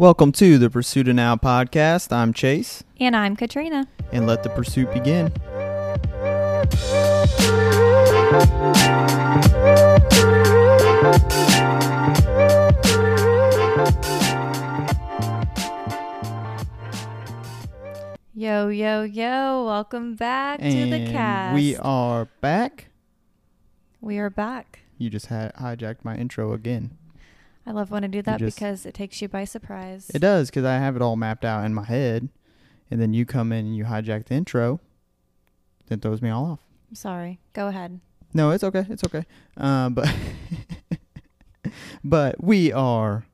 Welcome 0.00 0.32
to 0.32 0.56
the 0.56 0.70
Pursuit 0.70 1.08
of 1.08 1.16
Now 1.16 1.36
podcast. 1.36 2.10
I'm 2.10 2.32
Chase, 2.32 2.82
And 2.98 3.14
I'm 3.14 3.36
Katrina. 3.36 3.86
and 4.10 4.26
let 4.26 4.42
the 4.42 4.48
pursuit 4.48 4.90
begin. 4.94 5.30
Yo, 18.34 18.68
yo, 18.68 19.02
yo. 19.02 19.64
Welcome 19.66 20.14
back 20.14 20.60
to 20.60 20.64
the 20.64 20.94
And 20.96 21.10
cast. 21.10 21.54
we 21.54 21.76
are 21.76 22.26
back. 22.40 22.86
We 24.00 24.18
are 24.18 24.30
back. 24.30 24.80
You 24.98 25.10
just 25.10 25.26
had 25.26 25.54
hijacked 25.56 26.04
my 26.04 26.16
intro 26.16 26.52
again. 26.52 26.96
I 27.70 27.72
love 27.72 27.92
when 27.92 28.02
I 28.02 28.08
do 28.08 28.20
that 28.22 28.40
just- 28.40 28.56
because 28.56 28.84
it 28.84 28.94
takes 28.94 29.22
you 29.22 29.28
by 29.28 29.44
surprise. 29.44 30.10
It 30.12 30.18
does 30.18 30.50
because 30.50 30.64
I 30.64 30.78
have 30.78 30.96
it 30.96 31.02
all 31.02 31.14
mapped 31.14 31.44
out 31.44 31.64
in 31.64 31.72
my 31.72 31.84
head, 31.84 32.28
and 32.90 33.00
then 33.00 33.14
you 33.14 33.24
come 33.24 33.52
in 33.52 33.64
and 33.66 33.76
you 33.76 33.84
hijack 33.84 34.26
the 34.26 34.34
intro. 34.34 34.80
Then 35.86 36.00
throws 36.00 36.20
me 36.20 36.30
all 36.30 36.46
off. 36.46 36.58
I'm 36.88 36.96
sorry. 36.96 37.38
Go 37.52 37.68
ahead. 37.68 38.00
No, 38.34 38.50
it's 38.50 38.64
okay. 38.64 38.84
It's 38.90 39.04
okay. 39.04 39.24
Um, 39.56 39.94
but 39.94 40.12
but 42.04 42.42
we 42.42 42.72
are 42.72 43.26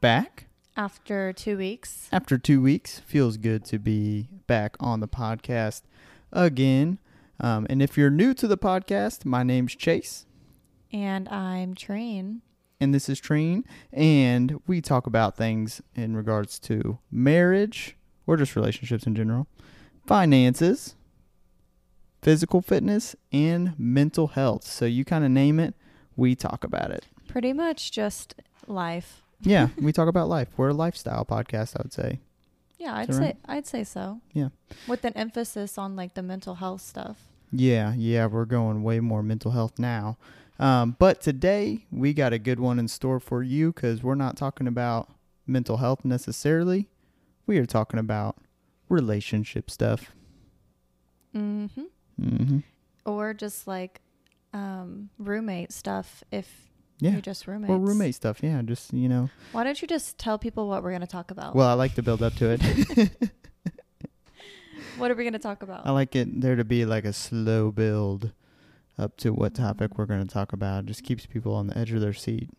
back 0.00 0.46
After 0.76 1.32
two 1.32 1.56
weeks. 1.56 2.08
after 2.10 2.36
two 2.36 2.60
weeks. 2.60 2.98
Feels 2.98 3.36
good 3.36 3.64
to 3.66 3.78
be 3.78 4.28
back 4.48 4.76
on 4.80 4.98
the 4.98 5.08
podcast 5.08 5.82
again. 6.32 6.98
Um, 7.38 7.64
and 7.70 7.80
if 7.80 7.96
you're 7.96 8.10
new 8.10 8.34
to 8.34 8.48
the 8.48 8.58
podcast, 8.58 9.24
my 9.24 9.44
name's 9.44 9.76
Chase, 9.76 10.26
And 10.92 11.28
I'm 11.28 11.74
Treen. 11.76 12.42
And 12.84 12.94
this 12.94 13.08
is 13.08 13.18
Treen, 13.18 13.64
and 13.92 14.60
we 14.66 14.82
talk 14.82 15.06
about 15.06 15.36
things 15.36 15.80
in 15.96 16.14
regards 16.14 16.58
to 16.60 16.98
marriage 17.10 17.96
or 18.26 18.36
just 18.36 18.54
relationships 18.54 19.06
in 19.06 19.14
general, 19.14 19.48
finances, 20.06 20.94
physical 22.20 22.60
fitness, 22.60 23.16
and 23.32 23.72
mental 23.78 24.28
health. 24.28 24.64
So 24.64 24.84
you 24.84 25.04
kind 25.04 25.24
of 25.24 25.30
name 25.30 25.58
it, 25.58 25.74
we 26.14 26.34
talk 26.34 26.62
about 26.62 26.90
it. 26.90 27.06
Pretty 27.26 27.54
much 27.54 27.90
just 27.90 28.34
life. 28.66 29.22
Yeah, 29.40 29.68
we 29.80 29.90
talk 29.90 30.08
about 30.08 30.28
life. 30.28 30.48
We're 30.58 30.68
a 30.68 30.74
lifestyle 30.74 31.24
podcast, 31.24 31.76
I 31.76 31.82
would 31.82 31.92
say. 31.92 32.20
Yeah, 32.78 32.96
I'd 32.96 33.14
say 33.14 33.20
right? 33.20 33.36
I'd 33.46 33.66
say 33.66 33.82
so. 33.82 34.20
Yeah. 34.34 34.50
With 34.86 35.06
an 35.06 35.14
emphasis 35.14 35.78
on 35.78 35.96
like 35.96 36.12
the 36.12 36.22
mental 36.22 36.56
health 36.56 36.82
stuff. 36.82 37.16
Yeah, 37.50 37.94
yeah, 37.96 38.26
we're 38.26 38.44
going 38.44 38.82
way 38.82 39.00
more 39.00 39.22
mental 39.22 39.52
health 39.52 39.78
now. 39.78 40.18
Um, 40.58 40.96
but 40.98 41.20
today 41.20 41.86
we 41.90 42.12
got 42.14 42.32
a 42.32 42.38
good 42.38 42.60
one 42.60 42.78
in 42.78 42.86
store 42.88 43.18
for 43.20 43.42
you 43.42 43.72
because 43.72 44.02
we're 44.02 44.14
not 44.14 44.36
talking 44.36 44.66
about 44.66 45.10
mental 45.46 45.78
health 45.78 46.04
necessarily. 46.04 46.88
We 47.46 47.58
are 47.58 47.66
talking 47.66 47.98
about 47.98 48.36
relationship 48.88 49.70
stuff. 49.70 50.12
Mm-hmm. 51.34 51.82
Mm-hmm. 52.20 52.58
Or 53.04 53.34
just 53.34 53.66
like 53.66 54.00
um, 54.52 55.10
roommate 55.18 55.72
stuff 55.72 56.22
if 56.30 56.70
Yeah, 57.00 57.10
you're 57.12 57.20
just 57.20 57.46
roommates. 57.48 57.70
or 57.72 57.78
roommate 57.78 58.14
stuff. 58.14 58.38
Yeah, 58.42 58.62
just 58.62 58.92
you 58.94 59.08
know. 59.08 59.30
Why 59.52 59.64
don't 59.64 59.82
you 59.82 59.88
just 59.88 60.16
tell 60.18 60.38
people 60.38 60.68
what 60.68 60.82
we're 60.84 60.90
going 60.90 61.00
to 61.00 61.06
talk 61.08 61.30
about? 61.32 61.56
Well, 61.56 61.68
I 61.68 61.72
like 61.74 61.94
to 61.96 62.02
build 62.02 62.22
up 62.22 62.34
to 62.36 62.50
it. 62.50 63.10
what 64.98 65.10
are 65.10 65.14
we 65.16 65.24
going 65.24 65.32
to 65.32 65.38
talk 65.40 65.62
about? 65.64 65.84
I 65.86 65.90
like 65.90 66.14
it 66.14 66.40
there 66.40 66.54
to 66.56 66.64
be 66.64 66.84
like 66.84 67.04
a 67.04 67.12
slow 67.12 67.72
build 67.72 68.30
up 68.98 69.16
to 69.18 69.32
what 69.32 69.54
topic 69.54 69.98
we're 69.98 70.06
going 70.06 70.26
to 70.26 70.32
talk 70.32 70.52
about. 70.52 70.84
It 70.84 70.86
just 70.86 71.02
keeps 71.02 71.26
people 71.26 71.54
on 71.54 71.66
the 71.66 71.76
edge 71.76 71.92
of 71.92 72.00
their 72.00 72.12
seat. 72.12 72.50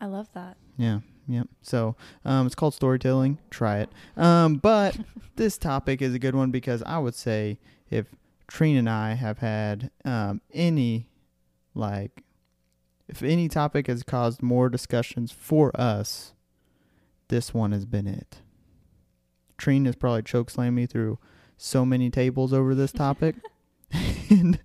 I 0.00 0.06
love 0.06 0.28
that. 0.34 0.56
Yeah, 0.76 1.00
yep. 1.26 1.48
So 1.62 1.96
um, 2.24 2.46
it's 2.46 2.54
called 2.54 2.74
storytelling. 2.74 3.38
Try 3.50 3.78
it. 3.78 3.90
Um, 4.16 4.56
but 4.56 4.98
this 5.36 5.56
topic 5.58 6.02
is 6.02 6.14
a 6.14 6.18
good 6.18 6.34
one 6.34 6.50
because 6.50 6.82
I 6.84 6.98
would 6.98 7.14
say 7.14 7.58
if 7.90 8.06
Trina 8.46 8.80
and 8.80 8.90
I 8.90 9.14
have 9.14 9.38
had 9.38 9.90
um, 10.04 10.40
any, 10.52 11.08
like, 11.74 12.22
if 13.08 13.22
any 13.22 13.48
topic 13.48 13.86
has 13.86 14.02
caused 14.02 14.42
more 14.42 14.68
discussions 14.68 15.30
for 15.32 15.70
us, 15.78 16.34
this 17.28 17.54
one 17.54 17.72
has 17.72 17.84
been 17.84 18.06
it. 18.06 18.38
Trina 19.56 19.88
has 19.88 19.96
probably 19.96 20.22
chokeslammed 20.22 20.74
me 20.74 20.86
through 20.86 21.18
so 21.56 21.84
many 21.84 22.10
tables 22.10 22.52
over 22.52 22.74
this 22.74 22.92
topic. 22.92 23.36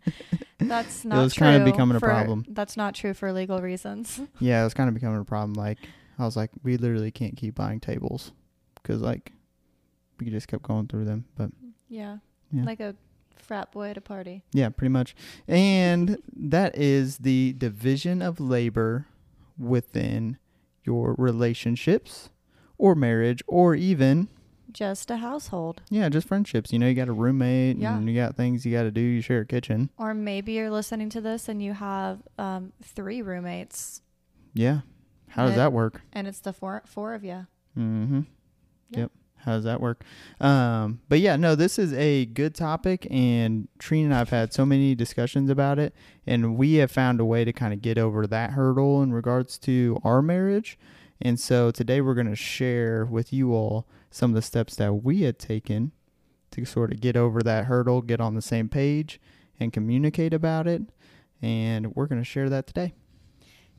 That's 0.59 1.05
not 1.05 1.19
It 1.19 1.23
was 1.23 1.33
true. 1.33 1.47
kinda 1.47 1.65
becoming 1.71 1.95
a 1.95 1.99
for- 1.99 2.07
problem. 2.07 2.45
That's 2.49 2.75
not 2.77 2.93
true 2.95 3.13
for 3.13 3.31
legal 3.31 3.59
reasons. 3.61 4.19
yeah, 4.39 4.61
it 4.61 4.63
was 4.63 4.73
kind 4.73 4.87
of 4.89 4.93
becoming 4.93 5.19
a 5.21 5.25
problem. 5.25 5.53
Like, 5.53 5.77
I 6.17 6.25
was 6.25 6.35
like, 6.35 6.51
we 6.63 6.77
literally 6.77 7.11
can't 7.11 7.37
keep 7.37 7.55
buying 7.55 7.79
tables 7.79 8.33
because, 8.75 9.01
like, 9.01 9.31
we 10.19 10.29
just 10.29 10.47
kept 10.47 10.63
going 10.63 10.87
through 10.87 11.05
them. 11.05 11.25
But 11.35 11.51
Yeah. 11.87 12.17
Yeah. 12.51 12.63
Like 12.63 12.79
a 12.79 12.95
frat 13.37 13.71
boy 13.71 13.89
at 13.89 13.97
a 13.97 14.01
party. 14.01 14.43
yeah, 14.51 14.69
pretty 14.69 14.91
much. 14.91 15.15
And 15.47 16.17
that 16.35 16.77
is 16.77 17.19
the 17.19 17.53
division 17.53 18.21
of 18.21 18.39
labor 18.39 19.05
within 19.57 20.37
your 20.83 21.15
relationships 21.17 22.29
or 22.77 22.95
marriage 22.95 23.41
or 23.47 23.75
even, 23.75 24.27
Just 24.71 25.09
a 25.09 25.17
household. 25.17 25.81
yeah, 25.89 26.09
just 26.09 26.27
friendships. 26.27 26.71
You 26.71 26.79
know, 26.79 26.87
you 26.87 26.93
got 26.93 27.07
a 27.07 27.13
roommate 27.13 27.77
Yeah. 27.77 27.97
and 27.97 28.07
you 28.09 28.15
got 28.15 28.35
things 28.35 28.65
you 28.65 28.71
got 28.71 28.83
to 28.83 28.91
do. 28.91 29.01
You 29.01 29.21
share 29.21 29.41
a 29.41 29.45
kitchen. 29.45 29.89
Or 29.97 30.13
maybe 30.13 30.53
you're 30.53 30.69
listening 30.69 31.09
to 31.09 31.21
this 31.21 31.49
and 31.49 31.61
you 31.63 31.73
have 31.73 32.19
um, 32.37 32.71
three 32.83 33.21
roommates 33.21 34.01
Yeah. 34.53 34.81
How 35.29 35.45
does 35.47 35.55
that 35.55 35.73
work? 35.73 36.01
and 36.13 36.27
it's 36.27 36.39
the 36.39 36.53
four 36.53 36.81
four 36.85 37.13
of 37.13 37.23
you. 37.23 37.47
Mm-hmm. 37.77 38.21
Yeah. 38.91 38.99
Yep. 38.99 39.11
How 39.37 39.53
does 39.53 39.63
that 39.63 39.79
work? 39.79 40.03
Um, 40.41 40.99
but 41.07 41.19
yeah, 41.19 41.35
no, 41.37 41.55
this 41.55 41.79
is 41.79 41.93
a 41.93 42.25
good 42.25 42.53
topic, 42.53 43.07
and 43.09 43.69
Trina 43.79 44.05
and 44.07 44.13
I 44.13 44.17
have 44.17 44.29
had 44.31 44.53
so 44.53 44.65
many 44.65 44.95
discussions 44.95 45.49
about 45.49 45.79
it, 45.79 45.95
and 46.27 46.57
we 46.57 46.73
have 46.75 46.91
found 46.91 47.21
a 47.21 47.25
way 47.25 47.45
to 47.45 47.53
kind 47.53 47.73
of 47.73 47.81
get 47.81 47.97
over 47.97 48.27
that 48.27 48.51
hurdle 48.51 49.01
in 49.01 49.13
regards 49.13 49.57
to 49.59 49.97
our 50.03 50.21
marriage. 50.21 50.77
And 51.21 51.39
so 51.39 51.71
today 51.71 52.01
we're 52.01 52.15
going 52.15 52.27
to 52.27 52.35
share 52.35 53.05
with 53.05 53.31
you 53.31 53.53
all 53.53 53.87
some 54.11 54.31
of 54.31 54.35
the 54.35 54.41
steps 54.41 54.75
that 54.77 54.93
we 55.03 55.21
had 55.21 55.37
taken 55.39 55.91
to 56.51 56.65
sort 56.65 56.91
of 56.91 56.99
get 56.99 57.15
over 57.15 57.41
that 57.43 57.65
hurdle, 57.65 58.01
get 58.01 58.19
on 58.19 58.33
the 58.35 58.41
same 58.41 58.69
page, 58.69 59.19
and 59.59 59.71
communicate 59.71 60.33
about 60.33 60.67
it. 60.67 60.81
And 61.41 61.95
we're 61.95 62.07
going 62.07 62.21
to 62.21 62.25
share 62.25 62.49
that 62.49 62.67
today. 62.67 62.93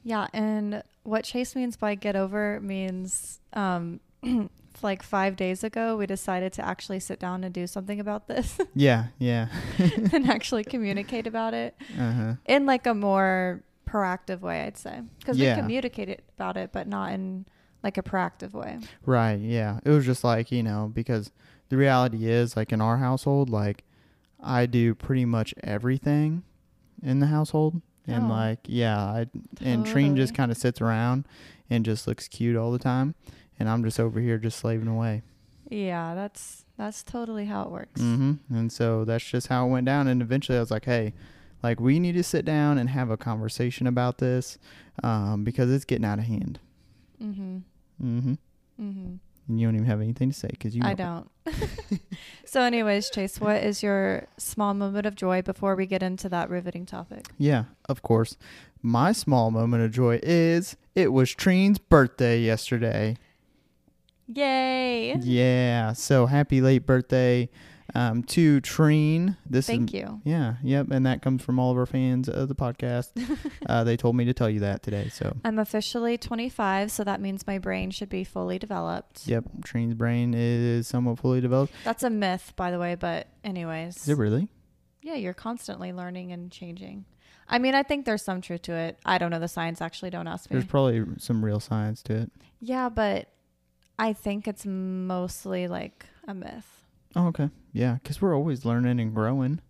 Yeah, 0.03 0.29
and 0.33 0.83
what 1.03 1.25
Chase 1.25 1.55
means 1.57 1.77
by 1.77 1.95
get 1.95 2.17
over 2.17 2.61
means 2.61 3.41
um 3.53 4.01
like 4.83 5.03
5 5.03 5.35
days 5.37 5.65
ago 5.65 5.97
we 5.97 6.07
decided 6.07 6.53
to 6.55 6.65
actually 6.65 7.01
sit 7.01 7.19
down 7.19 7.43
and 7.43 7.53
do 7.53 7.67
something 7.67 7.99
about 8.01 8.29
this 8.29 8.59
Yeah, 8.75 9.07
yeah. 9.19 9.49
and 9.79 10.31
actually 10.31 10.63
communicate 10.65 11.27
about 11.27 11.53
it. 11.55 11.75
uh 11.99 12.13
huh. 12.13 12.35
in 12.47 12.65
like 12.67 12.87
a 12.87 12.95
more 12.95 13.63
proactive 13.89 14.41
way, 14.41 14.63
I'd 14.63 14.77
say, 14.79 15.01
because 15.19 15.37
Yeah. 15.39 15.57
we 15.57 15.61
communicated 15.63 16.23
about 16.37 16.57
it, 16.57 16.71
but 16.73 16.87
not 16.87 17.13
in 17.13 17.45
like 17.83 17.97
a 17.99 18.03
proactive 18.03 18.53
way. 18.53 18.79
Right, 19.07 19.39
yeah. 19.41 19.81
It 19.85 19.91
was 19.91 20.05
just 20.07 20.23
like, 20.25 20.51
you 20.53 20.63
know, 20.63 20.91
because 20.95 21.31
the 21.69 21.77
reality 21.77 22.29
is 22.29 22.57
like 22.57 22.73
in 22.73 22.81
our 22.81 22.99
household, 22.99 23.49
like 23.51 23.85
I 24.43 24.67
do 24.67 24.95
pretty 24.95 25.25
much 25.25 25.55
everything 25.63 26.43
in 27.03 27.21
the 27.21 27.27
household. 27.27 27.81
And 28.07 28.25
Oh. 28.25 28.29
like, 28.29 28.61
yeah, 28.65 28.99
I 28.99 29.27
and 29.61 29.87
Treen 29.87 30.17
just 30.17 30.35
kind 30.35 30.51
of 30.51 30.57
sits 30.57 30.81
around 30.81 31.27
and 31.69 31.85
just 31.85 32.07
looks 32.09 32.27
cute 32.29 32.57
all 32.57 32.73
the 32.73 32.79
time, 32.79 33.15
and 33.59 33.69
I'm 33.69 33.85
just 33.85 34.01
over 34.01 34.19
here 34.21 34.37
just 34.39 34.59
slaving 34.59 34.89
away. 34.89 35.23
Yeah, 35.69 36.15
that's 36.17 36.65
that's 36.77 37.05
totally 37.05 37.45
how 37.45 37.63
it 37.63 37.71
works. 37.71 38.01
Mm-hmm. 38.01 38.53
And 38.57 38.73
so 38.73 39.05
that's 39.05 39.25
just 39.25 39.47
how 39.49 39.67
it 39.67 39.71
went 39.71 39.87
down. 39.87 40.09
And 40.09 40.23
eventually, 40.23 40.57
I 40.59 40.61
was 40.61 40.71
like, 40.73 40.87
hey, 40.87 41.13
like 41.63 41.79
we 41.79 42.01
need 42.01 42.13
to 42.15 42.23
sit 42.25 42.45
down 42.45 42.79
and 42.79 42.89
have 42.91 43.11
a 43.11 43.17
conversation 43.17 43.87
about 43.87 44.19
this, 44.19 44.59
um, 45.05 45.45
because 45.45 45.71
it's 45.71 45.85
getting 45.85 46.07
out 46.07 46.19
of 46.19 46.25
hand. 46.25 46.59
Mm-hmm. 47.23 47.59
hmm 48.01 48.35
Mm-hmm. 48.81 49.15
And 49.49 49.61
you 49.61 49.67
don't 49.67 49.75
even 49.75 49.87
have 49.87 50.01
anything 50.01 50.31
to 50.31 50.37
say 50.39 50.49
because 50.49 50.77
you. 50.77 50.83
I 50.85 50.95
don't. 50.95 51.29
so, 52.45 52.63
anyways, 52.63 53.11
Chase, 53.11 53.41
what 53.41 53.63
is 53.63 53.83
your 53.83 54.27
small 54.39 54.75
moment 54.75 55.07
of 55.07 55.17
joy 55.17 55.43
before 55.43 55.75
we 55.75 55.87
get 55.87 56.03
into 56.03 56.29
that 56.29 56.49
riveting 56.49 56.87
topic? 56.87 57.27
Yeah, 57.37 57.65
of 57.89 58.03
course. 58.03 58.37
My 58.81 59.13
small 59.13 59.51
moment 59.51 59.83
of 59.83 59.91
joy 59.91 60.21
is 60.23 60.77
it 60.95 61.13
was 61.13 61.35
Treen's 61.35 61.79
birthday 61.79 62.41
yesterday. 62.41 63.17
Yay! 64.29 65.17
Yeah, 65.17 65.93
so 65.95 66.27
happy 66.27 66.61
late 66.61 66.87
birthday 66.87 67.51
um, 67.95 68.23
to 68.25 68.61
Treen. 68.61 69.37
This 69.49 69.67
Thank 69.67 69.95
is 69.95 70.01
you. 70.01 70.21
yeah, 70.25 70.55
yep, 70.63 70.91
and 70.91 71.07
that 71.07 71.23
comes 71.23 71.43
from 71.43 71.59
all 71.59 71.71
of 71.71 71.79
our 71.79 71.87
fans 71.87 72.29
of 72.29 72.49
the 72.49 72.55
podcast. 72.55 73.11
uh, 73.67 73.85
they 73.85 73.97
told 73.97 74.17
me 74.17 74.25
to 74.25 74.35
tell 74.35 74.51
you 74.51 74.61
that 74.61 74.83
today. 74.83 75.09
So 75.09 75.37
I'm 75.45 75.59
officially 75.59 76.19
25, 76.19 76.91
so 76.91 77.05
that 77.05 77.21
means 77.21 77.47
my 77.47 77.59
brain 77.59 77.91
should 77.91 78.09
be 78.09 78.25
fully 78.25 78.59
developed. 78.59 79.27
yep, 79.27 79.45
Treen's 79.65 79.95
brain 79.95 80.35
is 80.35 80.87
somewhat 80.87 81.19
fully 81.19 81.41
developed. 81.41 81.73
That's 81.85 82.03
a 82.03 82.11
myth, 82.11 82.53
by 82.57 82.71
the 82.71 82.79
way, 82.79 82.95
but 82.95 83.29
anyways. 83.45 83.97
Is 83.97 84.09
it 84.09 84.19
really? 84.19 84.49
Yeah, 85.03 85.15
you're 85.15 85.35
constantly 85.35 85.93
learning 85.93 86.33
and 86.33 86.51
changing. 86.53 87.05
I 87.49 87.59
mean, 87.59 87.75
I 87.75 87.83
think 87.83 88.05
there's 88.05 88.23
some 88.23 88.41
truth 88.41 88.63
to 88.63 88.75
it. 88.75 88.99
I 89.05 89.19
don't 89.19 89.31
know 89.31 89.41
the 89.41 89.49
science 89.49 89.81
actually. 89.81 90.11
Don't 90.11 90.29
ask 90.29 90.49
me. 90.51 90.55
There's 90.55 90.67
probably 90.67 91.05
some 91.19 91.45
real 91.45 91.59
science 91.59 92.03
to 92.05 92.15
it. 92.15 92.31
yeah, 92.61 92.89
but 92.89 93.29
I 93.99 94.13
think 94.13 94.47
it's 94.47 94.65
mostly 94.65 95.67
like 95.69 96.07
a 96.27 96.35
myth. 96.35 96.80
Oh, 97.17 97.27
okay. 97.29 97.51
Yeah, 97.73 97.95
because 97.95 98.21
we're 98.21 98.37
always 98.37 98.65
learning 98.65 99.01
and 99.01 99.15
growing. 99.15 99.61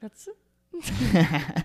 That's 0.00 0.28
it. 0.28 0.36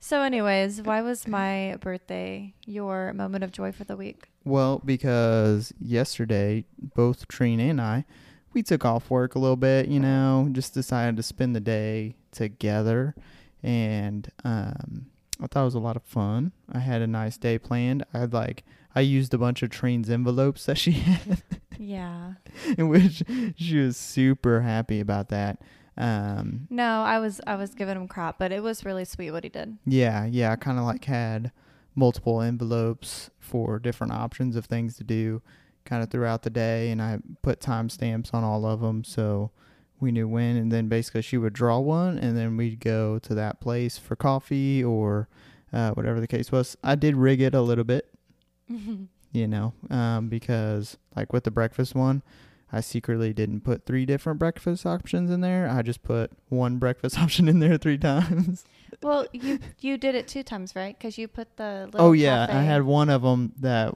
so. 0.00 0.20
Anyways, 0.22 0.82
why 0.82 1.00
was 1.00 1.28
my 1.28 1.76
birthday 1.80 2.54
your 2.66 3.12
moment 3.12 3.44
of 3.44 3.52
joy 3.52 3.72
for 3.72 3.84
the 3.84 3.96
week? 3.96 4.28
Well, 4.44 4.80
because 4.84 5.72
yesterday, 5.80 6.64
both 6.94 7.28
Trina 7.28 7.64
and 7.64 7.80
I, 7.80 8.04
we 8.52 8.62
took 8.62 8.84
off 8.84 9.10
work 9.10 9.34
a 9.34 9.38
little 9.38 9.56
bit, 9.56 9.88
you 9.88 10.00
know, 10.00 10.48
just 10.52 10.74
decided 10.74 11.16
to 11.16 11.22
spend 11.22 11.54
the 11.54 11.60
day 11.60 12.16
together. 12.32 13.14
And 13.62 14.28
um, 14.44 15.06
I 15.40 15.46
thought 15.46 15.62
it 15.62 15.66
was 15.66 15.74
a 15.74 15.80
lot 15.80 15.96
of 15.96 16.02
fun. 16.02 16.52
I 16.70 16.80
had 16.80 17.02
a 17.02 17.06
nice 17.06 17.36
day 17.36 17.58
planned. 17.58 18.04
I 18.12 18.20
had 18.20 18.32
like, 18.32 18.64
I 18.94 19.00
used 19.00 19.32
a 19.34 19.38
bunch 19.38 19.62
of 19.62 19.70
Treen's 19.70 20.10
envelopes 20.10 20.66
that 20.66 20.76
she 20.78 20.90
had, 20.92 21.42
Yeah. 21.78 22.34
in 22.76 22.88
which 22.94 23.22
she 23.56 23.78
was 23.78 23.96
super 23.96 24.60
happy 24.62 25.00
about 25.00 25.28
that. 25.30 25.60
Um, 25.96 26.66
No, 26.70 27.02
I 27.02 27.18
was 27.18 27.40
I 27.46 27.54
was 27.56 27.74
giving 27.74 27.96
him 27.96 28.08
crap, 28.08 28.38
but 28.38 28.52
it 28.52 28.62
was 28.62 28.84
really 28.84 29.04
sweet 29.04 29.30
what 29.30 29.44
he 29.44 29.50
did. 29.50 29.76
Yeah, 29.86 30.24
yeah, 30.26 30.52
I 30.52 30.56
kind 30.56 30.78
of 30.78 30.84
like 30.84 31.04
had 31.04 31.52
multiple 31.94 32.40
envelopes 32.40 33.30
for 33.38 33.78
different 33.78 34.12
options 34.14 34.56
of 34.56 34.64
things 34.64 34.96
to 34.96 35.04
do 35.04 35.42
kind 35.84 36.02
of 36.02 36.08
throughout 36.10 36.42
the 36.42 36.48
day 36.48 36.90
and 36.90 37.02
I 37.02 37.18
put 37.42 37.60
timestamps 37.60 38.32
on 38.32 38.44
all 38.44 38.64
of 38.64 38.80
them 38.80 39.02
so 39.04 39.50
we 40.00 40.10
knew 40.12 40.26
when 40.26 40.56
and 40.56 40.72
then 40.72 40.88
basically 40.88 41.20
she 41.22 41.36
would 41.36 41.52
draw 41.52 41.78
one 41.80 42.18
and 42.18 42.34
then 42.36 42.56
we'd 42.56 42.80
go 42.80 43.18
to 43.18 43.34
that 43.34 43.60
place 43.60 43.98
for 43.98 44.16
coffee 44.16 44.82
or 44.82 45.28
uh, 45.72 45.90
whatever 45.90 46.18
the 46.20 46.26
case 46.26 46.50
was. 46.50 46.76
I 46.82 46.94
did 46.94 47.14
rig 47.16 47.42
it 47.42 47.54
a 47.54 47.60
little 47.60 47.84
bit, 47.84 48.08
you 49.32 49.46
know, 49.46 49.72
um, 49.90 50.28
because 50.28 50.96
like 51.16 51.32
with 51.32 51.44
the 51.44 51.50
breakfast 51.50 51.94
one, 51.94 52.22
I 52.72 52.80
secretly 52.80 53.32
didn't 53.32 53.62
put 53.62 53.84
three 53.84 54.06
different 54.06 54.38
breakfast 54.38 54.86
options 54.86 55.30
in 55.30 55.40
there. 55.42 55.68
I 55.68 55.82
just 55.82 56.02
put 56.02 56.30
one 56.48 56.78
breakfast 56.78 57.18
option 57.24 57.48
in 57.48 57.58
there 57.60 57.76
three 57.76 57.98
times. 57.98 58.64
well, 59.02 59.26
you 59.32 59.58
you 59.80 59.98
did 59.98 60.14
it 60.14 60.28
two 60.28 60.42
times, 60.42 60.74
right? 60.74 60.96
Because 60.98 61.18
you 61.18 61.28
put 61.28 61.56
the 61.56 61.88
little 61.92 62.08
Oh 62.08 62.12
yeah, 62.12 62.46
I 62.48 62.62
had 62.62 62.82
one 62.84 63.10
of 63.10 63.22
them 63.22 63.52
that 63.60 63.94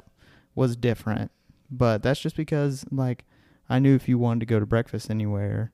was 0.54 0.76
different, 0.76 1.30
but 1.70 2.02
that's 2.02 2.20
just 2.20 2.36
because 2.36 2.84
like 2.90 3.24
I 3.68 3.78
knew 3.78 3.94
if 3.94 4.08
you 4.08 4.18
wanted 4.18 4.40
to 4.40 4.46
go 4.46 4.60
to 4.60 4.66
breakfast 4.66 5.10
anywhere, 5.10 5.72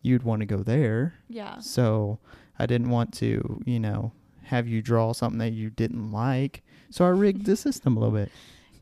you'd 0.00 0.22
want 0.24 0.40
to 0.40 0.46
go 0.46 0.62
there. 0.62 1.14
yeah. 1.28 1.58
So 1.58 2.18
I 2.58 2.66
didn't 2.66 2.90
want 2.90 3.12
to, 3.14 3.62
you 3.64 3.78
know, 3.80 4.12
have 4.44 4.66
you 4.68 4.82
draw 4.82 5.12
something 5.12 5.38
that 5.38 5.52
you 5.52 5.70
didn't 5.70 6.12
like. 6.12 6.62
So 6.92 7.04
I 7.04 7.08
rigged 7.08 7.46
the 7.46 7.56
system 7.56 7.96
a 7.96 8.00
little 8.00 8.14
bit. 8.14 8.30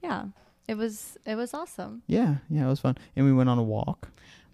Yeah. 0.03 0.27
It 0.67 0.77
was 0.77 1.17
it 1.27 1.35
was 1.35 1.53
awesome. 1.55 2.03
Yeah, 2.07 2.37
yeah, 2.49 2.67
it 2.67 2.69
was 2.69 2.81
fun. 2.81 2.97
And 3.17 3.25
we 3.27 3.33
went 3.33 3.49
on 3.49 3.59
a 3.59 3.63
walk 3.63 4.09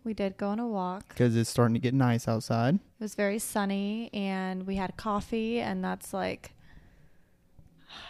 We 0.04 0.14
did 0.14 0.36
go 0.36 0.48
on 0.48 0.58
a 0.58 0.66
walk. 0.66 1.08
because 1.08 1.36
it's 1.36 1.50
starting 1.50 1.74
to 1.74 1.80
get 1.80 1.94
nice 1.94 2.26
outside. 2.28 2.76
It 2.76 2.80
was 3.00 3.14
very 3.14 3.38
sunny 3.38 4.10
and 4.14 4.66
we 4.66 4.76
had 4.76 4.96
coffee 4.96 5.60
and 5.60 5.84
that's 5.84 6.14
like 6.14 6.52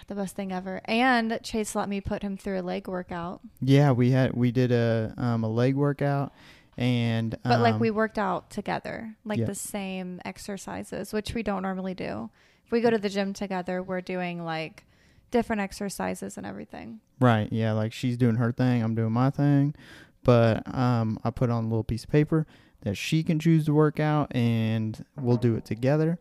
the 0.07 0.15
best 0.15 0.37
thing 0.37 0.53
ever. 0.53 0.81
And 0.85 1.39
Chase 1.43 1.75
let 1.75 1.89
me 1.89 2.01
put 2.01 2.23
him 2.23 2.37
through 2.37 2.61
a 2.61 2.63
leg 2.63 2.87
workout. 2.89 3.41
Yeah, 3.61 3.93
we 3.93 4.11
had 4.11 4.35
we 4.35 4.53
did 4.53 4.73
a 4.73 5.13
um 5.17 5.43
a 5.45 5.49
leg 5.49 5.75
workout 5.75 6.33
and 6.77 7.37
But 7.43 7.61
like 7.61 7.75
um, 7.75 7.81
we 7.81 7.91
worked 7.91 8.19
out 8.19 8.51
together, 8.51 9.17
like 9.25 9.39
yeah. 9.39 9.47
the 9.47 9.55
same 9.55 10.21
exercises, 10.25 11.13
which 11.13 11.35
we 11.35 11.43
don't 11.43 11.63
normally 11.63 11.95
do. 11.95 12.31
If 12.65 12.73
we 12.73 12.81
go 12.81 12.91
to 12.91 12.99
the 12.99 13.09
gym 13.09 13.33
together, 13.33 13.83
we're 13.83 14.01
doing 14.01 14.45
like 14.45 14.85
different 15.31 15.61
exercises 15.61 16.37
and 16.37 16.47
everything. 16.47 17.01
Right. 17.21 17.49
Yeah. 17.53 17.73
Like 17.73 17.93
she's 17.93 18.17
doing 18.17 18.37
her 18.37 18.53
thing, 18.53 18.83
I'm 18.83 18.95
doing 18.95 19.13
my 19.13 19.31
thing. 19.31 19.75
But 20.23 20.73
um, 20.75 21.19
I 21.25 21.31
put 21.31 21.51
on 21.51 21.65
a 21.65 21.69
little 21.69 21.85
piece 21.85 22.05
of 22.05 22.11
paper 22.11 22.47
that 22.83 22.97
she 22.97 23.23
can 23.23 23.39
choose 23.39 23.65
to 23.67 23.75
work 23.75 24.01
out, 24.01 24.35
and 24.35 25.05
we'll 25.17 25.37
do 25.37 25.55
it 25.55 25.65
together. 25.65 26.19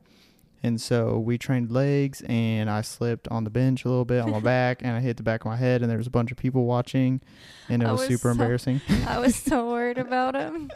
And 0.63 0.79
so 0.81 1.19
we 1.19 1.37
trained 1.37 1.71
legs, 1.71 2.23
and 2.27 2.69
I 2.69 2.81
slipped 2.81 3.27
on 3.29 3.43
the 3.43 3.49
bench 3.49 3.83
a 3.85 3.89
little 3.89 4.05
bit 4.05 4.21
on 4.21 4.31
my 4.31 4.39
back, 4.55 4.81
and 4.83 4.95
I 4.95 4.99
hit 4.99 5.17
the 5.17 5.23
back 5.23 5.41
of 5.41 5.47
my 5.47 5.57
head, 5.57 5.81
and 5.81 5.89
there 5.89 5.97
was 5.97 6.07
a 6.07 6.11
bunch 6.11 6.31
of 6.31 6.37
people 6.37 6.65
watching, 6.65 7.21
and 7.69 7.81
it 7.83 7.87
was, 7.87 8.01
was 8.01 8.07
super 8.07 8.29
so- 8.29 8.31
embarrassing. 8.31 8.81
I 9.07 9.19
was 9.19 9.35
so 9.35 9.69
worried 9.69 9.97
about 9.97 10.35
him. 10.35 10.71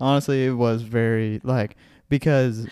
Honestly, 0.00 0.46
it 0.46 0.52
was 0.52 0.82
very 0.82 1.40
like 1.42 1.76
because 2.08 2.66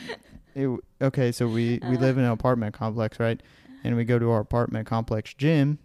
it 0.54 0.80
okay. 1.00 1.32
So 1.32 1.46
we 1.46 1.80
we 1.88 1.96
live 1.96 2.18
in 2.18 2.24
an 2.24 2.30
apartment 2.30 2.74
complex, 2.74 3.18
right? 3.18 3.40
And 3.84 3.96
we 3.96 4.04
go 4.04 4.18
to 4.18 4.30
our 4.30 4.40
apartment 4.40 4.86
complex 4.86 5.34
gym, 5.34 5.78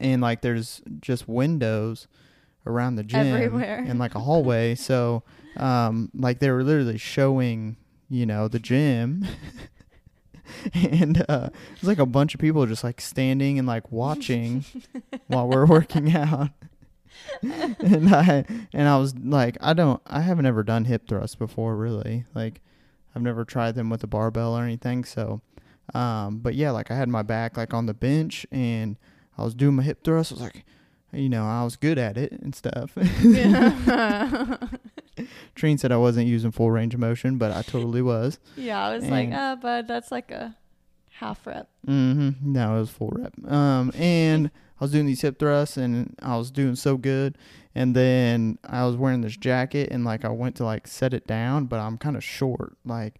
and 0.00 0.22
like 0.22 0.40
there's 0.40 0.82
just 1.00 1.28
windows 1.28 2.08
around 2.66 2.94
the 2.96 3.02
gym 3.02 3.26
Everywhere. 3.26 3.84
and 3.86 3.98
like 3.98 4.14
a 4.14 4.20
hallway. 4.20 4.74
so 4.76 5.22
um, 5.56 6.10
like 6.14 6.38
they 6.38 6.50
were 6.50 6.62
literally 6.64 6.98
showing, 6.98 7.76
you 8.08 8.26
know, 8.26 8.48
the 8.48 8.58
gym. 8.58 9.26
and 10.74 11.24
uh 11.28 11.48
it's 11.72 11.84
like 11.84 12.00
a 12.00 12.04
bunch 12.04 12.34
of 12.34 12.40
people 12.40 12.66
just 12.66 12.82
like 12.84 13.00
standing 13.00 13.58
and 13.58 13.66
like 13.66 13.90
watching 13.92 14.64
while 15.28 15.48
we're 15.48 15.64
working 15.64 16.14
out 16.14 16.50
and 17.42 18.14
I 18.14 18.44
and 18.72 18.88
I 18.88 18.96
was 18.98 19.16
like, 19.16 19.56
I 19.60 19.72
don't, 19.72 20.00
I 20.06 20.20
haven't 20.20 20.46
ever 20.46 20.62
done 20.62 20.84
hip 20.84 21.08
thrusts 21.08 21.36
before, 21.36 21.76
really. 21.76 22.24
Like, 22.34 22.60
I've 23.14 23.22
never 23.22 23.44
tried 23.44 23.74
them 23.74 23.90
with 23.90 24.02
a 24.02 24.06
barbell 24.06 24.56
or 24.56 24.62
anything. 24.64 25.04
So, 25.04 25.40
um, 25.94 26.38
but 26.38 26.54
yeah, 26.54 26.70
like 26.70 26.90
I 26.90 26.96
had 26.96 27.08
my 27.08 27.22
back 27.22 27.56
like 27.56 27.74
on 27.74 27.86
the 27.86 27.94
bench 27.94 28.46
and 28.50 28.96
I 29.38 29.42
was 29.44 29.54
doing 29.54 29.76
my 29.76 29.82
hip 29.82 30.02
thrust. 30.04 30.32
I 30.32 30.34
was 30.34 30.42
like, 30.42 30.64
you 31.12 31.28
know, 31.28 31.44
I 31.44 31.62
was 31.64 31.76
good 31.76 31.98
at 31.98 32.16
it 32.16 32.32
and 32.32 32.54
stuff. 32.54 32.92
yeah. 33.22 34.56
Trine 35.54 35.78
said 35.78 35.92
I 35.92 35.96
wasn't 35.98 36.26
using 36.26 36.50
full 36.50 36.70
range 36.70 36.94
of 36.94 37.00
motion, 37.00 37.36
but 37.38 37.52
I 37.52 37.62
totally 37.62 38.02
was. 38.02 38.38
yeah, 38.56 38.84
I 38.86 38.94
was 38.94 39.06
like, 39.08 39.26
And- 39.26 39.34
ah, 39.34 39.56
bud, 39.56 39.86
that's 39.88 40.10
like 40.10 40.30
a 40.30 40.56
half 41.18 41.46
rep. 41.46 41.68
Mm-hmm. 41.86 42.52
No, 42.52 42.76
it 42.76 42.80
was 42.80 42.90
full 42.90 43.10
rep. 43.14 43.32
Um, 43.50 43.92
and 43.94 44.50
I 44.80 44.84
was 44.84 44.90
doing 44.92 45.06
these 45.06 45.20
hip 45.20 45.38
thrusts, 45.38 45.76
and 45.76 46.16
I 46.22 46.36
was 46.36 46.50
doing 46.50 46.74
so 46.76 46.96
good. 46.96 47.36
And 47.74 47.96
then 47.96 48.58
I 48.64 48.84
was 48.84 48.96
wearing 48.96 49.22
this 49.22 49.36
jacket, 49.36 49.88
and 49.90 50.04
like 50.04 50.24
I 50.24 50.28
went 50.28 50.56
to 50.56 50.64
like 50.64 50.86
set 50.86 51.14
it 51.14 51.26
down, 51.26 51.66
but 51.66 51.80
I'm 51.80 51.96
kind 51.98 52.16
of 52.16 52.24
short. 52.24 52.76
Like 52.84 53.14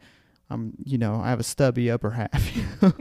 I'm, 0.50 0.74
you 0.84 0.98
know, 0.98 1.16
I 1.16 1.30
have 1.30 1.40
a 1.40 1.44
stubby 1.44 1.90
upper 1.90 2.10
half. 2.10 2.52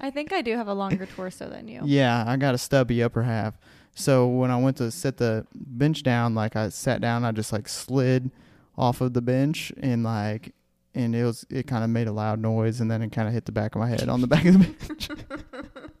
I 0.00 0.10
think 0.10 0.32
I 0.32 0.42
do 0.42 0.56
have 0.56 0.66
a 0.66 0.74
longer 0.74 1.06
torso 1.06 1.48
than 1.48 1.68
you. 1.68 1.82
yeah, 1.84 2.24
I 2.26 2.36
got 2.36 2.54
a 2.54 2.58
stubby 2.58 3.02
upper 3.02 3.22
half. 3.22 3.56
So 3.94 4.26
when 4.26 4.50
I 4.50 4.56
went 4.60 4.78
to 4.78 4.90
set 4.90 5.18
the 5.18 5.46
bench 5.54 6.02
down, 6.02 6.34
like 6.34 6.56
I 6.56 6.68
sat 6.70 7.00
down, 7.00 7.24
I 7.24 7.30
just 7.30 7.52
like 7.52 7.68
slid 7.68 8.32
off 8.76 9.00
of 9.00 9.12
the 9.12 9.22
bench, 9.22 9.72
and 9.80 10.02
like, 10.02 10.52
and 10.96 11.14
it 11.14 11.24
was 11.24 11.46
it 11.48 11.68
kind 11.68 11.84
of 11.84 11.90
made 11.90 12.08
a 12.08 12.12
loud 12.12 12.40
noise, 12.40 12.80
and 12.80 12.90
then 12.90 13.02
it 13.02 13.12
kind 13.12 13.28
of 13.28 13.34
hit 13.34 13.44
the 13.44 13.52
back 13.52 13.76
of 13.76 13.80
my 13.80 13.88
head 13.88 14.08
on 14.08 14.20
the 14.20 14.26
back 14.26 14.44
of 14.46 14.54
the 14.54 14.58
bench. 14.58 15.08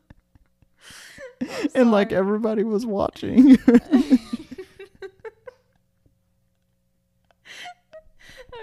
and 1.74 1.90
like 1.90 2.12
everybody 2.12 2.62
was 2.62 2.86
watching. 2.86 3.58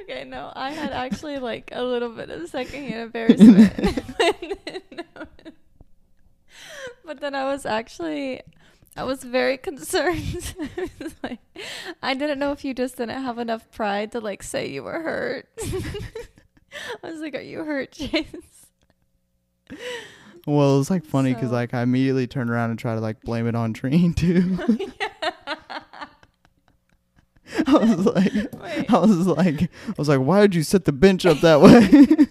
Okay, 0.03 0.23
no, 0.23 0.51
I 0.55 0.71
had 0.71 0.91
actually 0.91 1.37
like 1.37 1.69
a 1.73 1.83
little 1.83 2.09
bit 2.09 2.29
of 2.29 2.49
secondhand 2.49 3.01
embarrassment. 3.01 3.71
but 7.05 7.19
then 7.19 7.35
I 7.35 7.45
was 7.45 7.65
actually, 7.65 8.41
I 8.97 9.03
was 9.03 9.23
very 9.23 9.57
concerned. 9.57 10.55
I 10.59 10.89
was 10.99 11.13
like, 11.21 11.39
I 12.01 12.13
didn't 12.13 12.39
know 12.39 12.51
if 12.51 12.65
you 12.65 12.73
just 12.73 12.97
didn't 12.97 13.21
have 13.21 13.37
enough 13.37 13.71
pride 13.71 14.11
to 14.13 14.19
like 14.19 14.43
say 14.43 14.67
you 14.67 14.83
were 14.83 15.01
hurt. 15.01 15.47
I 17.03 17.11
was 17.11 17.19
like, 17.19 17.35
Are 17.35 17.41
you 17.41 17.63
hurt, 17.63 17.91
Chase? 17.91 18.67
Well, 20.47 20.75
it 20.75 20.77
was 20.79 20.89
like 20.89 21.05
funny 21.05 21.33
because 21.33 21.49
So- 21.49 21.55
like 21.55 21.73
I 21.73 21.81
immediately 21.81 22.27
turned 22.27 22.49
around 22.49 22.69
and 22.71 22.79
tried 22.79 22.95
to 22.95 23.01
like 23.01 23.21
blame 23.21 23.47
it 23.47 23.55
on 23.55 23.73
Trine 23.73 24.13
too. 24.15 24.57
I 27.67 27.73
was 27.73 28.05
like, 28.05 28.33
Wait. 28.33 28.91
I 28.93 28.99
was 28.99 29.27
like, 29.27 29.63
I 29.63 29.93
was 29.97 30.07
like, 30.09 30.19
why 30.19 30.41
did 30.41 30.55
you 30.55 30.63
set 30.63 30.85
the 30.85 30.93
bench 30.93 31.25
up 31.25 31.39
that 31.41 31.59
way? 31.61 32.27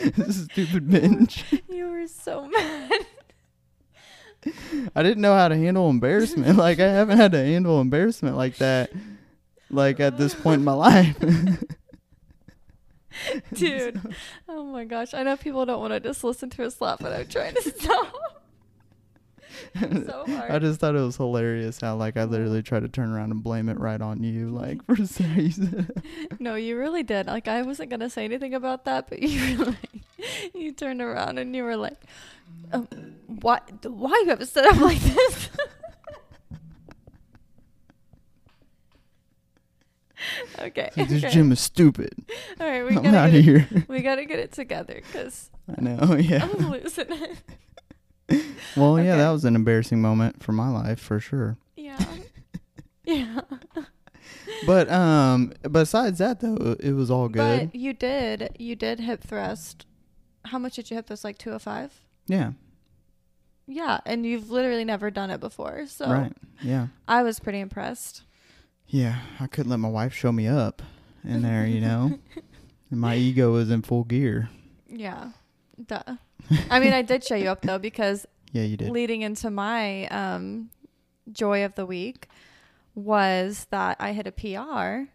this 0.16 0.44
stupid 0.44 0.90
bench. 0.90 1.44
You 1.68 1.88
were 1.88 2.06
so 2.06 2.46
mad. 2.46 2.90
I 4.94 5.02
didn't 5.02 5.20
know 5.22 5.34
how 5.34 5.48
to 5.48 5.56
handle 5.56 5.88
embarrassment. 5.90 6.56
Like 6.58 6.80
I 6.80 6.88
haven't 6.90 7.16
had 7.18 7.32
to 7.32 7.38
handle 7.44 7.80
embarrassment 7.80 8.36
like 8.36 8.56
that, 8.58 8.90
like 9.70 10.00
at 10.00 10.16
this 10.18 10.34
point 10.34 10.58
in 10.60 10.64
my 10.64 10.72
life. 10.72 11.16
Dude. 13.52 14.00
Oh 14.48 14.64
my 14.64 14.84
gosh. 14.84 15.14
I 15.14 15.22
know 15.22 15.36
people 15.36 15.64
don't 15.66 15.80
want 15.80 15.92
to 15.92 16.00
just 16.00 16.24
listen 16.24 16.50
to 16.50 16.64
us 16.64 16.80
laugh, 16.80 16.98
but 17.00 17.12
I'm 17.12 17.26
trying 17.26 17.54
to 17.54 17.62
stop. 17.78 18.14
so 19.74 20.24
hard. 20.28 20.50
I 20.50 20.58
just 20.58 20.80
thought 20.80 20.94
it 20.96 21.00
was 21.00 21.16
hilarious 21.16 21.80
how 21.80 21.96
like 21.96 22.16
I 22.16 22.24
literally 22.24 22.62
tried 22.62 22.80
to 22.80 22.88
turn 22.88 23.10
around 23.12 23.30
and 23.30 23.42
blame 23.42 23.68
it 23.68 23.78
right 23.78 24.00
on 24.00 24.22
you, 24.22 24.48
like 24.50 24.84
for 24.86 25.04
saying 25.06 25.86
no, 26.38 26.54
you 26.54 26.78
really 26.78 27.02
did. 27.02 27.26
Like 27.26 27.48
I 27.48 27.62
wasn't 27.62 27.90
gonna 27.90 28.10
say 28.10 28.24
anything 28.24 28.54
about 28.54 28.84
that, 28.84 29.08
but 29.08 29.20
you 29.20 29.56
really, 29.56 29.76
you 30.54 30.72
turned 30.72 31.02
around 31.02 31.38
and 31.38 31.54
you 31.54 31.64
were 31.64 31.76
like, 31.76 32.00
um, 32.72 32.88
"Why? 33.26 33.60
Why 33.82 34.10
you 34.24 34.30
have 34.30 34.38
to 34.38 34.46
sit 34.46 34.64
up 34.64 34.80
like 34.80 35.00
this?" 35.00 35.50
Okay. 40.60 40.90
this 40.96 41.24
okay. 41.24 41.30
gym 41.34 41.52
is 41.52 41.60
stupid. 41.60 42.12
All 42.60 42.66
right, 42.66 42.82
we 42.82 42.96
I'm 42.96 43.02
gotta 43.02 43.16
out 43.18 43.30
get 43.30 43.38
of 43.40 43.46
it, 43.48 43.66
here. 43.68 43.84
we 43.88 44.02
gotta 44.02 44.24
get 44.24 44.38
it 44.38 44.52
together 44.52 45.00
because 45.06 45.50
I 45.76 45.80
know. 45.80 46.14
Yeah. 46.18 46.48
I'm 46.52 46.70
losing 46.70 47.06
it. 47.10 47.38
Well, 48.76 48.96
yeah, 49.00 49.14
Okay. 49.14 49.18
that 49.18 49.30
was 49.30 49.44
an 49.44 49.56
embarrassing 49.56 50.00
moment 50.00 50.40
for 50.42 50.52
my 50.52 50.68
life 50.68 51.00
for 51.00 51.18
sure. 51.20 51.56
Yeah. 51.76 51.98
Yeah. 53.04 53.40
But 54.66 54.88
um, 54.90 55.52
besides 55.70 56.18
that 56.18 56.38
though, 56.40 56.76
it 56.78 56.92
was 56.92 57.10
all 57.10 57.28
good. 57.28 57.70
But 57.72 57.74
you 57.80 57.92
did, 57.92 58.54
you 58.58 58.76
did 58.76 59.00
hip 59.00 59.22
thrust. 59.24 59.86
How 60.44 60.58
much 60.58 60.76
did 60.76 60.90
you 60.90 60.96
hip 60.96 61.08
thrust? 61.08 61.24
Like 61.24 61.38
205? 61.38 62.00
yeah. 62.26 62.52
Yeah, 63.66 64.00
and 64.04 64.26
you've 64.26 64.50
literally 64.50 64.84
never 64.84 65.10
done 65.12 65.30
it 65.30 65.38
before. 65.40 65.86
So 65.86 66.08
Right. 66.10 66.32
Yeah. 66.62 66.88
I 67.08 67.22
was 67.22 67.38
pretty 67.40 67.60
impressed. 67.60 68.22
Yeah. 68.90 69.20
I 69.38 69.46
couldn't 69.46 69.70
let 69.70 69.78
my 69.80 69.88
wife 69.88 70.12
show 70.12 70.32
me 70.32 70.46
up 70.48 70.82
in 71.24 71.42
there, 71.42 71.66
you 71.66 71.80
know. 71.80 72.18
and 72.90 73.00
my 73.00 73.14
ego 73.16 73.52
was 73.52 73.70
in 73.70 73.82
full 73.82 74.04
gear. 74.04 74.48
Yeah. 74.88 75.30
Duh. 75.86 76.02
I 76.70 76.80
mean, 76.80 76.92
I 76.92 77.02
did 77.02 77.24
show 77.24 77.34
you 77.36 77.48
up 77.48 77.62
though 77.62 77.78
because 77.78 78.26
Yeah, 78.52 78.62
you 78.64 78.76
did. 78.76 78.90
leading 78.90 79.22
into 79.22 79.50
my 79.50 80.06
um, 80.08 80.70
joy 81.32 81.64
of 81.64 81.74
the 81.74 81.86
week 81.86 82.28
was 82.94 83.66
that 83.70 83.96
I 84.00 84.12
hit 84.12 84.26
a 84.26 84.32
PR. 84.32 85.10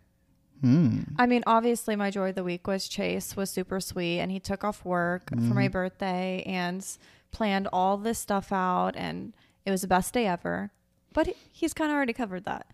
Hmm. 0.62 1.02
I 1.20 1.26
mean, 1.28 1.44
obviously, 1.46 1.96
my 1.96 2.10
joy 2.10 2.30
of 2.30 2.36
the 2.36 2.44
week 2.44 2.66
was 2.66 2.88
Chase 2.88 3.36
was 3.36 3.50
super 3.50 3.80
sweet, 3.82 4.20
and 4.22 4.32
he 4.32 4.40
took 4.40 4.64
off 4.64 4.86
work 4.86 5.30
for 5.30 5.36
my 5.54 5.68
Mhm. 5.68 5.72
birthday 5.74 6.44
and 6.46 6.86
planned 7.32 7.68
all 7.74 7.98
this 7.98 8.18
stuff 8.18 8.52
out, 8.54 8.96
and 8.96 9.34
it 9.66 9.72
was 9.72 9.82
the 9.82 9.88
best 9.90 10.14
day 10.14 10.26
ever. 10.26 10.72
But 11.14 11.28
he- 11.28 11.36
he's 11.52 11.74
kind 11.74 11.92
of 11.92 11.96
already 11.96 12.14
covered 12.14 12.46
that. 12.46 12.68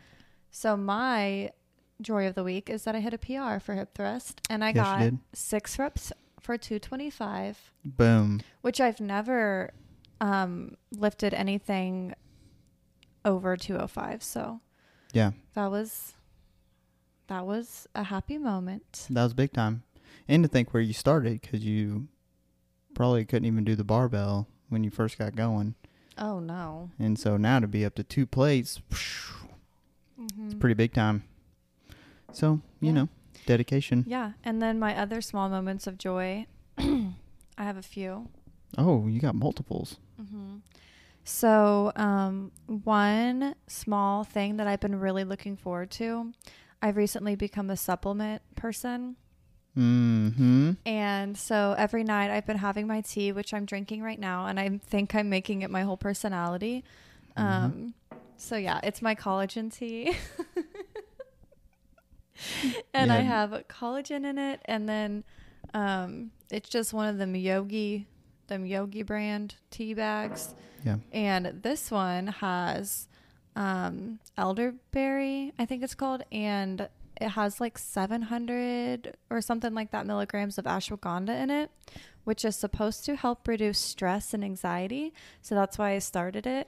So 0.52 0.76
my 0.78 1.52
joy 2.02 2.28
of 2.28 2.36
the 2.36 2.44
week 2.44 2.70
is 2.70 2.84
that 2.84 2.96
I 2.96 3.00
hit 3.00 3.14
a 3.14 3.18
PR 3.18 3.60
for 3.60 3.74
hip 3.76 3.94
thrust, 3.96 4.42
and 4.50 4.64
I 4.64 4.70
Yes, 4.70 4.76
got 4.76 5.14
six 5.34 5.80
reps 5.80 6.12
for 6.40 6.58
225, 6.58 7.72
Boom. 7.86 8.42
which 8.62 8.82
I've 8.82 9.00
never 9.00 9.72
um, 10.20 10.76
lifted 10.92 11.34
anything 11.34 12.14
over 13.24 13.56
205. 13.56 14.24
So 14.24 14.62
Yeah. 15.14 15.32
that 15.54 15.68
was 15.72 16.14
that 17.28 17.46
was 17.46 17.88
a 17.96 18.04
happy 18.04 18.38
moment. 18.38 19.08
That 19.10 19.24
was 19.24 19.34
big 19.34 19.54
time. 19.54 19.84
And 20.28 20.44
to 20.44 20.50
think 20.50 20.74
where 20.74 20.84
you 20.84 20.92
started 20.94 21.40
because 21.42 21.64
you 21.64 22.08
probably 22.94 23.24
couldn't 23.26 23.46
even 23.46 23.64
do 23.64 23.76
the 23.76 23.84
barbell 23.86 24.48
when 24.70 24.84
you 24.84 24.90
first 24.90 25.18
got 25.18 25.36
going. 25.36 25.76
Oh 26.18 26.40
no. 26.40 26.90
And 27.00 27.18
so 27.18 27.38
now 27.38 27.60
to 27.60 27.68
be 27.68 27.86
up 27.86 27.96
to 27.96 28.04
two 28.04 28.26
plates, 28.26 28.82
Mm-hmm. 30.22 30.60
pretty 30.60 30.76
big 30.76 30.94
time. 30.94 31.24
So, 32.32 32.62
you 32.80 32.88
Yeah. 32.88 32.94
know, 32.94 33.10
dedication. 33.46 34.04
Yeah, 34.08 34.34
and 34.44 34.62
then 34.62 34.78
my 34.80 34.96
other 34.98 35.22
small 35.22 35.50
moments 35.50 35.88
of 35.88 35.98
joy, 35.98 36.46
I 36.78 37.14
have 37.58 37.78
a 37.78 37.82
few. 37.82 38.30
Oh, 38.78 39.08
you 39.08 39.20
got 39.20 39.36
multiples. 39.36 39.98
Mm-hmm. 40.22 40.58
So, 41.24 41.92
um, 41.96 42.52
one 42.68 43.56
small 43.68 44.24
thing 44.24 44.58
that 44.58 44.68
I've 44.68 44.80
been 44.80 45.00
really 45.00 45.24
looking 45.24 45.56
forward 45.58 45.92
to, 45.92 46.32
I've 46.82 46.98
recently 46.98 47.36
become 47.36 47.70
a 47.70 47.78
supplement 47.78 48.42
person. 48.56 49.16
Mm-hmm. 49.78 50.72
And 50.86 51.38
so 51.38 51.76
every 51.78 52.04
night 52.04 52.30
I've 52.32 52.46
been 52.46 52.58
having 52.58 52.88
my 52.88 53.02
tea, 53.02 53.32
which 53.32 53.54
I'm 53.54 53.66
drinking 53.66 54.02
right 54.02 54.20
now, 54.20 54.46
and 54.48 54.60
I 54.60 54.80
think 54.86 55.16
I'm 55.16 55.30
making 55.30 55.62
it 55.62 55.70
my 55.70 55.84
whole 55.84 55.98
personality. 55.98 56.84
Mhm. 57.38 57.42
Um, 57.42 57.94
so 58.42 58.56
yeah, 58.56 58.80
it's 58.84 59.02
my 59.02 59.14
collagen 59.14 59.72
tea. 59.72 60.16
and 62.94 63.12
I 63.12 63.20
have 63.20 63.52
collagen 63.70 64.26
in 64.26 64.40
it, 64.40 64.62
and 64.66 64.90
then 64.90 65.24
um, 65.74 66.32
it's 66.50 66.70
just 66.70 66.92
one 66.92 67.08
of 67.08 67.20
them 67.20 67.36
yogi, 67.36 68.08
them 68.48 68.66
yogi 68.66 69.04
brand 69.04 69.56
tea 69.70 69.94
bags. 69.94 70.56
Yeah. 70.84 70.98
And 71.12 71.62
this 71.62 71.92
one 71.92 72.28
has 72.28 73.08
um, 73.56 74.20
elderberry, 74.38 75.54
I 75.60 75.66
think 75.66 75.84
it's 75.84 75.94
called, 75.94 76.24
and 76.32 76.90
it 77.20 77.30
has 77.30 77.62
like 77.62 77.78
700 77.78 79.18
or 79.30 79.42
something 79.42 79.76
like 79.76 79.92
that 79.92 80.08
milligrams 80.08 80.58
of 80.58 80.66
ashwagandha 80.66 81.40
in 81.40 81.52
it, 81.52 81.70
which 82.24 82.44
is 82.44 82.56
supposed 82.56 83.06
to 83.06 83.16
help 83.16 83.48
reduce 83.48 83.78
stress 83.78 84.34
and 84.34 84.44
anxiety. 84.44 85.14
So 85.44 85.54
that's 85.54 85.78
why 85.78 85.92
I 85.92 86.00
started 86.00 86.48
it. 86.48 86.68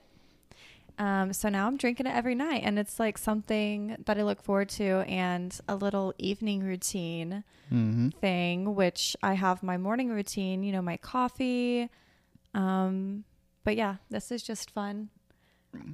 Um, 0.98 1.32
so 1.32 1.48
now 1.48 1.66
I'm 1.66 1.76
drinking 1.76 2.06
it 2.06 2.14
every 2.14 2.34
night, 2.36 2.62
and 2.64 2.78
it's 2.78 3.00
like 3.00 3.18
something 3.18 3.96
that 4.06 4.16
I 4.18 4.22
look 4.22 4.42
forward 4.42 4.68
to, 4.70 5.00
and 5.08 5.58
a 5.68 5.74
little 5.76 6.14
evening 6.18 6.62
routine 6.62 7.44
Mm-hmm. 7.72 8.10
thing, 8.20 8.74
which 8.74 9.16
I 9.22 9.32
have 9.34 9.62
my 9.62 9.78
morning 9.78 10.10
routine, 10.10 10.62
you 10.62 10.70
know, 10.70 10.82
my 10.82 10.98
coffee. 10.98 11.88
Um, 12.52 13.24
but 13.64 13.74
yeah, 13.74 13.96
this 14.10 14.30
is 14.30 14.42
just 14.42 14.70
fun. 14.70 15.08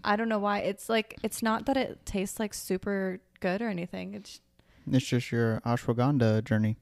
I 0.05 0.17
don't 0.17 0.29
know 0.29 0.41
why. 0.41 0.59
It's 0.59 0.89
like 0.91 1.17
it's 1.23 1.43
not 1.43 1.65
that 1.67 1.77
it 1.77 2.05
tastes 2.05 2.39
like 2.41 2.53
super 2.53 3.21
good 3.39 3.63
or 3.63 3.69
anything. 3.69 4.15
It's 4.15 4.41
It's 4.91 5.07
just 5.07 5.31
your 5.33 5.61
ashwagandha 5.65 6.45
journey. 6.45 6.77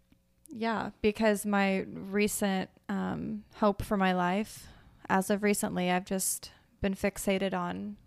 yeah, 0.50 0.90
because 1.02 1.44
my 1.46 1.80
recent 1.92 2.70
um, 2.88 3.44
hope 3.56 3.82
for 3.82 3.96
my 3.96 4.14
life, 4.14 4.66
as 5.08 5.30
of 5.30 5.42
recently, 5.44 5.90
I've 5.90 6.06
just 6.06 6.50
been 6.80 6.94
fixated 6.94 7.52
on 7.54 7.98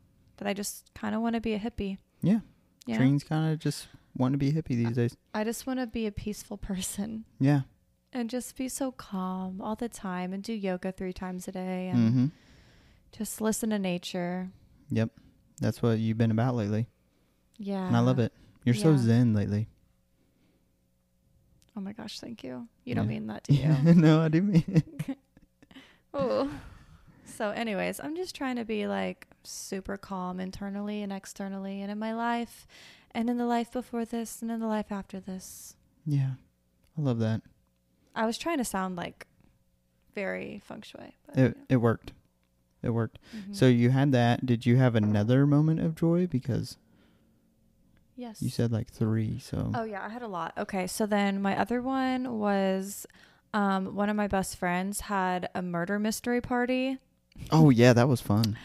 that. 0.42 0.50
I 0.50 0.54
just 0.54 0.92
kind 0.94 1.16
of 1.16 1.22
want 1.22 1.36
to 1.36 1.42
be 1.42 1.54
a 1.54 1.60
hippie. 1.60 1.98
Yeah. 2.22 2.40
Yeah, 2.88 2.98
Treen's 2.98 3.24
kind 3.24 3.54
of 3.54 3.60
just 3.60 3.88
want 4.18 4.34
to 4.34 4.38
be 4.40 4.52
hippie 4.52 4.70
these 4.70 4.96
days. 4.96 5.16
I 5.34 5.44
just 5.44 5.66
want 5.68 5.80
to 5.80 5.86
be 5.88 6.08
a 6.08 6.12
peaceful 6.12 6.58
person 6.58 7.26
Yeah. 7.40 7.62
and 8.12 8.28
just 8.30 8.58
be 8.58 8.68
so 8.70 8.92
calm 8.92 9.62
all 9.62 9.76
the 9.76 9.88
time 9.88 10.34
and 10.34 10.42
do 10.44 10.52
yoga 10.54 10.92
three 10.92 11.14
times 11.14 11.48
a 11.48 11.52
day 11.52 11.90
and 11.90 12.10
Mm-hmm. 12.10 12.26
just 13.12 13.40
listen 13.40 13.70
to 13.70 13.78
nature. 13.80 14.50
Yep. 14.90 15.12
That's 15.62 15.82
what 15.84 16.00
you've 16.00 16.18
been 16.18 16.32
about 16.32 16.56
lately. 16.56 16.88
Yeah. 17.60 17.86
And 17.88 17.96
I 17.96 18.00
love 18.00 18.18
it. 18.20 18.34
You're 18.66 18.74
so 18.76 18.98
zen 18.98 19.34
lately. 19.36 19.68
Oh 21.78 21.82
my 21.82 21.94
gosh, 21.94 22.20
thank 22.20 22.44
you. 22.44 22.68
You 22.84 22.96
don't 22.96 23.08
mean 23.08 23.28
that, 23.28 23.44
do 23.44 23.54
you? 23.54 23.68
no, 23.96 24.22
I 24.22 24.28
do 24.28 24.42
mean 24.42 24.64
it. 25.08 25.18
oh. 26.14 26.50
So, 27.42 27.50
anyways, 27.50 28.00
I'm 28.00 28.16
just 28.16 28.36
trying 28.36 28.58
to 28.58 28.66
be 28.66 28.86
like 28.86 29.26
super 29.44 29.98
calm 29.98 30.40
internally 30.40 31.02
and 31.02 31.12
externally 31.12 31.82
and 31.82 31.90
in 31.90 31.98
my 31.98 32.14
life 32.14 32.68
and 33.16 33.32
in 33.32 33.40
the 33.40 33.48
life 33.48 33.72
before 33.72 34.06
this 34.06 34.44
and 34.44 34.52
in 34.52 34.60
the 34.60 34.68
life 34.68 34.92
after 34.92 35.20
this. 35.20 35.76
Yeah. 36.06 36.34
I 36.96 37.02
love 37.02 37.18
that. 37.18 37.42
I 38.16 38.28
was 38.28 38.38
trying 38.38 38.60
to 38.60 38.64
sound 38.64 38.96
like 38.96 39.26
very 40.14 40.62
feng 40.64 40.84
shui. 40.84 41.16
But 41.26 41.38
It 41.40 41.58
it 41.68 41.78
worked. 41.78 42.14
It 42.84 42.92
worked. 42.92 43.18
Mhm. 43.36 43.56
So 43.56 43.66
you 43.66 43.90
had 43.90 44.12
that. 44.12 44.46
Did 44.46 44.68
you 44.68 44.78
have 44.78 44.94
another 44.94 45.48
moment 45.48 45.80
of 45.80 45.96
joy? 45.96 46.28
Because 46.28 46.78
yes. 48.16 48.40
you 48.44 48.52
said 48.52 48.72
like 48.72 48.92
three. 48.92 49.40
So 49.40 49.72
Oh 49.74 49.84
yeah, 49.84 50.06
I 50.06 50.10
had 50.10 50.22
a 50.22 50.28
lot. 50.28 50.54
Okay, 50.60 50.86
so 50.86 51.08
then 51.08 51.42
my 51.42 51.58
other 51.60 51.82
one 51.82 52.38
was 52.38 53.08
um, 53.52 53.96
one 53.96 54.10
of 54.10 54.16
my 54.16 54.28
best 54.28 54.58
friends 54.58 55.00
had 55.02 55.50
a 55.56 55.64
murder 55.64 55.98
mystery 55.98 56.40
party. 56.40 57.00
Oh 57.52 57.70
yeah, 57.70 57.94
that 57.94 58.08
was 58.08 58.22
fun. 58.22 58.58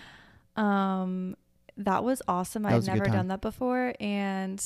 Um, 0.56 1.36
that 1.76 2.04
was 2.04 2.22
awesome. 2.28 2.62
That 2.62 2.72
I'd 2.72 2.76
was 2.76 2.88
a 2.88 2.92
good 2.92 2.98
never 2.98 3.10
done 3.10 3.28
that 3.28 3.40
before, 3.40 3.94
and 4.00 4.62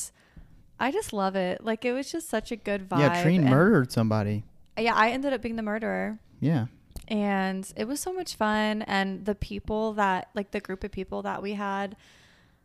I 0.79 0.93
just 0.93 1.13
love 1.13 1.37
it. 1.37 1.65
Like 1.65 1.85
it 1.85 1.93
was 1.93 2.11
just 2.11 2.29
such 2.29 2.53
a 2.53 2.57
good 2.57 2.89
vibe. 2.89 3.01
yeah, 3.01 3.23
Treen 3.23 3.43
and- 3.43 3.51
murdered 3.51 3.93
somebody. 3.93 4.45
Yeah, 4.79 4.95
I 4.95 5.11
ended 5.11 5.33
up 5.33 5.43
being 5.43 5.57
the 5.57 5.63
murderer, 5.63 6.19
Yeah. 6.41 6.67
and 7.09 7.71
it 7.77 7.87
was 7.87 8.01
so 8.01 8.13
much 8.15 8.35
fun. 8.37 8.83
And 8.83 9.27
the 9.27 9.35
people 9.35 9.93
that, 9.95 10.31
like 10.35 10.53
the 10.53 10.61
group 10.61 10.85
of 10.85 10.91
people 10.93 11.21
that 11.23 11.43
we 11.43 11.53
had, 11.55 11.97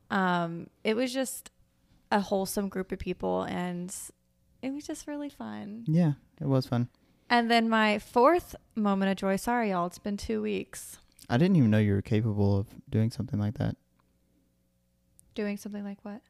um, 0.09 0.69
it 0.83 0.95
was 0.95 1.11
just 1.13 1.51
a 2.11 2.21
wholesome 2.21 2.69
group 2.69 2.91
of 2.93 2.99
people, 2.99 3.41
and 3.43 3.93
it 4.61 4.71
was 4.71 4.85
just 4.87 5.07
really 5.07 5.29
fun. 5.29 5.83
Yeah, 5.87 6.13
it 6.39 6.47
was 6.47 6.67
fun. 6.67 6.87
And 7.29 7.49
then 7.51 7.67
my 7.67 7.97
fourth 7.99 8.55
moment 8.75 9.11
of 9.11 9.17
joy. 9.17 9.35
Sorry, 9.35 9.71
y'all. 9.71 9.87
It's 9.87 9.97
been 9.97 10.15
two 10.15 10.41
weeks 10.43 10.99
I 11.29 11.37
didn't 11.37 11.55
even 11.57 11.71
know 11.71 11.79
you 11.79 11.93
were 11.93 12.01
capable 12.01 12.57
of 12.57 12.67
doing 12.89 13.09
something 13.11 13.39
like 13.39 13.57
that, 13.57 13.75
doing 15.33 15.57
something 15.57 15.83
like 15.83 15.99
what? 16.03 16.21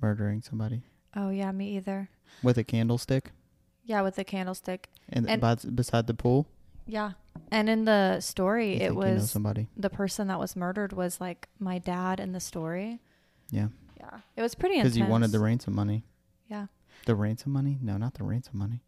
murdering 0.00 0.42
somebody 0.42 0.82
Oh 1.14 1.30
yeah, 1.30 1.52
me 1.52 1.76
either. 1.76 2.08
with 2.42 2.58
a 2.58 2.64
candlestick 2.64 3.30
Yeah, 3.84 4.02
with 4.02 4.18
a 4.18 4.24
candlestick. 4.24 4.88
and, 5.08 5.28
And- 5.28 5.40
by, 5.40 5.54
beside 5.54 6.06
the 6.06 6.14
pool. 6.14 6.46
Yeah. 6.86 7.12
And 7.52 7.68
in 7.68 7.84
the 7.84 8.18
story, 8.20 8.70
You 8.70 8.74
it 8.74 8.78
think 8.78 8.94
you 8.94 9.00
know 9.06 9.14
was 9.14 9.30
somebody. 9.30 9.68
the 9.76 9.90
person 9.90 10.26
that 10.28 10.40
was 10.40 10.56
murdered 10.56 10.92
was 10.92 11.20
like 11.20 11.48
my 11.60 11.78
dad 11.78 12.18
in 12.18 12.32
the 12.32 12.40
story. 12.40 13.00
Yeah. 13.50 13.68
Yeah. 13.98 14.18
It 14.36 14.42
was 14.42 14.56
pretty 14.56 14.76
intense. 14.76 14.94
Because 14.94 14.98
you 15.06 15.10
wanted 15.10 15.30
the 15.30 15.38
ransom 15.38 15.74
money. 15.76 16.04
Yeah. 16.48 16.66
The 17.06 17.14
ransom 17.14 17.52
money? 17.52 17.78
No, 17.80 17.96
not 17.96 18.14
the 18.14 18.24
ransom 18.24 18.58
money. 18.58 18.82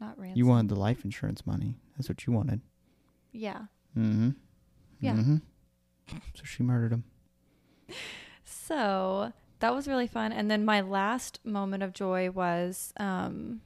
Not 0.00 0.18
ransom. 0.18 0.36
You 0.36 0.44
wanted 0.46 0.68
the 0.68 0.76
life 0.78 1.04
insurance 1.04 1.46
money. 1.46 1.78
That's 1.96 2.08
what 2.10 2.26
you 2.26 2.32
wanted. 2.34 2.60
Yeah. 3.34 3.62
Mm-hmm. 3.98 4.30
Yeah. 5.00 5.12
Mm-hmm. 5.14 5.36
So 6.34 6.44
she 6.44 6.62
murdered 6.62 6.92
him. 6.92 7.04
So 8.44 9.32
that 9.60 9.74
was 9.74 9.86
really 9.88 10.06
fun. 10.06 10.32
And 10.32 10.50
then 10.50 10.64
my 10.64 10.80
last 10.80 11.40
moment 11.44 11.82
of 11.82 11.92
joy 11.92 12.30
was 12.30 12.92
um, 12.96 13.60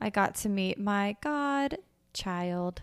I 0.00 0.10
got 0.10 0.34
to 0.36 0.48
meet 0.48 0.78
my 0.78 1.16
godchild, 1.22 2.82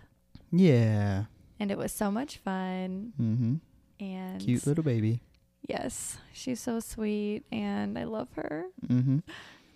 Yeah. 0.52 1.24
and 1.60 1.70
it 1.70 1.78
was 1.78 1.92
so 1.92 2.10
much 2.10 2.38
fun. 2.38 3.12
Mm-hmm. 3.20 3.54
And 4.00 4.40
Cute 4.40 4.66
little 4.66 4.84
baby. 4.84 5.20
yes, 5.68 6.18
she's 6.32 6.60
so 6.60 6.78
sweet, 6.80 7.42
and 7.50 7.98
I 7.98 8.04
love 8.04 8.28
her. 8.36 8.66
Mm-hmm. 8.86 9.18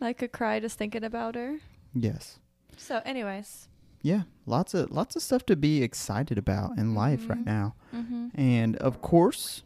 I 0.01 0.13
could 0.13 0.33
cry 0.33 0.61
just 0.61 0.79
thinking 0.79 1.03
about 1.05 1.35
her. 1.35 1.59
Yes. 1.95 2.39
So, 2.77 3.01
anyways. 3.05 3.69
Yeah. 4.03 4.23
Lots 4.47 4.75
of 4.75 4.91
lots 4.91 5.15
of 5.17 5.23
stuff 5.23 5.47
to 5.47 5.57
be 5.57 5.83
excited 5.83 6.37
about 6.37 6.77
in 6.77 6.95
life 6.95 7.29
right 7.29 7.39
Mhm. 7.39 7.47
now. 7.47 7.75
Mm-hmm. 7.95 8.29
And 8.35 8.77
of 8.77 9.01
course, 9.01 9.63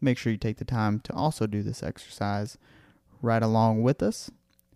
make 0.00 0.18
sure 0.18 0.30
you 0.32 0.38
take 0.38 0.58
the 0.58 0.64
time 0.64 1.00
to 1.00 1.12
also 1.12 1.46
do 1.46 1.62
this 1.62 1.82
exercise 1.82 2.56
right 3.22 3.42
along 3.42 3.82
with 3.82 4.02
us 4.02 4.30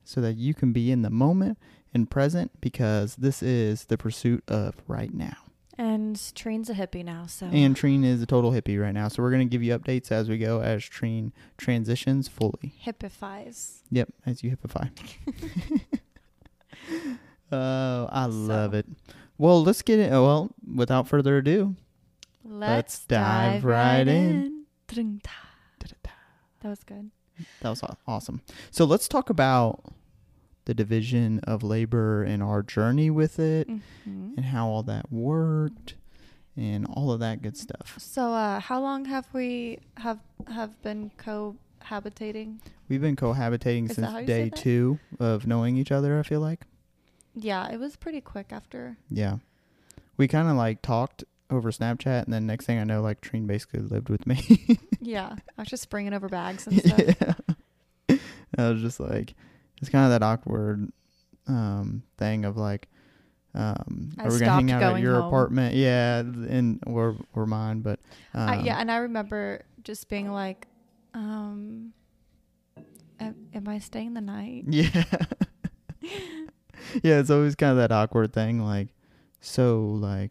so 0.05 0.21
that 0.21 0.37
you 0.37 0.55
can 0.55 0.73
be 0.73 0.91
in 0.91 1.03
the 1.03 1.11
moment 1.11 1.59
and 1.95 2.11
present 2.11 2.51
because 2.61 3.17
this 3.17 3.43
is 3.43 3.85
the 3.85 3.97
pursuit 3.99 4.43
of 4.49 4.75
right 4.89 5.15
now. 5.15 5.37
And 5.79 6.21
Treen's 6.35 6.69
a 6.69 6.75
hippie 6.75 7.05
now, 7.05 7.27
so 7.27 7.47
And 7.47 7.75
Treen 7.77 8.05
is 8.05 8.21
a 8.21 8.27
total 8.27 8.51
hippie 8.53 8.81
right 8.81 8.93
now. 8.93 9.09
So 9.09 9.23
we're 9.23 9.31
going 9.31 9.49
to 9.49 9.51
give 9.51 9.63
you 9.63 9.79
updates 9.79 10.11
as 10.13 10.29
we 10.29 10.37
go 10.37 10.61
as 10.61 10.85
Treen 10.85 11.33
transitions 11.57 12.29
fully. 12.29 12.75
hippifies. 12.85 13.79
Yep, 13.91 14.11
as 14.27 14.43
you 14.43 14.55
hippify. 14.57 14.91
oh, 17.53 18.09
I 18.11 18.27
love 18.27 18.75
it. 18.75 18.87
Well, 19.39 19.63
let's 19.63 19.83
get 19.83 19.99
it. 19.99 20.11
Well, 20.11 20.51
without 20.75 21.09
further 21.09 21.39
ado, 21.39 21.75
Let's, 22.45 23.05
dive 23.07 23.63
dive, 23.63 23.65
right 23.65 24.09
in. 24.09 24.65
in. 24.97 25.21
That 26.63 26.69
was 26.69 26.85
good. 26.85 27.11
that 27.61 27.69
was 27.71 27.83
awesome. 28.07 28.43
So 28.71 28.85
let's 28.85 29.09
talk 29.09 29.31
about 29.31 29.83
the 30.67 30.75
division 30.75 31.41
of 31.45 31.63
labor 31.63 32.23
and 32.23 32.43
our 32.43 32.63
journey 32.63 33.09
with 33.11 33.39
it 33.39 33.67
Mhm. 33.69 34.37
and 34.37 34.45
how 34.47 34.69
all 34.69 34.83
that 34.83 35.11
worked 35.11 35.95
and 36.57 36.87
all 36.87 37.11
of 37.13 37.21
that 37.21 37.41
good 37.41 37.57
stuff. 37.57 37.95
So, 37.99 38.35
uh, 38.35 38.61
how 38.61 38.81
long 38.81 39.07
have 39.07 39.27
we 39.33 39.79
have 39.97 40.19
have 40.49 40.81
been 40.83 41.11
cohabitating? 41.17 42.59
We've 42.89 43.01
been 43.01 43.17
cohabitating 43.17 43.89
Is 43.91 43.97
since 43.97 44.27
day 44.27 44.51
two 44.51 44.99
of 45.19 45.47
knowing 45.47 45.77
each 45.79 45.91
other, 45.91 46.19
I 46.19 46.23
feel 46.23 46.41
like. 46.41 46.67
Yeah, 47.35 47.71
it 47.71 47.79
was 47.79 47.97
pretty 47.97 48.21
quick 48.21 48.49
after. 48.51 48.97
Yeah. 49.11 49.37
We 50.17 50.29
kind 50.29 50.49
of 50.49 50.57
like 50.57 50.83
talked 50.83 51.25
over 51.51 51.71
Snapchat, 51.71 52.25
and 52.25 52.33
then 52.33 52.47
next 52.47 52.67
thing 52.67 52.79
I 52.79 52.85
know, 52.85 53.03
like 53.03 53.21
Treen 53.21 53.47
basically 53.47 53.81
lived 53.81 54.09
with 54.09 54.27
me. 54.27 54.79
yeah, 55.01 55.35
I 55.57 55.63
was 55.63 55.69
just 55.69 55.89
bringing 55.91 56.13
over 56.13 56.29
bags 56.29 56.67
and 56.67 56.79
stuff. 56.81 57.37
yeah. 58.09 58.17
I 58.59 58.71
was 58.71 58.81
just 58.81 59.01
like, 59.01 59.35
it's 59.81 59.91
kind 59.91 60.05
of 60.05 60.11
that 60.11 60.23
awkward 60.23 60.93
um, 61.49 62.03
thing 62.19 62.45
of 62.45 62.57
like, 62.57 62.89
um, 63.55 64.13
I 64.19 64.25
are 64.27 64.31
we 64.33 64.39
gonna 64.39 64.53
hang 64.53 64.71
out 64.71 64.95
at 64.95 65.01
your 65.01 65.17
home. 65.17 65.27
apartment? 65.27 65.75
Yeah, 65.75 66.21
and 66.21 66.83
or 66.87 67.17
or 67.35 67.47
mine, 67.47 67.81
but 67.81 67.99
um, 68.35 68.49
I, 68.49 68.61
yeah, 68.61 68.79
and 68.79 68.91
I 68.91 68.99
remember 68.99 69.63
just 69.83 70.09
being 70.09 70.31
like, 70.31 70.69
um, 71.15 71.93
am, 73.19 73.35
am 73.53 73.67
I 73.69 73.79
staying 73.81 74.15
the 74.15 74.21
night? 74.21 74.65
yeah, 74.69 75.05
yeah. 77.03 77.19
It's 77.21 77.31
always 77.31 77.55
kind 77.55 77.73
of 77.73 77.77
that 77.79 77.93
awkward 77.93 78.33
thing, 78.33 78.65
like, 78.65 78.89
so 79.41 79.81
like. 79.81 80.31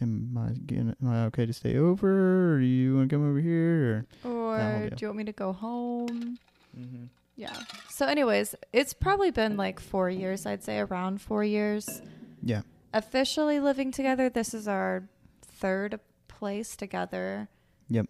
Am 0.00 0.38
I 0.38 0.52
getting, 0.64 0.94
am 1.02 1.08
I 1.10 1.24
okay 1.24 1.44
to 1.44 1.52
stay 1.52 1.76
over? 1.76 2.54
Or 2.54 2.60
you 2.60 2.94
want 2.98 3.10
to 3.10 3.16
come 3.16 3.28
over 3.28 3.40
here? 3.40 4.06
Or 4.24 4.30
Or 4.56 4.90
do 4.90 4.96
you 5.00 5.08
want 5.08 5.18
me 5.18 5.24
to 5.24 5.32
go 5.32 5.52
home? 5.52 6.38
mm-hmm. 6.78 7.06
Yeah. 7.34 7.52
So, 7.88 8.06
anyways, 8.06 8.54
it's 8.72 8.94
probably 8.94 9.32
been 9.32 9.56
like 9.56 9.80
four 9.80 10.08
years, 10.08 10.46
I'd 10.46 10.62
say 10.62 10.78
around 10.78 11.20
four 11.20 11.42
years. 11.42 12.00
yeah, 12.44 12.62
Officially 12.94 13.58
living 13.58 13.90
together, 13.90 14.28
this 14.28 14.54
is 14.54 14.68
our 14.68 15.08
third 15.42 15.98
place 16.28 16.76
together. 16.76 17.48
Yep. 17.90 18.06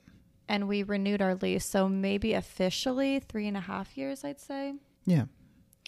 And 0.46 0.68
we 0.68 0.83
renewed 0.83 1.22
our 1.22 1.37
lease. 1.37 1.64
So, 1.64 1.88
maybe 1.88 2.35
officially 2.35 3.18
three 3.18 3.48
and 3.48 3.57
a 3.57 3.61
half 3.61 3.96
years, 3.96 4.24
I'd 4.24 4.40
say. 4.40 4.74
yeah, 5.07 5.24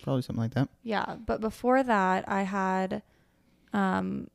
probably 0.03 0.23
something 0.23 0.43
like 0.43 0.55
that. 0.55 0.69
Yeah. 0.83 1.17
But 1.25 1.41
before 1.41 1.83
that, 1.83 2.29
I 2.29 2.43
had 2.43 3.03
um, 3.73 4.29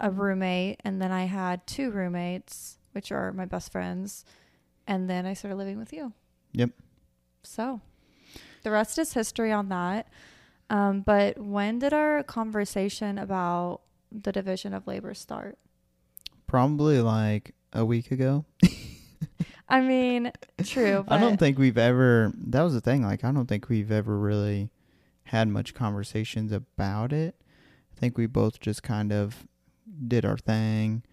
a 0.00 0.10
roommate, 0.10 0.80
and 0.84 1.00
then 1.00 1.12
I 1.12 1.24
had 1.24 1.66
two 1.66 1.90
roommates, 1.90 2.78
which 2.92 3.12
are 3.12 3.32
my 3.32 3.44
best 3.44 3.72
friends. 3.72 4.24
And 4.86 5.08
then 5.08 5.26
I 5.26 5.34
started 5.34 5.56
living 5.56 5.78
with 5.78 5.92
you. 5.92 6.12
Yep. 6.52 6.70
So, 7.44 7.80
the 8.62 8.70
rest 8.70 8.98
is 8.98 9.14
history 9.14 9.52
on 9.52 9.68
that. 9.68 10.08
Um, 10.70 11.02
but 11.02 11.38
when 11.38 11.78
did 11.78 11.92
our 11.92 12.22
conversation 12.22 13.18
about 13.18 13.82
the 14.10 14.32
division 14.32 14.74
of 14.74 14.86
labor 14.86 15.14
start? 15.14 15.58
Probably 16.46 17.00
like 17.00 17.54
a 17.72 17.84
week 17.84 18.10
ago. 18.10 18.44
I 19.68 19.80
mean, 19.80 20.32
true. 20.64 21.04
But 21.08 21.14
I 21.14 21.20
don't 21.20 21.38
think 21.38 21.58
we've 21.58 21.78
ever. 21.78 22.32
That 22.36 22.62
was 22.62 22.74
the 22.74 22.80
thing. 22.80 23.02
Like, 23.02 23.24
I 23.24 23.32
don't 23.32 23.46
think 23.46 23.68
we've 23.68 23.90
ever 23.90 24.18
really 24.18 24.70
had 25.32 25.48
much 25.48 25.72
conversations 25.72 26.52
about 26.52 27.10
it. 27.10 27.34
I 27.96 27.98
think 27.98 28.18
we 28.18 28.26
both 28.26 28.60
just 28.60 28.82
kind 28.82 29.10
of 29.10 29.46
did 30.06 30.26
our 30.26 30.36
thing, 30.36 31.04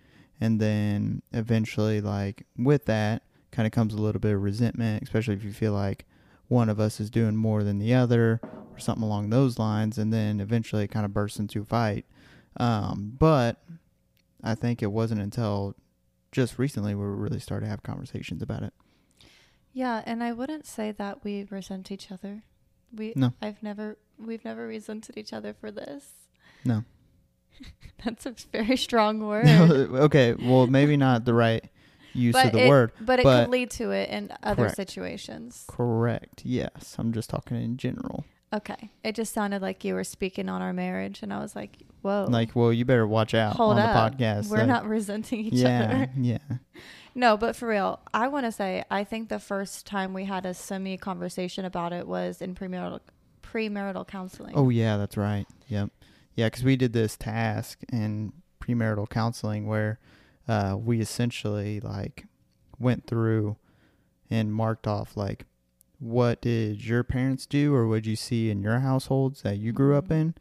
and 0.42 0.60
then 0.60 1.22
eventually, 1.32 2.02
like 2.02 2.46
with 2.58 2.84
that, 2.86 3.24
kind 3.52 3.66
of 3.66 3.72
comes 3.72 3.94
a 3.94 4.02
little 4.02 4.20
bit 4.20 4.36
of 4.36 4.42
resentment, 4.42 5.04
especially 5.04 5.36
if 5.36 5.44
you 5.46 5.54
feel 5.54 5.72
like 5.72 6.06
one 6.50 6.68
of 6.68 6.82
us 6.82 7.00
is 7.00 7.10
doing 7.10 7.38
more 7.38 7.64
than 7.64 7.80
the 7.80 7.94
other, 7.94 8.42
or 8.44 8.78
something 8.78 9.06
along 9.06 9.30
those 9.30 9.58
lines, 9.58 9.98
and 9.98 10.12
then 10.12 10.42
eventually 10.42 10.84
it 10.84 10.92
kind 10.92 11.06
of 11.06 11.14
bursts 11.14 11.40
into 11.40 11.62
a 11.62 11.66
fight. 11.66 12.06
Um, 12.58 13.14
but 13.18 13.64
I 14.44 14.54
think 14.54 14.84
it 14.84 14.92
wasn't 14.92 15.22
until 15.22 15.78
just 16.34 16.60
recently 16.60 16.94
we 16.94 17.06
really 17.06 17.40
started 17.40 17.68
to 17.68 17.70
have 17.70 17.84
conversations 17.84 18.42
about 18.42 18.64
it. 18.64 18.74
Yeah, 19.72 20.04
and 20.06 20.22
I 20.22 20.34
wouldn't 20.34 20.66
say 20.66 20.92
that 20.92 21.24
we 21.24 21.48
resent 21.50 21.90
each 21.90 22.12
other. 22.12 22.44
We 22.96 23.14
No. 23.16 23.34
I've 23.42 23.62
never 23.64 23.98
we've 24.18 24.44
never 24.46 24.68
resented 24.68 25.18
each 25.18 25.34
other 25.34 25.54
for 25.54 25.72
this. 25.72 26.06
No. 26.66 26.84
That's 28.04 28.26
a 28.26 28.34
very 28.52 28.78
strong 28.78 29.20
word. 29.28 29.48
Uh, 29.48 30.04
okay, 30.06 30.34
well, 30.34 30.68
maybe 30.68 30.98
not 30.98 31.26
the 31.26 31.34
right 31.34 31.64
use 32.14 32.34
but 32.34 32.48
of 32.48 32.52
the 32.54 32.66
it, 32.66 32.70
word. 32.70 32.92
But 33.02 33.20
it 33.20 33.24
could 33.24 33.50
lead 33.50 33.70
to 33.72 33.92
it 33.92 34.10
in 34.10 34.32
other 34.44 34.64
Correct. 34.64 34.76
situations. 34.76 35.66
Correct. 35.68 36.42
Yes, 36.46 36.96
I'm 36.98 37.12
just 37.14 37.30
talking 37.30 37.58
in 37.62 37.78
general. 37.78 38.26
Okay. 38.52 38.90
It 39.04 39.14
just 39.14 39.32
sounded 39.34 39.62
like 39.62 39.84
you 39.84 39.94
were 39.94 40.04
speaking 40.04 40.50
on 40.50 40.62
our 40.62 40.74
marriage 40.74 41.22
and 41.22 41.32
I 41.32 41.40
was 41.40 41.56
like, 41.56 41.78
Whoa. 42.02 42.26
Like, 42.30 42.56
well, 42.56 42.72
you 42.72 42.86
better 42.86 43.06
watch 43.06 43.34
out 43.34 43.58
Hold 43.58 43.78
on 43.78 43.80
up. 43.80 44.18
the 44.18 44.24
podcast. 44.24 44.50
We're 44.50 44.60
like- 44.60 44.68
not 44.68 44.88
resenting 44.88 45.42
each 45.42 45.54
yeah, 45.54 45.84
other. 45.84 46.10
yeah, 46.18 46.38
No, 47.16 47.36
but 47.38 47.56
for 47.56 47.68
real, 47.68 48.00
I 48.14 48.28
want 48.28 48.46
to 48.46 48.52
say 48.52 48.84
I 48.90 49.04
think 49.04 49.30
the 49.30 49.40
first 49.40 49.86
time 49.86 50.14
we 50.14 50.26
had 50.26 50.46
a 50.46 50.54
semi 50.54 50.98
conversation 50.98 51.66
about 51.66 51.92
it 51.94 52.08
was 52.08 52.42
in 52.42 52.56
premarital 52.56 53.00
premarital 53.44 54.08
counseling. 54.08 54.54
Oh, 54.56 54.70
yeah, 54.70 54.98
that's 54.98 55.18
right. 55.18 55.48
Yep. 55.68 55.90
Yeah, 56.36 56.48
because 56.48 56.64
we 56.64 56.76
did 56.76 56.94
this 56.94 57.18
task 57.18 57.80
in 57.92 58.32
premarital 58.62 59.10
counseling 59.10 59.66
where 59.68 60.00
uh, 60.48 60.78
we 60.80 61.02
essentially 61.02 61.80
like 61.80 62.26
went 62.78 63.08
through 63.08 63.58
and 64.30 64.54
marked 64.54 64.86
off 64.88 65.18
like 65.18 65.46
what 66.00 66.40
did 66.42 66.86
your 66.86 67.04
parents 67.04 67.46
do 67.46 67.74
or 67.74 67.88
what 67.88 67.96
did 68.04 68.06
you 68.08 68.16
see 68.16 68.50
in 68.50 68.62
your 68.62 68.80
households 68.80 69.42
that 69.42 69.58
you 69.58 69.74
grew 69.74 69.96
up 69.98 70.08
Mhm. 70.08 70.12
in 70.22 70.36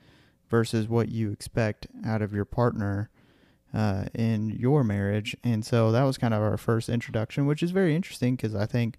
versus 0.51 0.87
what 0.89 1.09
you 1.09 1.31
expect 1.33 1.87
out 2.05 2.23
of 2.23 2.33
your 2.33 2.45
partner 2.45 3.11
uh, 3.75 4.05
in 4.15 4.51
your 4.51 4.83
marriage. 4.85 5.37
And 5.45 5.65
so 5.65 5.93
that 5.93 6.03
was 6.05 6.19
kind 6.19 6.33
of 6.35 6.41
our 6.43 6.57
first 6.57 6.89
introduction, 6.89 7.47
which 7.47 7.63
is 7.63 7.71
very 7.71 7.95
interesting 7.95 8.37
because 8.37 8.55
I 8.55 8.67
think 8.67 8.99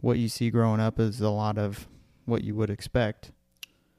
what 0.00 0.18
you 0.18 0.28
see 0.28 0.50
growing 0.50 0.80
up 0.80 1.00
is 1.00 1.20
a 1.20 1.30
lot 1.30 1.56
of 1.58 1.88
what 2.26 2.44
you 2.44 2.54
would 2.54 2.70
expect, 2.70 3.32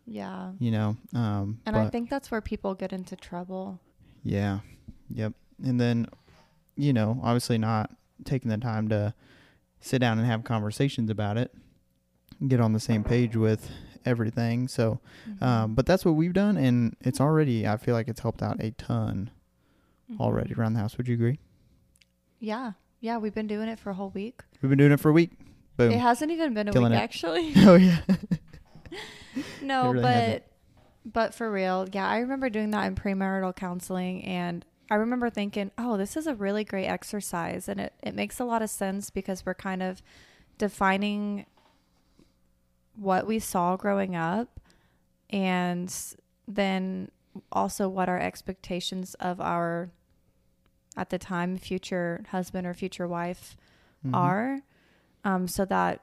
Yeah. 0.06 0.52
you 0.60 0.70
know. 0.72 0.98
Um, 1.14 1.60
And 1.66 1.76
I 1.76 1.90
think 1.90 2.10
that's 2.10 2.30
where 2.30 2.42
people 2.42 2.76
get 2.76 2.94
into 2.94 3.16
trouble. 3.16 3.80
yeah, 4.24 4.60
yep. 5.10 5.34
And 5.64 5.80
then, 5.82 6.08
you 6.76 6.94
know, 6.94 7.20
obviously 7.24 7.58
not 7.58 7.90
taking 8.26 8.50
the 8.50 8.58
time 8.58 8.90
to 8.90 9.14
sit 9.80 10.00
down 10.00 10.20
and 10.20 10.28
have 10.28 10.44
conversations 10.44 11.10
about 11.10 11.38
it, 11.38 11.54
get 12.48 12.60
on 12.60 12.74
the 12.74 12.80
same 12.80 13.04
page 13.04 13.36
with 13.36 13.72
everything. 14.06 14.68
So, 14.68 15.00
Mm-hmm. 15.28 15.44
um, 15.44 15.74
but 15.76 15.86
that's 15.88 16.06
what 16.06 16.12
we've 16.14 16.34
done, 16.34 16.58
and 16.58 16.96
it's 17.02 17.20
already. 17.20 17.68
I 17.68 17.78
feel 17.78 17.96
like 17.96 18.08
it's 18.08 18.20
helped 18.22 18.42
out 18.44 18.62
a 18.62 18.72
ton 18.72 19.32
Mm-hmm. 20.12 20.22
already 20.22 20.54
around 20.54 20.74
the 20.74 20.80
house. 20.80 20.98
Would 20.98 21.08
you 21.08 21.16
agree? 21.16 21.38
Yeah. 22.40 22.74
Yeah, 23.02 23.18
we've 23.18 23.34
been 23.36 23.48
doing 23.48 23.68
it 23.68 23.78
for 23.78 23.90
a 23.90 23.94
whole 23.94 24.10
week. 24.12 24.42
We've 24.62 24.70
been 24.70 24.78
doing 24.78 24.92
it 24.94 25.00
for 25.02 25.10
a 25.10 25.14
week. 25.14 25.32
Boom. 25.76 25.92
It 25.92 26.00
hasn't 26.00 26.32
even 26.32 26.54
been 26.54 26.70
a 26.70 26.72
Killing 26.72 26.92
week 26.94 27.00
it. 27.00 27.04
actually. 27.04 27.54
oh 27.58 27.76
yeah. 27.76 28.00
no, 29.62 29.92
really 29.92 30.02
but 30.02 30.14
hasn't. 30.14 30.44
but 31.06 31.34
for 31.34 31.52
real, 31.52 31.88
yeah, 31.92 32.08
I 32.08 32.20
remember 32.20 32.50
doing 32.50 32.72
that 32.72 32.86
in 32.86 32.96
premarital 32.96 33.56
counseling 33.56 34.24
and 34.24 34.66
I 34.90 34.96
remember 34.96 35.30
thinking, 35.30 35.72
"Oh, 35.78 35.98
this 35.98 36.16
is 36.16 36.26
a 36.28 36.34
really 36.34 36.64
great 36.64 36.88
exercise." 36.88 37.68
And 37.68 37.80
it 37.82 37.94
it 38.02 38.16
makes 38.16 38.40
a 38.40 38.46
lot 38.46 38.62
of 38.62 38.70
sense 38.70 39.10
because 39.10 39.46
we're 39.46 39.54
kind 39.54 39.84
of 39.84 40.02
defining 40.58 41.46
what 42.96 43.28
we 43.28 43.38
saw 43.40 43.76
growing 43.76 44.16
up 44.16 44.60
and 45.30 45.94
then 46.48 47.12
also 47.52 47.88
what 47.90 48.10
our 48.10 48.20
expectations 48.20 49.14
of 49.16 49.40
our 49.42 49.92
at 50.96 51.10
the 51.10 51.18
time 51.20 51.58
future 51.58 52.24
husband 52.30 52.66
or 52.66 52.74
future 52.74 53.08
wife 53.08 53.56
Mhm. 54.06 54.14
are 54.16 54.62
um, 55.24 55.48
so 55.48 55.66
that 55.66 56.02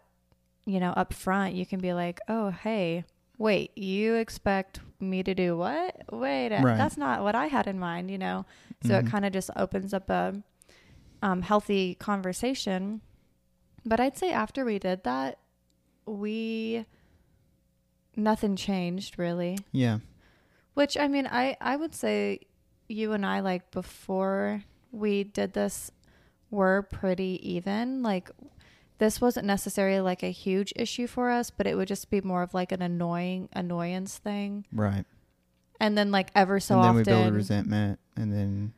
you 0.66 0.78
know 0.80 0.90
up 0.92 1.12
front 1.12 1.54
you 1.54 1.66
can 1.66 1.80
be 1.80 1.92
like 1.92 2.20
oh 2.28 2.50
hey 2.50 3.04
wait 3.38 3.76
you 3.76 4.14
expect 4.14 4.80
me 5.00 5.22
to 5.22 5.34
do 5.34 5.56
what 5.56 5.94
wait 6.12 6.52
uh, 6.52 6.62
Right. 6.62 6.76
that's 6.78 6.96
not 6.96 7.22
what 7.22 7.34
i 7.34 7.46
had 7.46 7.66
in 7.66 7.78
mind 7.78 8.10
you 8.10 8.18
know 8.18 8.46
so 8.82 8.96
it 8.98 9.04
Mhm. 9.04 9.10
kind 9.10 9.24
of 9.24 9.32
just 9.32 9.50
opens 9.56 9.92
up 9.92 10.08
a 10.10 10.42
um, 11.22 11.42
healthy 11.42 11.94
conversation 11.96 13.00
but 13.84 13.98
i'd 14.00 14.16
say 14.16 14.30
after 14.32 14.64
we 14.64 14.78
did 14.78 15.02
that 15.04 15.38
we 16.06 16.84
nothing 18.16 18.56
changed 18.56 19.18
really 19.18 19.58
Yeah. 19.72 19.98
Which 20.74 20.96
I 20.96 21.08
mean, 21.08 21.26
I 21.26 21.56
I 21.60 21.76
would 21.76 21.94
say 21.94 22.40
you 22.88 23.12
and 23.12 23.24
I 23.24 23.40
like 23.40 23.70
before 23.70 24.62
we 24.92 25.24
did 25.24 25.52
this 25.54 25.90
were 26.50 26.82
pretty 26.82 27.40
even. 27.42 28.02
Like 28.02 28.30
this 28.98 29.20
wasn't 29.20 29.46
necessarily 29.46 30.00
like 30.00 30.22
a 30.22 30.30
huge 30.30 30.72
issue 30.76 31.06
for 31.06 31.30
us, 31.30 31.50
but 31.50 31.66
it 31.66 31.76
would 31.76 31.88
just 31.88 32.10
be 32.10 32.20
more 32.20 32.42
of 32.42 32.54
like 32.54 32.72
an 32.72 32.82
annoying 32.82 33.48
annoyance 33.52 34.18
thing. 34.18 34.66
Right. 34.72 35.04
And 35.80 35.98
then 35.98 36.10
like 36.10 36.30
ever 36.34 36.60
so 36.60 36.76
and 36.76 36.84
then 36.84 36.90
often, 36.90 36.98
we 36.98 37.22
build 37.22 37.34
resentment, 37.34 37.98
and 38.16 38.32
then, 38.32 38.72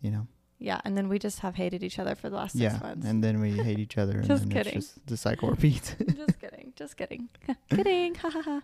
you 0.00 0.12
know, 0.12 0.28
yeah, 0.60 0.80
and 0.84 0.96
then 0.96 1.08
we 1.08 1.18
just 1.18 1.40
have 1.40 1.56
hated 1.56 1.82
each 1.82 1.98
other 1.98 2.14
for 2.14 2.30
the 2.30 2.36
last 2.36 2.52
six 2.52 2.62
yeah, 2.62 2.78
months. 2.78 3.04
and 3.06 3.22
then 3.22 3.40
we 3.40 3.50
hate 3.50 3.78
each 3.78 3.98
other, 3.98 4.18
and 4.18 4.24
Just 4.28 4.44
then 4.44 4.52
kidding. 4.52 4.78
it's 4.78 4.94
just 4.94 5.06
the 5.06 5.16
cycle 5.16 5.50
repeats. 5.50 5.94
just 6.16 6.40
kidding, 6.40 6.72
just 6.76 6.96
kidding, 6.96 7.28
kidding. 7.70 8.14
Ha 8.14 8.30
ha 8.30 8.42
ha. 8.42 8.62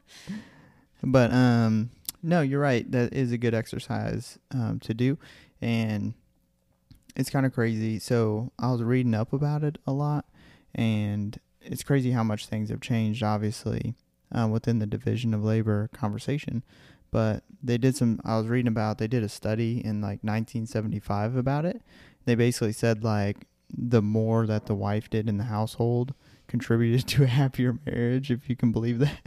But 1.03 1.33
um, 1.33 1.91
no, 2.23 2.41
you're 2.41 2.61
right. 2.61 2.91
That 2.91 3.13
is 3.13 3.33
a 3.33 3.39
good 3.39 3.55
exercise 3.55 4.39
um, 4.53 4.81
to 4.81 4.95
do, 4.95 5.19
and 5.61 6.15
it's 7.17 7.31
kind 7.31 7.47
of 7.47 7.53
crazy. 7.53 7.99
So 7.99 8.53
I 8.59 8.71
was 8.71 8.83
reading 8.83 9.15
up 9.15 9.33
about 9.33 9.65
it 9.65 9.79
a 9.87 9.93
lot, 9.93 10.27
and 10.75 11.39
it's 11.61 11.83
crazy 11.83 12.11
how 12.13 12.23
much 12.23 12.47
things 12.47 12.71
have 12.71 12.81
changed. 12.81 13.23
Obviously, 13.23 13.95
uh, 14.33 14.49
within 14.49 14.79
the 14.79 14.87
division 14.87 15.35
of 15.35 15.45
labor 15.45 15.89
conversation, 15.93 16.63
but 17.11 17.43
they 17.63 17.79
did 17.79 17.97
some. 17.97 18.21
I 18.25 18.37
was 18.39 18.49
reading 18.49 18.69
about. 18.69 18.99
They 18.99 19.09
did 19.09 19.23
a 19.23 19.29
study 19.29 19.85
in 19.85 20.01
like 20.01 20.23
1975 20.23 21.37
about 21.37 21.65
it. 21.65 21.83
They 22.27 22.35
basically 22.35 22.73
said 22.73 23.03
like 23.03 23.47
the 23.73 24.03
more 24.03 24.47
that 24.47 24.67
the 24.67 24.75
wife 24.75 25.09
did 25.09 25.29
in 25.29 25.39
the 25.39 25.45
household 25.45 26.15
contributed 26.49 27.07
to 27.09 27.25
a 27.25 27.29
happier 27.29 27.79
marriage, 27.87 28.31
if 28.31 28.49
you 28.49 28.57
can 28.57 28.73
believe 28.73 28.99
that. 28.99 29.21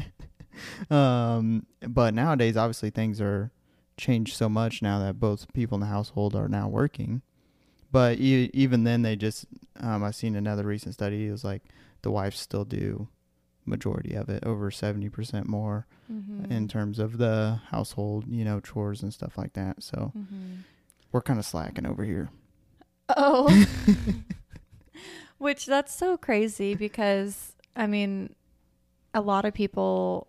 Um, 0.90 1.66
but 1.88 2.14
nowadays, 2.14 2.58
obviously, 2.58 2.90
things 2.90 3.20
are 3.22 3.52
changed 3.98 4.36
so 4.36 4.50
much 4.50 4.82
now 4.82 5.00
that 5.00 5.20
both 5.20 5.52
people 5.54 5.76
in 5.76 5.82
the 5.82 5.88
household 5.88 6.36
are 6.36 6.48
now 6.48 6.68
working. 6.68 7.22
But 7.92 8.18
e- 8.20 8.50
even 8.54 8.84
then, 8.86 9.02
they 9.04 9.16
just 9.16 9.46
um, 9.80 10.04
I 10.04 10.12
seen 10.12 10.36
another 10.36 10.64
recent 10.64 10.94
study. 10.96 11.28
It 11.28 11.32
was 11.32 11.44
like 11.44 11.62
the 12.02 12.12
wives 12.12 12.40
still 12.40 12.66
do 12.66 13.08
majority 13.66 14.14
of 14.16 14.30
it, 14.30 14.44
over 14.46 14.70
seventy 14.72 15.10
percent 15.10 15.48
more 15.48 15.86
Mhm. 16.12 16.52
in 16.52 16.68
terms 16.68 17.00
of 17.00 17.18
the 17.18 17.62
household, 17.70 18.26
you 18.28 18.44
know, 18.44 18.60
chores 18.60 19.02
and 19.04 19.14
stuff 19.14 19.38
like 19.38 19.54
that. 19.54 19.82
So 19.84 20.12
Mhm. 20.18 20.64
we're 21.12 21.22
kind 21.22 21.40
of 21.40 21.46
slacking 21.46 21.86
over 21.86 22.04
here. 22.04 22.30
Oh. 23.16 23.48
Which 25.38 25.66
that's 25.66 25.94
so 25.94 26.18
crazy 26.18 26.74
because 26.74 27.54
I 27.76 27.86
mean 27.88 28.36
a 29.14 29.22
lot 29.22 29.46
of 29.46 29.54
people 29.54 30.28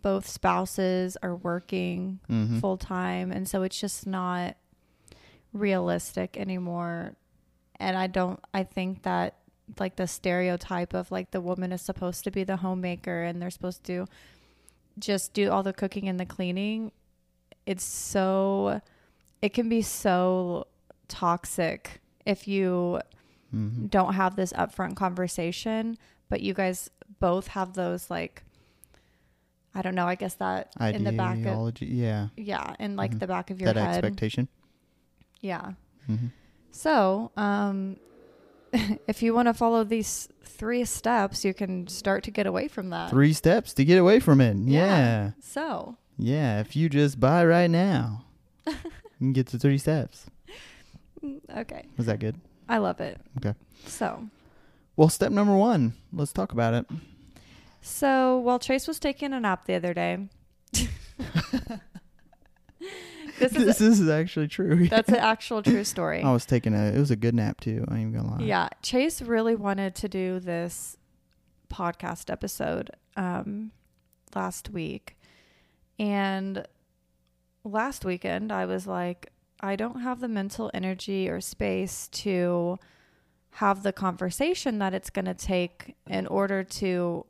both 0.00 0.26
spouses 0.26 1.16
are 1.22 1.36
working 1.36 2.18
Mm-hmm. 2.30 2.58
full 2.60 2.76
time 2.78 3.30
and 3.30 3.46
so 3.48 3.62
it's 3.62 3.78
just 3.78 4.06
not 4.06 4.56
realistic 5.52 6.36
anymore. 6.36 7.14
And 7.78 7.96
I 7.96 8.06
don't 8.06 8.40
I 8.54 8.62
think 8.64 9.02
that 9.02 9.36
like 9.78 9.96
the 9.96 10.06
stereotype 10.06 10.94
of 10.94 11.10
like 11.10 11.30
the 11.30 11.40
woman 11.40 11.72
is 11.72 11.82
supposed 11.82 12.24
to 12.24 12.30
be 12.30 12.44
the 12.44 12.56
homemaker 12.56 13.22
and 13.22 13.40
they're 13.40 13.50
supposed 13.50 13.84
to 13.84 14.06
just 14.98 15.32
do 15.34 15.50
all 15.50 15.62
the 15.62 15.72
cooking 15.72 16.08
and 16.08 16.18
the 16.20 16.26
cleaning. 16.26 16.92
It's 17.66 17.84
so 17.84 18.80
it 19.40 19.50
can 19.54 19.68
be 19.68 19.82
so 19.82 20.66
toxic 21.08 22.00
if 22.24 22.46
you 22.48 23.00
Mm-hmm. 23.54 23.88
don't 23.88 24.14
have 24.14 24.34
this 24.34 24.54
upfront 24.54 24.96
conversation, 24.96 25.98
but 26.30 26.40
you 26.40 26.54
guys 26.54 26.88
both 27.20 27.48
have 27.48 27.74
those 27.74 28.08
like 28.08 28.44
I 29.74 29.82
don't 29.82 29.94
know, 29.94 30.06
I 30.06 30.14
guess 30.16 30.34
that 30.34 30.72
in 30.80 31.04
the 31.04 31.12
back 31.12 31.38
of 31.38 31.46
Ideology, 31.46 31.86
yeah, 31.86 32.28
yeah, 32.36 32.74
in 32.78 32.94
like 32.96 33.12
Mhm. 33.14 33.20
the 33.20 33.26
back 33.26 33.50
of 33.50 33.60
your 33.60 33.72
that 33.72 33.80
head. 33.80 34.04
expectation. 34.04 34.48
Yeah. 35.40 35.72
Mm-hmm. 36.10 36.26
So, 36.70 37.30
um 37.36 37.96
if 39.06 39.22
you 39.22 39.34
want 39.34 39.48
to 39.48 39.54
follow 39.54 39.84
these 39.84 40.28
three 40.44 40.84
steps, 40.84 41.44
you 41.44 41.52
can 41.54 41.86
start 41.88 42.22
to 42.24 42.30
get 42.30 42.46
away 42.46 42.68
from 42.68 42.88
that. 42.90 43.10
Three 43.10 43.32
steps 43.34 43.74
to 43.74 43.84
get 43.84 43.98
away 43.98 44.18
from 44.20 44.40
it. 44.40 44.56
Yeah. 44.56 44.86
Yeah. 44.86 45.30
So, 45.40 45.96
Yeah. 46.18 46.60
If 46.60 46.74
you 46.76 46.88
just 46.88 47.20
buy 47.20 47.44
right 47.44 47.68
now, 47.70 48.24
you 48.66 48.74
can 49.18 49.32
get 49.32 49.46
to 49.48 49.58
three 49.58 49.76
steps. 49.78 50.26
mm, 51.22 51.40
okay. 51.56 51.84
Was 51.96 52.06
that 52.06 52.18
good? 52.20 52.36
I 52.68 52.78
love 52.78 53.00
it. 53.00 53.20
Okay. 53.38 53.54
So, 53.86 54.28
Well, 54.96 55.08
step 55.10 55.32
number 55.32 55.56
one. 55.56 55.94
Let's 56.12 56.32
talk 56.32 56.52
about 56.52 56.72
it. 56.74 56.86
So 57.82 58.38
while 58.38 58.58
Chase 58.58 58.88
was 58.88 58.98
taking 58.98 59.32
a 59.32 59.40
nap 59.40 59.66
the 59.66 59.74
other 59.74 59.92
day, 59.92 60.28
this 63.38 63.54
is 63.54 63.78
this 63.78 64.00
is 64.00 64.08
actually 64.08 64.48
true. 64.48 64.88
that's 64.90 65.08
an 65.08 65.16
actual 65.16 65.62
true 65.62 65.84
story. 65.84 66.22
I 66.22 66.32
was 66.32 66.46
taking 66.46 66.74
a. 66.74 66.92
It 66.92 66.98
was 66.98 67.10
a 67.10 67.16
good 67.16 67.34
nap 67.34 67.60
too. 67.60 67.84
I 67.88 67.98
ain't 67.98 68.14
gonna 68.14 68.30
lie. 68.38 68.44
Yeah, 68.44 68.68
Chase 68.82 69.20
really 69.20 69.54
wanted 69.54 69.94
to 69.96 70.08
do 70.08 70.40
this 70.40 70.96
podcast 71.70 72.30
episode 72.30 72.90
um, 73.16 73.72
last 74.34 74.70
week. 74.70 75.16
And 75.98 76.66
last 77.64 78.04
weekend, 78.04 78.52
I 78.52 78.66
was 78.66 78.86
like, 78.86 79.32
I 79.60 79.76
don't 79.76 80.00
have 80.00 80.20
the 80.20 80.28
mental 80.28 80.70
energy 80.72 81.28
or 81.28 81.40
space 81.40 82.08
to 82.08 82.78
have 83.56 83.82
the 83.82 83.92
conversation 83.92 84.78
that 84.78 84.94
it's 84.94 85.10
going 85.10 85.26
to 85.26 85.34
take 85.34 85.94
in 86.08 86.26
order 86.26 86.64
to 86.64 87.26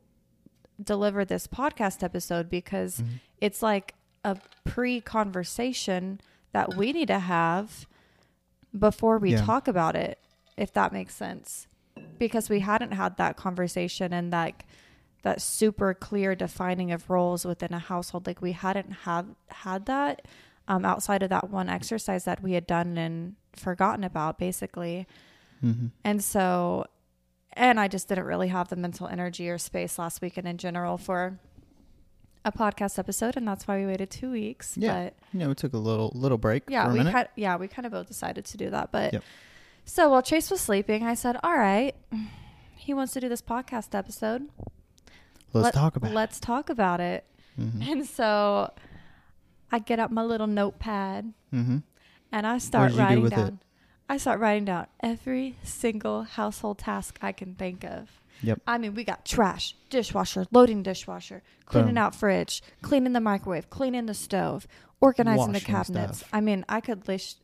deliver 0.84 1.24
this 1.24 1.46
podcast 1.46 2.02
episode 2.02 2.48
because 2.50 3.00
Mhm. 3.00 3.20
it's 3.40 3.62
like 3.62 3.94
a 4.24 4.36
pre 4.64 5.00
conversation 5.00 6.20
that 6.52 6.76
we 6.76 6.92
need 6.92 7.08
to 7.08 7.18
have 7.18 7.86
before 8.78 9.18
we 9.18 9.32
Yeah. 9.32 9.44
talk 9.44 9.68
about 9.68 9.96
it, 9.96 10.18
if 10.56 10.72
that 10.72 10.92
makes 10.92 11.14
sense. 11.14 11.66
Because 12.18 12.48
we 12.48 12.60
hadn't 12.60 12.92
had 12.92 13.16
that 13.16 13.36
conversation 13.36 14.12
and 14.12 14.32
that 14.32 14.62
that 15.22 15.40
super 15.40 15.94
clear 15.94 16.34
defining 16.34 16.90
of 16.90 17.08
roles 17.08 17.44
within 17.44 17.72
a 17.72 17.78
household. 17.78 18.26
Like 18.26 18.42
we 18.42 18.52
hadn't 18.52 18.90
had 18.90 19.36
had 19.48 19.86
that 19.86 20.26
um, 20.68 20.84
outside 20.84 21.22
of 21.24 21.30
that 21.30 21.50
one 21.50 21.68
exercise 21.68 22.24
that 22.24 22.40
we 22.42 22.52
had 22.52 22.66
done 22.68 22.96
and 22.96 23.34
forgotten 23.52 24.04
about, 24.04 24.38
basically. 24.38 25.06
Mm-hmm. 25.62 25.86
And 26.04 26.22
so, 26.22 26.86
and 27.54 27.78
I 27.80 27.88
just 27.88 28.08
didn't 28.08 28.24
really 28.24 28.48
have 28.48 28.68
the 28.68 28.76
mental 28.76 29.06
energy 29.08 29.48
or 29.48 29.58
space 29.58 29.98
last 29.98 30.20
weekend 30.22 30.46
in 30.48 30.58
general 30.58 30.98
for 30.98 31.38
a 32.44 32.50
podcast 32.52 32.98
episode, 32.98 33.36
and 33.36 33.46
that's 33.46 33.68
why 33.68 33.78
we 33.78 33.86
waited 33.86 34.10
two 34.10 34.30
weeks. 34.30 34.76
Yeah, 34.76 35.04
But 35.04 35.14
You 35.32 35.40
know, 35.40 35.48
we 35.48 35.54
took 35.54 35.72
a 35.74 35.78
little 35.78 36.10
little 36.14 36.38
break 36.38 36.64
yeah, 36.68 36.84
for 36.86 36.90
a 36.90 36.94
we 37.04 37.10
kind 37.10 37.28
yeah 37.36 37.56
we 37.56 37.68
kind 37.68 37.86
of 37.86 37.92
both 37.92 38.08
decided 38.08 38.44
to 38.46 38.56
do 38.56 38.70
that. 38.70 38.90
But 38.90 39.12
Yep. 39.12 39.22
so 39.84 40.08
while 40.10 40.22
Chase 40.22 40.50
was 40.50 40.60
sleeping, 40.60 41.04
I 41.04 41.14
said, 41.14 41.36
"All 41.44 41.56
right, 41.56 41.94
he 42.74 42.94
wants 42.94 43.12
to 43.12 43.20
do 43.20 43.28
this 43.28 43.42
podcast 43.42 43.94
episode. 43.94 44.48
Let's 45.52 45.66
Let- 45.66 45.74
talk 45.74 45.96
about. 45.96 46.10
It. 46.10 46.14
Let's 46.14 46.40
talk 46.40 46.68
about 46.70 47.00
it." 47.00 47.24
it. 47.58 47.60
Mm-hmm. 47.62 47.82
And 47.92 48.06
so 48.06 48.72
I 49.70 49.78
get 49.78 49.98
out 50.00 50.10
my 50.10 50.22
little 50.24 50.46
notepad 50.46 51.32
Mm-hmm. 51.52 51.78
and 52.32 52.46
I 52.46 52.56
start 52.58 52.92
you 52.92 52.96
do 52.96 53.02
writing 53.02 53.22
with 53.22 53.32
it? 53.38 53.54
I 54.12 54.18
start 54.18 54.40
writing 54.40 54.66
down 54.66 54.88
every 55.00 55.56
single 55.62 56.24
household 56.24 56.76
task 56.76 57.18
I 57.22 57.32
can 57.32 57.54
think 57.54 57.82
of. 57.82 58.10
Yep. 58.42 58.60
I 58.66 58.76
mean, 58.76 58.92
we 58.92 59.04
got 59.04 59.24
trash, 59.24 59.74
dishwasher, 59.88 60.44
loading 60.50 60.82
dishwasher, 60.82 61.42
cleaning 61.64 61.94
Boom. 61.94 61.96
out 61.98 62.14
fridge, 62.14 62.62
cleaning 62.82 63.14
the 63.14 63.20
microwave, 63.20 63.70
cleaning 63.70 64.04
the 64.04 64.12
stove, 64.12 64.66
organizing 65.00 65.52
the 65.52 65.60
cabinets. 65.60 66.18
stuff. 66.18 66.28
I 66.30 66.42
mean, 66.42 66.66
I 66.68 66.82
could 66.82 67.08
list 67.08 67.38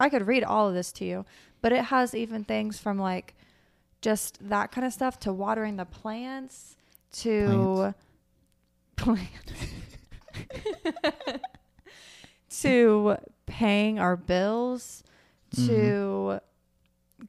I 0.00 0.08
could 0.08 0.26
read 0.26 0.42
all 0.42 0.66
of 0.66 0.74
this 0.74 0.90
to 0.94 1.04
you, 1.04 1.24
but 1.60 1.70
it 1.70 1.84
has 1.84 2.12
even 2.12 2.42
things 2.42 2.80
from 2.80 2.98
like 2.98 3.36
just 4.00 4.48
that 4.48 4.72
kind 4.72 4.84
of 4.84 4.92
stuff 4.92 5.20
to 5.20 5.32
watering 5.32 5.76
the 5.76 5.84
plants 5.84 6.74
to 7.18 7.94
plants. 8.96 9.52
to 12.62 13.16
paying 13.46 14.00
our 14.00 14.16
bills 14.16 15.04
to 15.50 16.40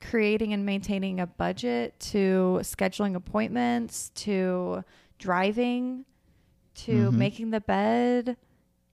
creating 0.01 0.53
and 0.53 0.65
maintaining 0.65 1.19
a 1.19 1.25
budget 1.27 1.99
to 1.99 2.59
scheduling 2.61 3.15
appointments 3.15 4.09
to 4.15 4.83
driving 5.17 6.05
to 6.75 7.09
Mhm. 7.11 7.13
making 7.13 7.49
the 7.51 7.59
bed 7.61 8.37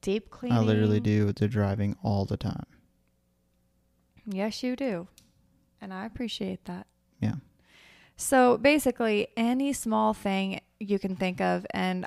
deep 0.00 0.30
cleaning 0.30 0.58
I 0.58 0.62
literally 0.62 1.00
do 1.00 1.32
the 1.32 1.48
driving 1.48 1.96
all 2.02 2.24
the 2.24 2.36
time. 2.36 2.64
Yes, 4.26 4.62
you 4.62 4.74
do. 4.76 5.08
And 5.80 5.92
I 5.92 6.04
appreciate 6.06 6.64
that. 6.64 6.86
Yeah. 7.20 7.36
So 8.16 8.56
basically, 8.56 9.28
any 9.36 9.72
small 9.72 10.14
thing 10.14 10.60
you 10.80 10.98
can 10.98 11.14
think 11.16 11.40
of, 11.40 11.66
and 11.70 12.06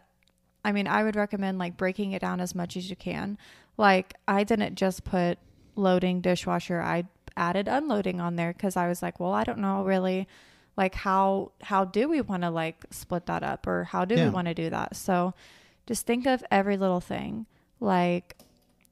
I 0.65 0.71
mean, 0.71 0.87
I 0.87 1.03
would 1.03 1.15
recommend 1.15 1.59
like 1.59 1.77
breaking 1.77 2.11
it 2.11 2.21
down 2.21 2.41
as 2.41 2.53
much 2.55 2.75
as 2.75 2.89
you 2.89 2.95
can. 2.95 3.37
Like, 3.77 4.15
I 4.27 4.43
didn't 4.43 4.75
just 4.75 5.03
put 5.03 5.37
loading 5.79 6.21
dishwasher, 6.21 6.81
I 6.81 7.05
added 7.37 7.67
unloading 7.67 8.19
on 8.19 8.35
there 8.35 8.53
because 8.53 8.75
I 8.75 8.87
was 8.87 9.01
like, 9.01 9.19
well, 9.19 9.33
I 9.33 9.43
don't 9.43 9.59
know 9.59 9.83
really 9.83 10.27
like 10.77 10.95
how 10.95 11.51
how 11.61 11.83
do 11.83 12.07
we 12.07 12.21
want 12.21 12.43
to 12.43 12.49
like 12.49 12.85
split 12.91 13.25
that 13.25 13.43
up 13.43 13.67
or 13.67 13.85
how 13.85 14.05
do 14.05 14.15
Yeah. 14.15 14.25
we 14.25 14.29
want 14.29 14.47
to 14.47 14.53
do 14.53 14.69
that 14.69 14.95
so 14.95 15.33
just 15.87 16.05
think 16.05 16.25
of 16.25 16.41
every 16.49 16.77
little 16.77 17.01
thing 17.01 17.47
like 17.81 18.37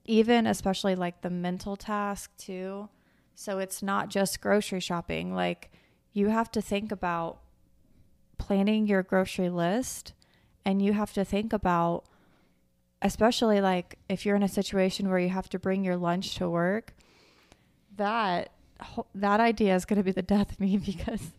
even 0.04 0.48
especially 0.48 0.96
like 0.96 1.22
the 1.22 1.30
mental 1.30 1.78
task 1.78 2.36
too 2.36 2.90
so 3.36 3.60
it's 3.60 3.82
not 3.82 4.10
just 4.10 4.42
grocery 4.42 4.82
shopping 4.82 5.34
like 5.34 5.72
you 6.12 6.28
have 6.28 6.52
to 6.52 6.62
think 6.62 6.92
about 6.92 7.40
planning 8.38 8.86
your 8.88 9.04
grocery 9.04 9.50
list 9.50 10.14
and 10.66 10.82
you 10.82 10.92
have 10.92 11.14
to 11.14 11.24
think 11.24 11.54
about 11.54 12.04
especially 13.02 13.62
like 13.62 13.98
if 14.10 14.26
you're 14.26 14.36
in 14.36 14.44
a 14.44 14.48
situation 14.48 15.10
where 15.10 15.20
you 15.20 15.30
have 15.30 15.50
to 15.50 15.60
bring 15.60 15.84
your 15.84 15.98
lunch 15.98 16.36
to 16.36 16.50
work 16.50 16.94
that 17.96 18.52
that 19.16 19.40
idea 19.40 19.76
is 19.76 19.86
going 19.86 19.98
to 19.98 20.04
be 20.04 20.12
the 20.12 20.22
death 20.22 20.52
of 20.52 20.60
me 20.60 20.78
because 20.86 21.32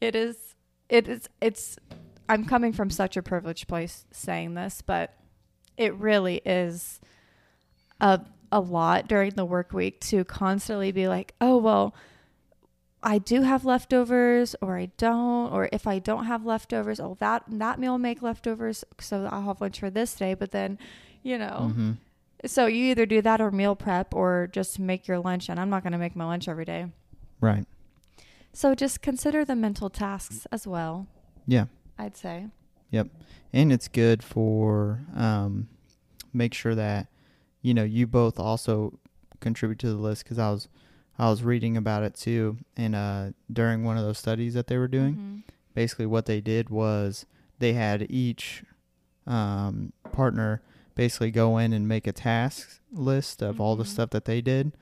it 0.00 0.14
is 0.14 0.54
it 0.88 1.08
is 1.08 1.28
it's 1.40 1.78
I'm 2.28 2.44
coming 2.44 2.72
from 2.72 2.90
such 2.90 3.16
a 3.16 3.22
privileged 3.22 3.68
place 3.68 4.04
saying 4.10 4.54
this, 4.54 4.82
but 4.82 5.14
it 5.76 5.94
really 5.94 6.42
is 6.44 7.00
a 8.00 8.20
a 8.52 8.60
lot 8.60 9.08
during 9.08 9.30
the 9.30 9.44
work 9.44 9.72
week 9.72 10.00
to 10.00 10.24
constantly 10.24 10.92
be 10.92 11.08
like, 11.08 11.34
"Oh, 11.40 11.56
well, 11.56 11.94
I 13.06 13.18
do 13.18 13.42
have 13.42 13.64
leftovers 13.64 14.56
or 14.60 14.76
I 14.76 14.86
don't, 14.98 15.52
or 15.52 15.68
if 15.72 15.86
I 15.86 16.00
don't 16.00 16.26
have 16.26 16.44
leftovers, 16.44 16.98
oh 16.98 17.16
that 17.20 17.44
that 17.48 17.78
meal 17.78 17.98
make 17.98 18.20
leftovers, 18.20 18.84
so 19.00 19.28
I'll 19.30 19.42
have 19.44 19.60
lunch 19.60 19.78
for 19.78 19.90
this 19.90 20.14
day, 20.14 20.34
but 20.34 20.50
then, 20.50 20.78
you 21.22 21.38
know, 21.38 21.70
hmm 21.72 21.92
so 22.44 22.66
you 22.66 22.84
either 22.90 23.06
do 23.06 23.22
that 23.22 23.40
or 23.40 23.50
meal 23.50 23.74
prep 23.74 24.14
or 24.14 24.48
just 24.52 24.78
make 24.78 25.08
your 25.08 25.18
lunch 25.18 25.48
and 25.48 25.58
I'm 25.58 25.70
not 25.70 25.82
going 25.82 25.94
to 25.94 25.98
make 25.98 26.14
my 26.14 26.26
lunch 26.26 26.48
every 26.48 26.66
day. 26.66 26.86
Right. 27.40 27.64
So 28.52 28.74
just 28.74 29.00
consider 29.02 29.44
the 29.44 29.56
mental 29.56 29.88
tasks 29.88 30.46
as 30.52 30.66
well, 30.66 31.06
Yeah. 31.46 31.66
I'd 31.98 32.16
say. 32.16 32.46
Yep, 32.90 33.08
and 33.52 33.72
it's 33.72 33.88
good 33.88 34.22
for 34.22 35.00
um 35.14 35.68
make 36.32 36.54
sure 36.54 36.74
that 36.74 37.06
you 37.62 37.72
know 37.72 37.84
you 37.84 38.06
both 38.06 38.38
also 38.38 38.98
contribute 39.40 39.78
to 39.80 39.88
the 39.88 39.96
list 39.96 40.24
because 40.24 40.38
i 40.38 40.50
was 40.50 40.68
i 41.18 41.28
was 41.30 41.42
reading 41.42 41.76
about 41.76 42.02
it 42.02 42.14
too 42.14 42.58
and 42.76 42.94
uh 42.94 43.30
during 43.52 43.84
one 43.84 43.96
of 43.96 44.04
those 44.04 44.18
studies 44.18 44.54
that 44.54 44.66
they 44.66 44.76
were 44.78 44.88
doing 44.88 45.14
Mhm. 45.16 45.52
basically 45.74 46.06
what 46.06 46.26
they 46.26 46.40
did 46.40 46.70
was 46.70 47.26
they 47.58 47.72
had 47.74 48.06
each 48.10 48.64
um 49.26 49.92
partner 50.12 50.62
basically 50.94 51.30
go 51.30 51.58
in 51.58 51.72
and 51.72 51.86
make 51.88 52.06
a 52.06 52.12
task 52.12 52.80
list 52.92 53.42
of 53.42 53.60
all 53.60 53.76
the 53.76 53.84
Mhm. 53.84 53.88
stuff 53.88 54.10
that 54.10 54.24
they 54.24 54.40
did 54.40 54.72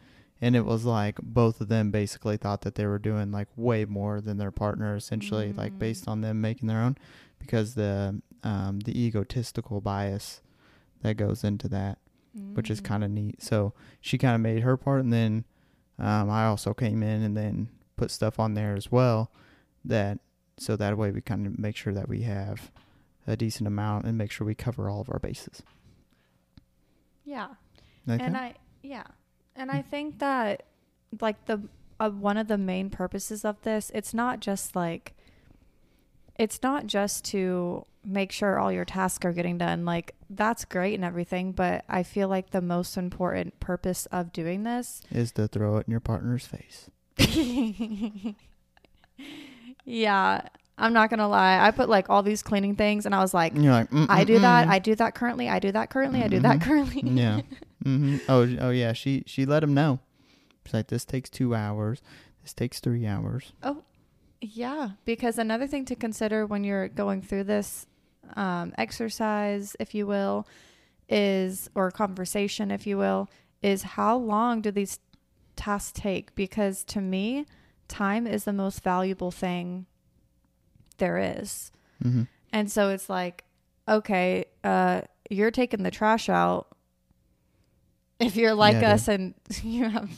and 0.41 0.55
it 0.55 0.65
was 0.65 0.85
like 0.85 1.19
both 1.23 1.61
of 1.61 1.69
them 1.69 1.91
basically 1.91 2.37
thought 2.37 2.61
that 2.63 2.75
they 2.75 2.87
were 2.87 2.99
doing 2.99 3.33
like 3.33 3.49
way 3.57 3.85
more 3.85 4.21
than 4.21 4.37
their 4.37 4.51
partner 4.51 4.95
essentially 4.95 5.53
like 5.53 5.73
Mm. 5.75 5.79
based 5.79 6.07
on 6.09 6.21
them 6.21 6.41
making 6.41 6.69
their 6.69 6.81
own 6.83 6.97
because 7.39 7.75
the 7.75 8.21
um 8.43 8.81
the 8.81 8.97
egotistical 8.99 9.81
bias 9.81 10.41
that 11.03 11.17
goes 11.17 11.43
into 11.45 11.69
that 11.69 11.99
which 12.55 12.71
is 12.71 12.81
Mm. 12.81 12.85
kind 12.85 13.05
of 13.05 13.11
neat 13.11 13.43
so 13.43 13.73
she 14.01 14.19
kind 14.19 14.35
of 14.35 14.41
made 14.41 14.63
her 14.63 14.77
part 14.77 15.01
and 15.03 15.13
then 15.13 15.45
um 15.99 16.31
i 16.31 16.45
also 16.47 16.73
came 16.75 17.03
in 17.03 17.23
and 17.23 17.37
then 17.37 17.69
put 17.97 18.11
stuff 18.11 18.39
on 18.41 18.55
there 18.55 18.75
as 18.75 18.91
well 18.91 19.31
that 19.85 20.19
so 20.59 20.77
that 20.77 20.97
way 20.97 21.11
we 21.11 21.21
kind 21.21 21.47
of 21.47 21.59
make 21.59 21.77
sure 21.77 21.93
that 21.93 22.09
we 22.09 22.23
have 22.23 22.71
a 23.27 23.37
decent 23.37 23.67
amount 23.67 24.05
and 24.05 24.17
make 24.19 24.31
sure 24.31 24.47
we 24.47 24.55
cover 24.55 24.89
all 24.89 25.01
of 25.01 25.09
our 25.11 25.19
bases 25.19 25.63
Yeah. 27.25 27.49
okay? 28.09 28.23
And 28.25 28.37
I 28.37 28.55
yeah. 28.83 29.05
And 29.57 29.71
I 29.71 29.83
think 29.83 30.19
that 30.19 30.65
like 31.21 31.47
the 31.47 31.63
uh, 32.01 32.11
one 32.11 32.37
of 32.37 32.49
the 32.49 32.59
main 32.59 32.91
purposes 32.91 33.45
of 33.45 33.61
this, 33.63 33.91
it's 33.95 34.13
not 34.13 34.41
just 34.41 34.75
like 34.77 35.15
it's 36.39 36.61
not 36.63 36.87
just 36.87 37.25
to 37.27 37.87
make 38.05 38.33
sure 38.33 38.59
all 38.59 38.71
your 38.73 38.85
tasks 38.85 39.25
are 39.25 39.33
getting 39.33 39.59
done. 39.59 39.85
Like 39.85 40.15
that's 40.31 40.65
great 40.65 40.95
and 40.95 41.05
everything, 41.05 41.53
but 41.53 41.85
I 41.89 42.03
feel 42.03 42.29
like 42.29 42.51
the 42.51 42.61
most 42.61 42.97
important 42.97 43.59
purpose 43.61 44.07
of 44.07 44.33
doing 44.33 44.63
this 44.65 45.03
is 45.11 45.33
to 45.33 45.49
throw 45.49 45.77
it 45.79 45.87
in 45.87 45.91
your 45.91 46.01
partner's 46.01 46.47
face 46.47 46.91
yeah, 49.85 50.49
I'm 50.77 50.93
not 50.93 51.11
going 51.11 51.19
to 51.21 51.27
lie. 51.29 51.59
I 51.65 51.71
put 51.71 51.89
like 51.89 52.11
all 52.11 52.23
these 52.23 52.43
cleaning 52.43 52.75
things 52.77 53.07
and 53.07 53.15
I 53.15 53.21
was 53.21 53.33
like 53.35 53.55
you're 53.55 53.73
like 53.73 53.89
I 53.93 54.25
do 54.25 54.39
that. 54.41 54.69
I 54.69 54.79
do 54.79 54.95
that 54.97 55.15
currently. 55.15 55.49
I 55.49 55.59
do 55.59 55.73
that 55.73 55.91
currently. 55.91 56.23
I 56.23 56.29
do 56.29 56.41
that 56.41 56.61
currently. 56.61 57.03
yeah 57.05 57.41
Mm-hmm. 57.85 58.17
oh 58.31 58.49
oh 58.67 58.71
yeah 58.71 58.95
she 58.95 59.25
she 59.27 59.45
let 59.45 59.63
him 59.63 59.75
know 59.75 59.99
she's 60.65 60.73
like 60.73 60.87
this 60.87 61.05
takes 61.05 61.29
two 61.29 61.55
hours 61.55 62.01
this 62.43 62.55
takes 62.55 62.81
three 62.81 63.07
hours 63.07 63.53
Oh, 63.63 63.83
Yeah, 64.41 64.93
because 65.05 65.39
another 65.39 65.67
thing 65.67 65.85
to 65.87 65.95
consider 65.95 66.47
when 66.47 66.65
you're 66.65 66.89
going 66.89 67.21
through 67.21 67.45
this 67.45 67.87
um, 68.37 68.73
exercise, 68.79 69.77
if 69.81 69.95
you 69.95 70.07
will, 70.07 70.47
is 71.09 71.69
or 71.75 71.91
conversation, 71.91 72.71
if 72.71 72.87
you 72.87 72.99
will, 72.99 73.29
is 73.63 73.83
how 73.83 74.17
long 74.17 74.61
do 74.61 74.71
these 74.71 74.99
tasks 75.57 75.93
take? 75.93 76.35
Because 76.35 76.85
to 76.85 77.01
me, 77.01 77.47
time 77.89 78.27
is 78.27 78.45
the 78.45 78.53
most 78.53 78.83
valuable 78.83 79.31
thing 79.31 79.87
there 80.99 81.19
is. 81.19 81.71
hmm 82.03 82.23
And 82.53 82.71
so 82.71 82.91
it's 82.91 83.09
like, 83.09 83.45
okay, 83.89 84.47
uh, 84.63 85.03
you're 85.31 85.51
taking 85.51 85.83
the 85.83 85.91
trash 85.91 86.29
out. 86.29 86.69
If 88.21 88.37
you're 88.37 88.55
like 88.55 88.81
Yeah, 88.81 88.95
us 88.95 89.09
and 89.09 89.35
you 89.63 89.89
have 89.89 90.11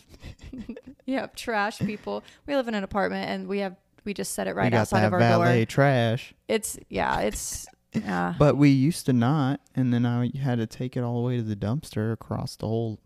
you 1.07 1.19
have 1.19 1.35
trash 1.35 1.79
people, 1.79 2.25
we 2.47 2.55
live 2.55 2.69
in 2.69 2.75
an 2.75 2.85
apartment 2.85 3.31
and 3.31 3.49
we 3.49 3.61
have 3.61 3.77
we 4.05 4.15
just 4.15 4.35
set 4.35 4.47
it 4.47 4.55
right 4.55 4.73
outside 4.73 5.05
of 5.05 5.13
our 5.13 5.19
valet 5.21 5.61
door. 5.61 5.67
trash 5.67 6.35
It's 6.47 6.79
yeah, 6.89 7.21
it's 7.21 7.67
uh, 8.05 8.35
But 8.39 8.57
we 8.57 8.71
used 8.71 9.07
to 9.07 9.13
not, 9.13 9.61
and 9.75 9.93
then 9.93 10.05
I 10.07 10.31
had 10.37 10.59
to 10.59 10.67
take 10.67 10.97
it 10.97 11.01
all 11.03 11.21
the 11.21 11.27
way 11.27 11.37
to 11.37 11.43
the 11.43 11.57
dumpster 11.57 12.13
across 12.13 12.57
the 12.57 12.67
whole 12.67 12.99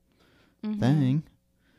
mhm, 0.64 0.79
thing. 0.81 1.22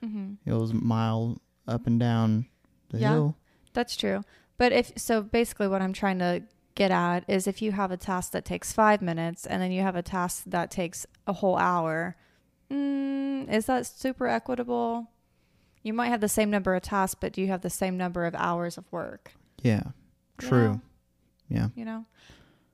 mhm. 0.04 0.38
It 0.46 0.54
was 0.54 0.72
a 0.72 0.76
mile 0.76 1.42
up 1.68 1.88
and 1.88 2.00
down 2.00 2.46
the 2.90 3.00
Yeah. 3.00 3.12
hill. 3.14 3.38
That's 3.74 3.96
true. 3.96 4.24
But 4.58 4.72
if 4.72 4.92
so, 4.98 5.22
basically, 5.24 5.68
what 5.68 5.82
I'm 5.82 5.94
trying 5.94 6.20
to 6.20 6.44
get 6.76 6.92
at 6.92 7.24
is 7.30 7.48
if 7.48 7.62
you 7.62 7.72
have 7.74 7.92
a 7.92 7.98
task 7.98 8.32
that 8.32 8.46
takes 8.46 8.72
five 8.74 9.02
minutes 9.02 9.46
and 9.46 9.62
then 9.62 9.72
you 9.72 9.82
have 9.82 9.96
a 9.96 10.02
task 10.02 10.44
that 10.48 10.72
takes 10.72 11.06
a 11.28 11.34
whole 11.34 11.58
hour, 11.58 12.16
mm, 12.70 13.52
is 13.52 13.66
that 13.66 13.86
super 13.86 14.28
equitable? 14.28 15.08
You 15.84 15.94
might 15.94 16.10
have 16.10 16.22
the 16.22 16.30
same 16.30 16.50
number 16.52 16.76
of 16.76 16.84
tasks, 16.84 17.16
but 17.20 17.34
do 17.34 17.42
you 17.42 17.48
have 17.48 17.62
the 17.62 17.70
same 17.70 17.98
number 17.98 18.26
of 18.26 18.36
hours 18.36 18.78
of 18.78 18.92
work? 18.92 19.34
Yeah, 19.64 19.84
You 20.42 20.48
true. 20.48 20.68
know? 20.74 20.82
Yeah. 21.50 21.68
You 21.76 21.86
know? 21.86 22.06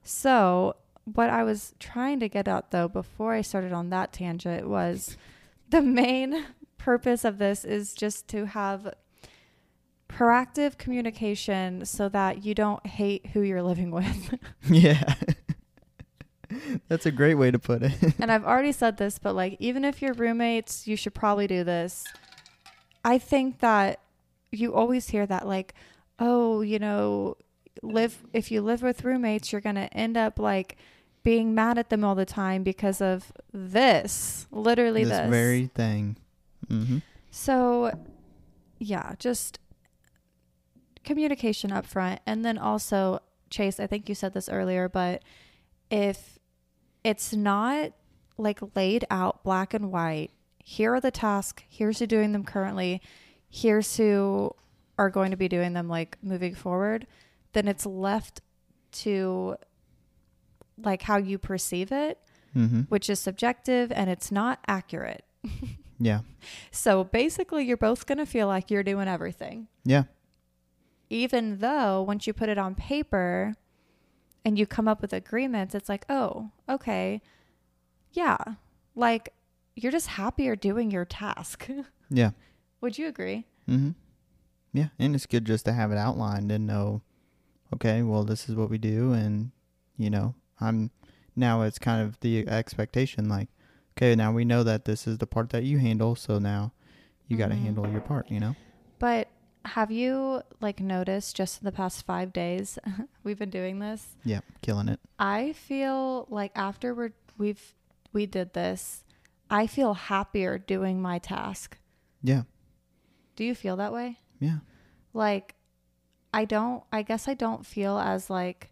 So, 0.07 0.77
what 1.03 1.29
I 1.29 1.43
was 1.43 1.73
trying 1.79 2.21
to 2.21 2.29
get 2.29 2.47
at 2.47 2.71
though, 2.71 2.87
before 2.87 3.33
I 3.33 3.41
started 3.41 3.73
on 3.73 3.89
that 3.89 4.13
tangent, 4.13 4.69
was 4.69 5.17
the 5.69 5.81
main 5.81 6.45
purpose 6.77 7.25
of 7.25 7.39
this 7.39 7.65
is 7.65 7.93
just 7.93 8.29
to 8.29 8.45
have 8.45 8.93
proactive 10.07 10.77
communication 10.77 11.85
so 11.85 12.07
that 12.07 12.45
you 12.45 12.55
don't 12.55 12.85
hate 12.87 13.27
who 13.33 13.41
you're 13.41 13.61
living 13.61 13.91
with. 13.91 14.35
Yeah. 14.69 15.15
That's 16.87 17.05
a 17.05 17.11
great 17.11 17.35
way 17.35 17.51
to 17.51 17.59
put 17.59 17.83
it. 17.83 17.91
and 18.19 18.31
I've 18.31 18.45
already 18.45 18.71
said 18.71 18.95
this, 18.95 19.19
but 19.19 19.35
like, 19.35 19.57
even 19.59 19.83
if 19.83 20.01
you're 20.01 20.13
roommates, 20.13 20.87
you 20.87 20.95
should 20.95 21.13
probably 21.13 21.47
do 21.47 21.65
this. 21.65 22.05
I 23.03 23.17
think 23.17 23.59
that 23.59 23.99
you 24.51 24.73
always 24.73 25.09
hear 25.09 25.25
that, 25.25 25.45
like, 25.45 25.73
oh, 26.19 26.61
you 26.61 26.79
know, 26.79 27.35
live, 27.81 28.23
if 28.33 28.51
you 28.51 28.61
live 28.61 28.81
with 28.81 29.03
roommates, 29.03 29.51
you're 29.51 29.61
going 29.61 29.75
to 29.75 29.93
end 29.93 30.17
up 30.17 30.39
like 30.39 30.77
being 31.23 31.53
mad 31.53 31.77
at 31.77 31.89
them 31.89 32.03
all 32.03 32.15
the 32.15 32.25
time 32.25 32.63
because 32.63 33.01
of 33.01 33.31
this, 33.53 34.47
literally 34.51 35.03
this 35.03 35.17
this. 35.19 35.29
very 35.29 35.67
thing. 35.67 36.17
hmm 36.67 36.97
So, 37.31 37.97
yeah, 38.79 39.13
just 39.19 39.59
communication 41.03 41.71
up 41.71 41.85
front. 41.85 42.21
And 42.25 42.43
then 42.45 42.57
also, 42.57 43.19
Chase, 43.49 43.79
I 43.79 43.87
think 43.87 44.09
you 44.09 44.15
said 44.15 44.33
this 44.33 44.49
earlier, 44.49 44.89
but 44.89 45.23
if 45.89 46.37
it's 47.03 47.33
not 47.33 47.93
like 48.37 48.59
laid 48.75 49.05
out 49.09 49.43
black 49.43 49.73
and 49.73 49.91
white, 49.91 50.31
here 50.63 50.93
are 50.93 51.01
the 51.01 51.11
tasks, 51.11 51.63
here's 51.69 51.99
who 51.99 52.07
doing 52.07 52.33
them 52.33 52.43
currently, 52.43 53.01
here's 53.49 53.95
who 53.97 54.53
are 54.97 55.09
going 55.09 55.31
to 55.31 55.37
be 55.37 55.47
doing 55.47 55.73
them 55.73 55.87
like 55.87 56.17
moving 56.21 56.53
forward, 56.55 57.07
then 57.57 57.67
it's 57.67 57.85
left 57.85 58.41
to 58.91 59.55
like 60.77 61.01
how 61.01 61.17
you 61.17 61.37
perceive 61.37 61.91
it, 61.91 62.19
Mm-hmm. 62.55 62.81
which 62.89 63.09
is 63.09 63.19
subjective 63.19 63.91
and 63.91 64.09
it's 64.09 64.31
not 64.31 64.59
accurate. 64.67 65.25
Yeah. 65.99 66.19
So 66.69 67.03
basically, 67.03 67.65
you're 67.65 67.75
both 67.75 68.05
going 68.05 68.19
to 68.19 68.25
feel 68.27 68.45
like 68.45 68.69
you're 68.69 68.83
doing 68.83 69.07
everything. 69.07 69.67
Yeah. 69.83 70.03
Even 71.09 71.57
though 71.57 72.03
once 72.03 72.27
you 72.27 72.33
put 72.33 72.49
it 72.49 72.59
on 72.59 72.75
paper 72.75 73.55
and 74.45 74.59
you 74.59 74.67
come 74.67 74.87
up 74.87 75.01
with 75.01 75.11
agreements, 75.13 75.73
it's 75.73 75.89
like, 75.89 76.05
oh, 76.07 76.51
okay. 76.69 77.19
Yeah. 78.11 78.37
Like 78.93 79.33
you're 79.75 79.91
just 79.91 80.05
happier 80.09 80.55
doing 80.55 80.91
your 80.91 81.05
task. 81.05 81.67
Yeah. 82.11 82.31
Would 82.81 82.99
you 82.99 83.07
agree? 83.07 83.47
Mm-hmm. 83.67 83.89
Yeah, 84.73 84.89
and 84.99 85.15
it's 85.15 85.25
good 85.25 85.45
just 85.45 85.65
to 85.65 85.73
have 85.73 85.91
it 85.91 85.97
outlined 85.97 86.51
and 86.51 86.67
know, 86.67 87.01
okay, 87.73 88.01
well, 88.01 88.23
this 88.23 88.49
is 88.49 88.55
what 88.55 88.69
we 88.69 88.77
do, 88.77 89.13
and 89.13 89.51
you 89.97 90.09
know, 90.09 90.35
I'm 90.59 90.91
now 91.35 91.61
it's 91.61 91.79
kind 91.79 92.01
of 92.01 92.19
the 92.21 92.47
expectation, 92.47 93.29
like, 93.29 93.49
okay, 93.97 94.15
now 94.15 94.31
we 94.31 94.45
know 94.45 94.63
that 94.63 94.85
this 94.85 95.07
is 95.07 95.19
the 95.19 95.27
part 95.27 95.49
that 95.51 95.63
you 95.63 95.77
handle, 95.77 96.15
so 96.15 96.39
now 96.39 96.73
you 97.27 97.37
got 97.37 97.49
to 97.49 97.55
mm-hmm. 97.55 97.65
handle 97.65 97.89
your 97.89 98.01
part, 98.01 98.29
you 98.29 98.39
know? 98.39 98.55
But 98.99 99.29
have 99.65 99.91
you 99.91 100.41
like 100.61 100.79
noticed 100.79 101.35
just 101.35 101.61
in 101.61 101.65
the 101.65 101.71
past 101.71 102.05
five 102.05 102.31
days 102.31 102.79
we've 103.23 103.37
been 103.37 103.49
doing 103.49 103.79
this? 103.79 104.15
Yeah, 104.23 104.39
killing 104.61 104.87
it. 104.87 104.99
I 105.19 105.53
feel 105.53 106.25
like 106.29 106.51
after 106.55 106.93
we're, 106.93 107.13
we've 107.37 107.73
we 108.13 108.25
did 108.25 108.53
this, 108.53 109.03
I 109.49 109.67
feel 109.67 109.93
happier 109.93 110.57
doing 110.57 111.01
my 111.01 111.19
task. 111.19 111.77
Yeah, 112.23 112.43
Do 113.35 113.43
you 113.43 113.53
feel 113.53 113.75
that 113.77 113.93
way? 113.93 114.19
yeah, 114.39 114.59
like 115.13 115.55
I 116.37 116.45
don't 116.45 116.83
I 116.91 117.01
guess 117.01 117.27
I 117.27 117.33
don't 117.33 117.65
feel 117.65 117.97
as 117.97 118.29
like 118.29 118.69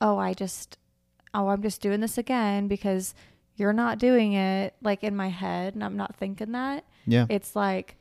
oh 0.00 0.16
I 0.18 0.32
just 0.34 0.78
oh 1.34 1.48
I'm 1.48 1.62
just 1.62 1.80
doing 1.82 2.00
this 2.00 2.16
again 2.18 2.66
because 2.66 3.14
you're 3.56 3.74
not 3.74 3.98
doing 3.98 4.32
it 4.32 4.74
like 4.82 5.04
in 5.04 5.14
my 5.14 5.28
head 5.28 5.74
and 5.74 5.84
I'm 5.84 5.96
not 5.96 6.16
thinking 6.16 6.52
that. 6.52 6.84
yeah, 7.06 7.26
It's 7.28 7.54
like 7.54 7.96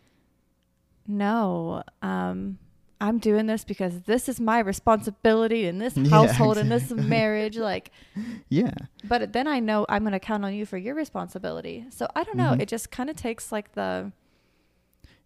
no, 1.08 1.84
um 2.02 2.58
I'm 3.02 3.17
doing 3.17 3.45
this 3.47 3.63
because 3.63 4.02
this 4.02 4.28
is 4.28 4.39
my 4.39 4.60
responsibility 4.60 5.65
in 5.65 5.78
this 5.80 5.95
Yeah, 5.97 6.10
household 6.10 6.58
and 6.58 6.71
this 6.71 6.91
marriage 6.91 7.58
like 7.58 7.91
yeah, 8.49 8.73
but 9.04 9.34
then 9.34 9.47
I 9.47 9.60
know 9.60 9.86
I'm 9.89 10.02
going 10.04 10.12
to 10.13 10.19
count 10.19 10.43
on 10.43 10.54
you 10.54 10.65
for 10.65 10.78
your 10.78 10.95
responsibility. 10.95 11.86
So 11.91 12.08
I 12.15 12.23
don't 12.23 12.38
know, 12.38 12.54
Mhm. 12.54 12.62
it 12.62 12.67
just 12.67 12.89
kind 12.91 13.10
of 13.10 13.15
takes 13.15 13.52
like 13.52 13.73
the 13.73 14.12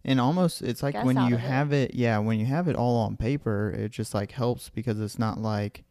and 0.04 0.20
almost 0.20 0.62
it's 0.62 0.82
like 0.82 1.02
when 1.04 1.16
you 1.28 1.34
it. 1.34 1.40
have 1.40 1.72
it, 1.72 1.94
yeah, 1.94 2.18
when 2.18 2.38
you 2.38 2.46
have 2.46 2.68
it 2.68 2.76
all 2.76 2.96
on 2.98 3.16
paper, 3.16 3.70
it 3.70 3.90
just 3.90 4.14
like 4.14 4.32
helps 4.32 4.68
because 4.70 5.00
it's 5.00 5.18
not 5.18 5.38
like 5.40 5.84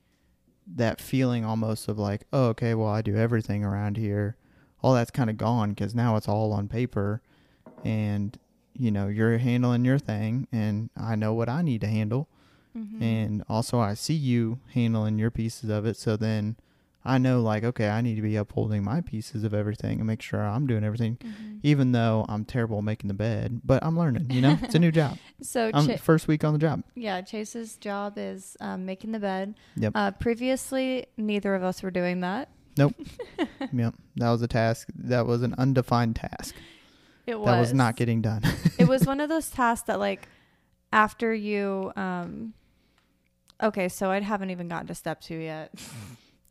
that 0.75 1.01
feeling 1.01 1.43
almost 1.43 1.87
of 1.87 1.99
like, 1.99 2.25
oh, 2.31 2.47
okay, 2.49 2.73
well, 2.73 2.87
I 2.87 3.01
do 3.01 3.15
everything 3.17 3.63
around 3.65 3.97
here. 3.97 4.37
All 4.81 4.93
that's 4.93 5.11
kind 5.11 5.29
of 5.29 5.37
gone 5.37 5.69
because 5.71 5.93
now 5.95 6.15
it's 6.15 6.27
all 6.27 6.51
on 6.53 6.67
paper, 6.67 7.21
and 7.83 8.37
you 8.73 8.91
know 8.91 9.07
you're 9.07 9.37
handling 9.37 9.85
your 9.85 9.99
thing, 9.99 10.47
and 10.51 10.89
I 10.97 11.15
know 11.15 11.33
what 11.33 11.49
I 11.49 11.61
need 11.61 11.81
to 11.81 11.87
handle, 11.87 12.27
Mhm. 12.77 13.01
and 13.01 13.43
also 13.47 13.79
I 13.79 13.93
see 13.93 14.13
you 14.15 14.59
handling 14.73 15.19
your 15.19 15.31
pieces 15.31 15.69
of 15.69 15.85
it. 15.85 15.95
So 15.97 16.17
then 16.17 16.55
I 17.05 17.17
know 17.17 17.41
like, 17.41 17.63
okay, 17.65 17.89
I 17.89 18.01
need 18.01 18.15
to 18.15 18.21
be 18.21 18.35
upholding 18.37 18.83
my 18.83 19.01
pieces 19.01 19.43
of 19.43 19.53
everything 19.53 19.99
and 19.99 20.07
make 20.07 20.21
sure 20.21 20.41
I'm 20.41 20.65
doing 20.67 20.83
everything, 20.85 21.17
Mhm. 21.17 21.59
even 21.63 21.91
though 21.91 22.25
I'm 22.29 22.45
terrible 22.45 22.77
at 22.77 22.83
making 22.85 23.09
the 23.09 23.13
bed. 23.13 23.59
But 23.65 23.83
I'm 23.83 23.97
learning. 23.99 24.31
You 24.31 24.41
know, 24.41 24.57
it's 24.61 24.75
a 24.75 24.79
new 24.79 24.91
job. 25.01 25.17
So 25.41 25.69
I'm 25.73 25.87
Cha- 25.87 25.97
first 25.97 26.27
week 26.29 26.43
on 26.45 26.53
the 26.53 26.59
job. 26.59 26.83
Yeah, 26.95 27.19
Chase's 27.21 27.75
job 27.75 28.13
is 28.17 28.55
um, 28.61 28.85
making 28.85 29.11
the 29.11 29.19
bed. 29.19 29.55
Yep. 29.75 29.91
Uh, 29.95 30.11
previously, 30.11 31.05
neither 31.17 31.55
of 31.55 31.63
us 31.63 31.83
were 31.83 31.91
doing 31.91 32.21
that. 32.21 32.49
Nope. 32.77 32.95
yep. 33.73 33.93
That 34.15 34.29
was 34.31 34.41
a 34.41 34.47
task. 34.47 34.87
That 34.95 35.25
was 35.27 35.43
an 35.43 35.53
undefined 35.57 36.15
task. 36.15 36.55
It 37.27 37.37
was. 37.39 37.45
That 37.47 37.59
was 37.59 37.73
not 37.73 37.95
getting 37.97 38.21
done. 38.21 38.41
it 38.79 38.87
was 38.87 39.05
one 39.05 39.19
of 39.19 39.29
those 39.29 39.49
tasks 39.49 39.87
that, 39.87 39.99
like, 39.99 40.27
after 40.91 41.33
you. 41.33 41.91
Um, 41.95 42.53
okay, 43.61 43.89
so 43.89 44.09
I 44.09 44.19
haven't 44.21 44.49
even 44.51 44.67
gotten 44.69 44.87
to 44.87 44.95
step 44.95 45.21
two 45.21 45.35
yet. 45.37 45.73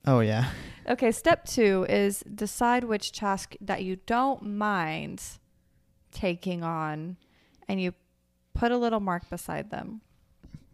Oh 0.07 0.21
yeah. 0.21 0.51
Okay, 0.89 1.13
step 1.13 1.45
two 1.45 1.87
is 1.89 2.21
decide 2.35 2.85
which 2.85 3.13
task 3.13 3.55
that 3.61 3.85
you 3.85 3.97
don't 4.07 4.43
mind 4.43 5.23
taking 6.11 6.63
on, 6.65 7.17
and 7.69 7.81
you 7.81 7.95
put 8.55 8.73
a 8.73 8.77
little 8.77 9.01
mark 9.01 9.29
beside 9.31 9.71
them. 9.71 10.01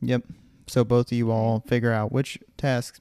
Yep. 0.01 0.25
So 0.67 0.85
both 0.85 1.13
of 1.13 1.17
you 1.19 1.31
all 1.31 1.61
figure 1.67 1.93
out 1.93 2.13
which 2.13 2.39
tasks 2.57 3.01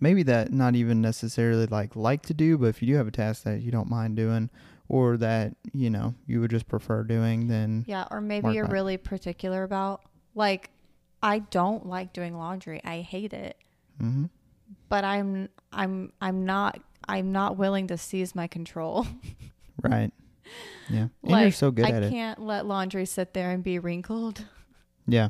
maybe 0.00 0.22
that 0.24 0.52
not 0.52 0.74
even 0.76 1.00
necessarily 1.00 1.66
like 1.66 1.96
like 1.96 2.22
to 2.22 2.34
do, 2.34 2.56
but 2.58 2.66
if 2.66 2.80
you 2.82 2.88
do 2.88 2.94
have 2.96 3.08
a 3.08 3.12
task 3.12 3.42
that 3.44 3.60
you 3.62 3.70
don't 3.70 3.88
mind 3.90 4.16
doing 4.16 4.50
or 4.88 5.16
that, 5.16 5.54
you 5.72 5.90
know, 5.90 6.14
you 6.26 6.40
would 6.40 6.50
just 6.50 6.66
prefer 6.68 7.02
doing, 7.04 7.46
then 7.48 7.84
Yeah, 7.86 8.06
or 8.10 8.20
maybe 8.20 8.52
you're 8.52 8.66
that. 8.66 8.72
really 8.72 8.96
particular 8.96 9.62
about. 9.62 10.02
Like, 10.34 10.70
I 11.22 11.40
don't 11.40 11.86
like 11.86 12.12
doing 12.12 12.36
laundry. 12.36 12.80
I 12.84 13.00
hate 13.00 13.32
it. 13.32 13.56
hmm 13.98 14.26
but 14.88 15.04
I'm 15.04 15.48
I'm 15.72 16.12
I'm 16.20 16.44
not 16.44 16.80
I'm 17.08 17.32
not 17.32 17.56
willing 17.56 17.86
to 17.88 17.98
seize 17.98 18.34
my 18.34 18.46
control. 18.46 19.06
right. 19.82 20.12
Yeah. 20.88 21.00
And 21.00 21.10
like 21.22 21.42
you're 21.42 21.52
so 21.52 21.70
good 21.70 21.86
I 21.86 21.90
at 21.90 22.02
it. 22.02 22.06
I 22.06 22.10
can't 22.10 22.40
let 22.40 22.66
laundry 22.66 23.06
sit 23.06 23.34
there 23.34 23.50
and 23.50 23.62
be 23.62 23.78
wrinkled. 23.78 24.44
Yeah. 25.06 25.28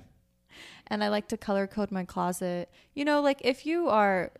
And 0.87 1.05
I 1.05 1.09
like 1.09 1.29
to 1.29 1.37
color 1.37 1.66
code 1.66 1.90
my 1.90 2.05
closet. 2.05 2.70
You 2.94 3.05
know, 3.05 3.20
like 3.20 3.40
if 3.44 3.64
you 3.66 3.88
are 3.88 4.33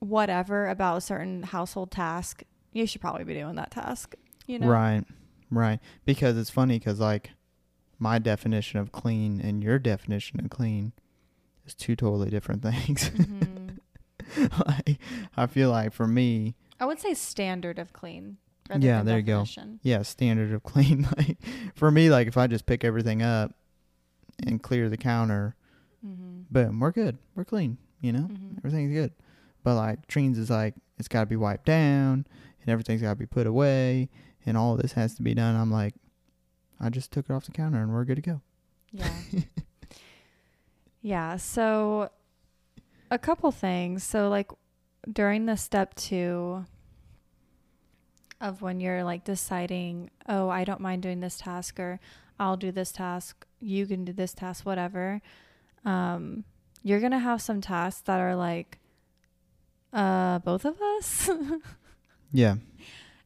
whatever 0.00 0.68
about 0.68 0.98
a 0.98 1.00
certain 1.00 1.42
household 1.44 1.90
task, 1.90 2.42
you 2.72 2.86
should 2.86 3.00
probably 3.00 3.24
be 3.24 3.34
doing 3.34 3.54
that 3.56 3.70
task. 3.70 4.14
You 4.46 4.58
know, 4.58 4.66
Right. 4.66 5.04
Right. 5.50 5.78
Because 6.04 6.36
it's 6.36 6.50
funny 6.50 6.80
cuz 6.80 6.98
like 7.00 7.30
my 7.98 8.18
definition 8.18 8.80
of 8.80 8.92
clean 8.92 9.40
and 9.40 9.62
your 9.62 9.78
definition 9.78 10.40
of 10.40 10.50
clean 10.50 10.92
is 11.66 11.74
two 11.74 11.94
totally 11.96 12.30
different 12.30 12.62
things. 12.62 13.10
Mhm. 13.10 13.53
like 14.66 14.98
I 15.36 15.46
feel 15.46 15.70
like 15.70 15.92
for 15.92 16.06
me, 16.06 16.54
I 16.80 16.86
would 16.86 17.00
say 17.00 17.14
standard 17.14 17.78
of 17.78 17.92
clean. 17.92 18.38
Yeah, 18.70 18.98
than 18.98 19.06
there 19.06 19.16
you 19.18 19.22
go. 19.24 19.44
yeah, 19.82 20.02
standard 20.02 20.52
of 20.52 20.62
clean. 20.72 21.06
Like 21.16 21.36
for 21.74 21.90
me, 21.90 22.08
like 22.10 22.28
if 22.28 22.36
I 22.36 22.46
just 22.46 22.64
pick 22.66 22.82
everything 22.84 23.20
up 23.22 23.52
and 24.46 24.62
clear 24.62 24.88
the 24.88 24.96
counter, 24.96 25.54
Mhm. 26.04 26.44
boom, 26.50 26.80
we're 26.80 26.90
good. 26.92 27.18
We're 27.34 27.44
clean. 27.44 27.78
You 28.00 28.12
know, 28.12 28.28
Mhm. 28.30 28.58
everything's 28.58 28.92
good. 28.92 29.12
But 29.62 29.74
like 29.76 30.06
Treen's 30.06 30.38
is 30.38 30.50
like 30.50 30.74
it's 30.98 31.08
got 31.08 31.20
to 31.20 31.26
be 31.26 31.36
wiped 31.36 31.66
down 31.66 32.26
and 32.60 32.68
everything's 32.68 33.02
got 33.02 33.10
to 33.10 33.16
be 33.16 33.26
put 33.26 33.46
away 33.46 34.08
and 34.46 34.56
all 34.56 34.76
this 34.76 34.92
has 34.92 35.14
to 35.16 35.22
be 35.22 35.34
done. 35.34 35.56
I'm 35.56 35.70
like, 35.70 35.94
I 36.80 36.88
just 36.90 37.10
took 37.12 37.28
it 37.28 37.32
off 37.32 37.44
the 37.46 37.52
counter 37.52 37.80
and 37.82 37.92
we're 37.92 38.04
good 38.04 38.16
to 38.16 38.22
go. 38.22 38.40
Yeah. 38.92 39.10
yeah. 41.02 41.36
So, 41.36 42.10
a 43.14 43.18
couple 43.18 43.50
things. 43.52 44.02
So, 44.04 44.28
like, 44.28 44.50
during 45.10 45.46
the 45.46 45.56
step 45.56 45.94
two 45.94 46.64
of 48.40 48.60
when 48.60 48.80
you're 48.80 49.04
like 49.04 49.24
deciding, 49.24 50.10
oh, 50.28 50.48
I 50.48 50.64
don't 50.64 50.80
mind 50.80 51.02
doing 51.02 51.20
this 51.20 51.38
task, 51.38 51.78
or 51.78 52.00
I'll 52.38 52.56
do 52.56 52.72
this 52.72 52.92
task, 52.92 53.46
you 53.60 53.86
can 53.86 54.04
do 54.04 54.12
this 54.12 54.34
task, 54.34 54.66
whatever, 54.66 55.20
um, 55.84 56.44
you're 56.82 57.00
going 57.00 57.12
to 57.12 57.18
have 57.18 57.40
some 57.40 57.60
tasks 57.60 58.02
that 58.02 58.20
are 58.20 58.34
like, 58.36 58.78
uh, 59.92 60.40
both 60.40 60.64
of 60.64 60.80
us. 60.98 61.30
Yeah. 62.32 62.56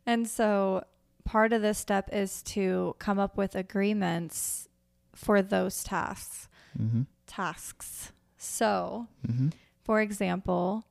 And 0.04 0.28
so 0.28 0.84
part 1.24 1.54
of 1.54 1.62
this 1.62 1.78
step 1.78 2.10
is 2.12 2.42
to 2.42 2.94
come 2.98 3.18
up 3.18 3.38
with 3.38 3.54
agreements 3.54 4.68
for 5.14 5.40
those 5.40 5.82
tasks. 5.82 6.46
Mhm. 6.78 7.06
Tasks. 7.26 8.12
So, 8.36 9.08
Mhm. 9.26 9.54
For 9.88 10.02
example, 10.02 10.84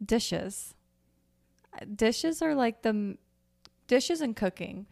dishes. 0.00 0.72
Dishes 1.96 2.40
are 2.42 2.54
like 2.54 2.82
the 2.82 3.16
dishes 3.88 4.20
and 4.20 4.36
cooking 4.36 4.86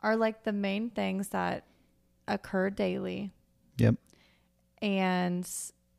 are 0.00 0.16
like 0.16 0.44
the 0.44 0.52
main 0.52 0.88
things 0.88 1.28
that 1.28 1.64
occur 2.26 2.70
daily 2.70 3.32
Yep. 3.76 3.96
and 4.80 5.46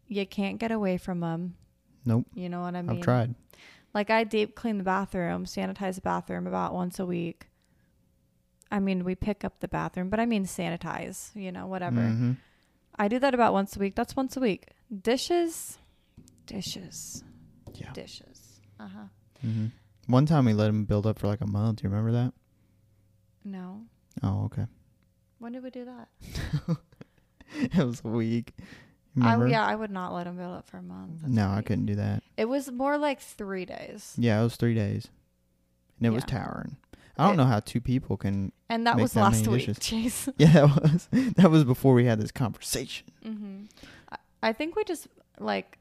you 0.07 0.25
can't 0.25 0.57
get 0.57 0.71
away 0.71 0.97
from 0.97 1.19
them. 1.19 1.55
Nope. 2.03 2.25
You 2.33 2.49
know 2.49 2.61
what 2.61 2.75
I 2.75 2.81
mean? 2.81 2.97
I've 2.97 3.03
tried. 3.03 3.35
Like 3.93 4.09
I 4.09 4.23
deep 4.23 4.55
clean 4.55 4.79
the 4.79 4.83
bathroom, 4.83 5.45
sanitize 5.45 5.95
the 5.95 6.01
bathroom 6.01 6.47
about 6.47 6.73
once 6.73 6.97
a 6.97 7.05
week. 7.05 7.47
I 8.71 8.79
mean, 8.79 9.03
we 9.03 9.13
pick 9.13 9.45
up 9.45 9.59
the 9.59 9.67
bathroom, 9.67 10.09
but 10.09 10.19
I 10.19 10.25
mean 10.25 10.45
sanitize, 10.45 11.29
you 11.35 11.51
know, 11.51 11.67
whatever. 11.67 12.01
Mhm. 12.01 12.37
I 12.97 13.07
do 13.07 13.19
that 13.19 13.35
about 13.35 13.53
once 13.53 13.75
a 13.75 13.79
week. 13.79 13.93
That's 13.95 14.15
once 14.15 14.35
a 14.35 14.39
week. 14.39 14.69
Dishes, 15.03 15.77
dishes, 16.49 17.23
Yeah. 17.73 17.91
dishes. 17.93 18.61
Uh 18.79 18.87
huh. 18.87 19.03
hmm 19.41 19.65
One 20.07 20.25
time 20.25 20.45
we 20.45 20.53
let 20.53 20.67
them 20.67 20.85
build 20.85 21.05
up 21.07 21.19
for 21.19 21.27
like 21.27 21.41
a 21.41 21.47
month. 21.47 21.77
Do 21.79 21.83
you 21.83 21.89
remember 21.89 22.11
that? 22.11 22.33
No. 23.43 23.81
Oh, 24.23 24.45
okay. 24.45 24.65
When 25.39 25.53
did 25.53 25.63
we 25.63 25.69
do 25.69 25.85
that? 25.85 26.09
it 27.55 27.83
was 27.85 28.01
a 28.03 28.07
week. 28.09 28.53
I, 29.21 29.43
yeah, 29.47 29.65
I 29.65 29.75
would 29.75 29.91
not 29.91 30.13
let 30.13 30.27
him 30.27 30.37
build 30.37 30.53
up 30.55 30.67
for 30.67 30.77
a 30.77 30.81
month. 30.83 31.21
That's 31.21 31.33
no, 31.33 31.49
I 31.49 31.61
couldn't 31.61 31.87
do 31.87 31.95
that. 31.95 32.23
It 32.37 32.45
was 32.45 32.71
more 32.71 32.97
like 32.97 33.19
three 33.19 33.65
days, 33.65 34.13
Yeah, 34.17 34.39
it 34.39 34.43
was 34.43 34.55
three 34.55 34.75
days, 34.75 35.07
and 35.97 36.07
it 36.07 36.11
was 36.11 36.23
Yeah. 36.27 36.37
towering. 36.39 36.77
I 37.17 37.25
don't 37.25 37.33
It- 37.33 37.37
know 37.37 37.45
how 37.45 37.59
two 37.59 37.81
people 37.81 38.15
can. 38.17 38.51
and 38.69 38.85
that 38.87 38.97
was 38.97 39.13
that 39.13 39.21
last 39.21 39.47
week. 39.47 39.61
dishes. 39.65 39.79
Chase. 39.81 40.29
Yeah, 40.37 40.67
that 40.67 40.81
was 40.83 41.07
that 41.11 41.51
was 41.51 41.63
before 41.65 41.93
we 41.93 42.05
had 42.05 42.19
this 42.21 42.31
conversation. 42.31 43.07
Mm-hmm. 43.25 43.63
I, 44.11 44.17
I 44.49 44.53
think 44.53 44.75
we 44.77 44.83
just 44.85 45.07
like 45.39 45.78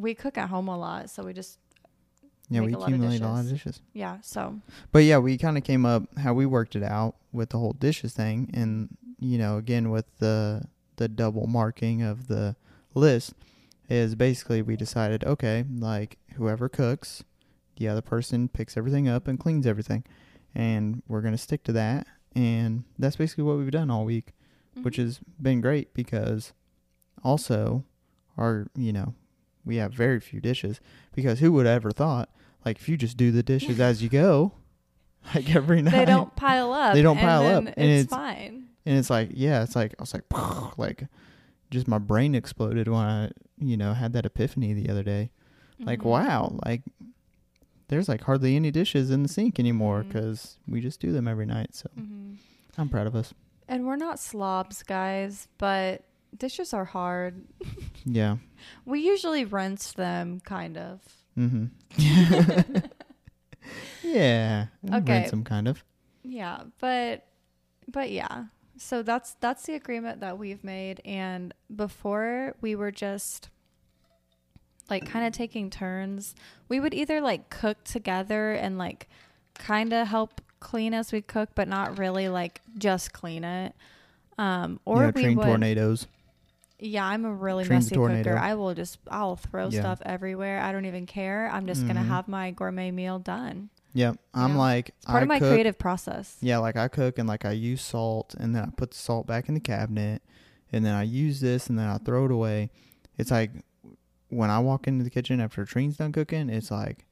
we 0.00 0.14
cook 0.14 0.38
at 0.38 0.48
home 0.48 0.68
a 0.68 0.76
lot, 0.78 1.10
so 1.10 1.22
we 1.24 1.32
just 1.32 1.58
Yeah, 2.48 2.62
we 2.62 2.72
a 2.74 2.78
lot 2.78 2.88
of 2.88 2.94
accumulate 2.94 3.20
a 3.20 3.28
lot 3.28 3.40
of 3.44 3.50
dishes. 3.50 3.80
yeah. 3.92 4.18
So 4.22 4.60
But 4.92 5.00
yeah, 5.04 5.18
we 5.18 5.36
kind 5.38 5.56
of 5.58 5.64
came 5.64 5.84
up 5.86 6.04
how 6.18 6.34
we 6.34 6.46
worked 6.46 6.74
it 6.76 6.82
out 6.82 7.16
with 7.32 7.50
the 7.50 7.58
whole 7.58 7.72
dishes 7.74 8.14
thing, 8.14 8.50
and 8.54 8.96
you 9.18 9.38
know, 9.38 9.56
again 9.58 9.90
with 9.90 10.06
the 10.18 10.62
the 10.96 11.08
double 11.08 11.46
marking 11.46 12.02
of 12.02 12.26
the 12.28 12.56
list 12.94 13.34
is 13.88 14.14
basically 14.14 14.62
we 14.62 14.76
decided 14.76 15.24
okay, 15.24 15.64
like 15.78 16.18
whoever 16.34 16.68
cooks, 16.68 17.22
the 17.76 17.88
other 17.88 18.02
person 18.02 18.48
picks 18.48 18.76
everything 18.76 19.08
up 19.08 19.26
and 19.28 19.38
cleans 19.38 19.66
everything, 19.66 20.04
and 20.54 21.02
we're 21.08 21.20
gonna 21.22 21.38
stick 21.38 21.62
to 21.64 21.72
that, 21.72 22.06
and 22.34 22.84
that's 22.98 23.16
basically 23.16 23.44
what 23.44 23.56
we've 23.58 23.70
done 23.70 23.90
all 23.90 24.04
week, 24.04 24.32
which 24.82 24.96
Mhm. 24.96 25.04
has 25.04 25.20
been 25.40 25.60
great 25.60 25.92
because 25.94 26.52
also 27.22 27.84
our 28.36 28.66
you 28.76 28.92
know 28.92 29.14
we 29.64 29.76
have 29.76 29.92
very 29.92 30.20
few 30.20 30.40
dishes 30.40 30.80
because 31.14 31.40
who 31.40 31.52
would 31.52 31.66
have 31.66 31.76
ever 31.76 31.90
thought 31.90 32.28
like 32.64 32.78
if 32.78 32.88
you 32.88 32.96
just 32.96 33.16
do 33.16 33.30
the 33.30 33.42
dishes 33.42 33.78
as 33.80 34.02
you 34.02 34.08
go 34.08 34.52
like 35.34 35.54
every 35.54 35.82
night 35.82 35.92
they 35.92 36.04
don't 36.04 36.34
pile 36.36 36.72
up. 36.72 36.94
They 36.94 37.02
don't 37.02 37.18
pile 37.18 37.46
up, 37.46 37.64
and 37.64 37.90
It's, 37.90 38.04
it's- 38.04 38.08
fine. 38.08 38.68
and 38.86 38.98
it's 38.98 39.10
like 39.10 39.30
yeah 39.34 39.62
it's 39.62 39.76
like 39.76 39.94
i 39.98 40.02
was 40.02 40.14
like 40.14 40.24
like 40.78 41.06
just 41.70 41.86
my 41.86 41.98
brain 41.98 42.34
exploded 42.34 42.88
when 42.88 43.00
i 43.04 43.30
you 43.58 43.76
know 43.76 43.92
had 43.94 44.12
that 44.14 44.24
epiphany 44.26 44.72
the 44.72 44.88
other 44.90 45.02
day 45.02 45.30
like 45.78 46.00
Mhm. 46.00 46.04
wow 46.04 46.58
like 46.66 46.82
there's 47.88 48.08
like 48.08 48.22
hardly 48.22 48.56
any 48.56 48.70
dishes 48.70 49.10
in 49.10 49.22
the 49.22 49.28
sink 49.28 49.58
anymore 49.58 50.02
because 50.04 50.58
we 50.68 50.80
just 50.80 51.00
do 51.00 51.12
them 51.12 51.26
every 51.28 51.46
night 51.46 51.74
so 51.74 51.88
Mhm. 51.98 52.36
i'm 52.78 52.88
proud 52.88 53.06
of 53.06 53.14
us 53.14 53.34
And 53.68 53.86
we're 53.86 53.96
not 53.96 54.18
slobs, 54.18 54.82
guys, 54.82 55.46
but 55.58 56.02
dishes 56.36 56.72
are 56.72 56.84
hard. 56.86 57.44
yeah 58.04 58.36
We 58.84 59.00
usually 59.00 59.44
rinse 59.44 59.92
them, 59.92 60.40
kind 60.40 60.76
of. 60.76 61.00
mm-hmm 61.36 61.66
yeah 64.02 64.66
Okay. 64.92 65.26
some 65.28 65.44
kind 65.44 65.68
of 65.68 65.84
Yeah, 66.22 66.62
but 66.80 67.26
but 67.88 68.10
yeah. 68.10 68.44
So 68.76 69.02
that's 69.02 69.34
that's 69.40 69.64
the 69.64 69.74
agreement 69.74 70.20
that 70.20 70.38
we've 70.38 70.64
made 70.64 71.00
and 71.04 71.52
before 71.74 72.54
we 72.60 72.74
were 72.74 72.90
just 72.90 73.50
like 74.88 75.06
kind 75.06 75.26
of 75.26 75.32
taking 75.32 75.70
turns. 75.70 76.34
We 76.68 76.80
would 76.80 76.94
either 76.94 77.20
like 77.20 77.50
cook 77.50 77.84
together 77.84 78.52
and 78.52 78.78
like 78.78 79.08
kind 79.54 79.92
of 79.92 80.08
help 80.08 80.40
clean 80.60 80.92
as 80.94 81.12
we 81.12 81.20
cook 81.22 81.50
but 81.54 81.68
not 81.68 81.98
really 81.98 82.28
like 82.28 82.60
just 82.76 83.12
clean 83.12 83.44
it. 83.44 83.74
Um 84.38 84.80
or 84.84 85.02
yeah 85.02 85.10
we 85.14 85.22
Treen 85.22 85.36
would 85.36 85.44
tornadoes 85.46 86.06
Yeah, 86.80 87.04
I'm 87.06 87.24
a 87.24 87.32
really 87.32 87.64
Treen's 87.64 87.86
messy 87.90 87.96
cooker. 87.96 88.36
I 88.38 88.54
will 88.54 88.74
just 88.74 88.98
I'll 89.10 89.36
throw 89.36 89.68
Yeah. 89.68 89.80
stuff 89.80 90.00
everywhere. 90.04 90.60
I 90.60 90.72
don't 90.72 90.86
even 90.86 91.06
care. 91.06 91.48
I'm 91.52 91.66
just 91.66 91.82
going 91.82 91.96
Mhm. 91.96 92.02
to 92.02 92.06
have 92.08 92.28
my 92.28 92.50
gourmet 92.50 92.90
meal 92.90 93.18
done. 93.18 93.68
Yep. 93.92 94.16
I'm 94.34 94.52
Yeah. 94.52 94.58
like 94.58 94.88
It's 94.90 95.04
part 95.06 95.18
I 95.18 95.22
of 95.22 95.28
my 95.28 95.38
cook, 95.40 95.48
creative 95.50 95.78
process. 95.78 96.36
Yeah, 96.40 96.58
like 96.58 96.76
I 96.76 96.88
cook 96.88 97.18
and 97.18 97.28
like 97.28 97.44
I 97.44 97.50
use 97.52 97.82
salt 97.82 98.34
and 98.38 98.54
then 98.54 98.62
I 98.64 98.70
put 98.70 98.92
the 98.92 98.96
salt 98.96 99.26
back 99.26 99.48
in 99.48 99.54
the 99.54 99.60
cabinet 99.60 100.22
and 100.72 100.84
then 100.84 100.94
I 100.94 101.02
use 101.02 101.40
this 101.40 101.68
and 101.68 101.78
then 101.78 101.86
I 101.88 101.98
throw 101.98 102.24
it 102.26 102.30
away. 102.30 102.70
It's 103.18 103.30
like 103.30 103.50
when 104.28 104.48
I 104.48 104.60
walk 104.60 104.86
into 104.86 105.02
the 105.04 105.10
kitchen 105.10 105.40
after 105.40 105.64
Trina's 105.64 105.96
done 105.96 106.12
cooking, 106.12 106.48
it's 106.48 106.70
like 106.70 107.04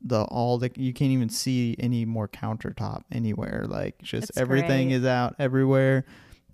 the 0.00 0.22
all 0.24 0.58
the 0.58 0.70
you 0.76 0.92
can't 0.92 1.10
even 1.10 1.28
see 1.28 1.74
any 1.80 2.04
more 2.04 2.28
countertop 2.28 3.02
anywhere. 3.10 3.64
Like 3.66 4.00
just 4.02 4.28
It's 4.30 4.38
everything 4.38 4.88
great. 4.88 4.96
is 4.98 5.04
out 5.06 5.34
everywhere 5.38 6.04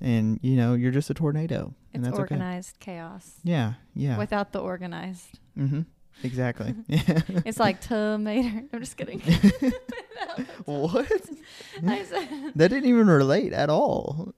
and 0.01 0.39
you 0.41 0.57
know, 0.57 0.75
you're 0.75 0.93
just 0.93 1.11
a 1.11 1.15
tornado. 1.15 1.75
And 1.95 2.03
It's 2.03 2.11
that's 2.11 2.15
okay. 2.21 2.35
organized 2.35 2.79
chaos 2.81 3.37
Yeah, 3.45 3.75
yeah. 3.95 4.19
without 4.19 4.53
the 4.53 4.59
organized. 4.61 5.39
Mm-hmm. 5.59 5.83
Exactly. 6.23 6.75
yeah. 6.89 7.21
It's 7.47 7.59
like 7.59 7.81
tomato. 7.81 8.67
I'm 8.73 8.81
just 8.81 8.97
kidding. 8.97 9.21
what? 10.65 11.11
I 11.87 12.05
said, 12.05 12.29
That 12.55 12.69
didn't 12.69 12.89
even 12.89 13.07
relate 13.09 13.53
at 13.53 13.71
all. 13.71 14.35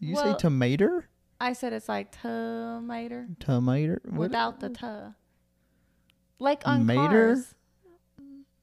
You 0.00 0.14
Well- 0.14 0.34
say 0.34 0.38
tomato? 0.38 1.02
I 1.40 1.52
said 1.52 1.72
it's 1.72 1.88
like 1.88 2.12
tomato 2.22 3.26
Tomato? 3.40 3.98
What- 4.04 4.18
without 4.30 4.60
the 4.60 4.70
t. 4.70 4.86
Like 6.38 6.62
on 6.66 6.86
Mater? 6.86 7.34
cars. 7.34 7.54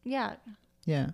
Yeah, 0.04 0.36
Yeah. 0.86 1.12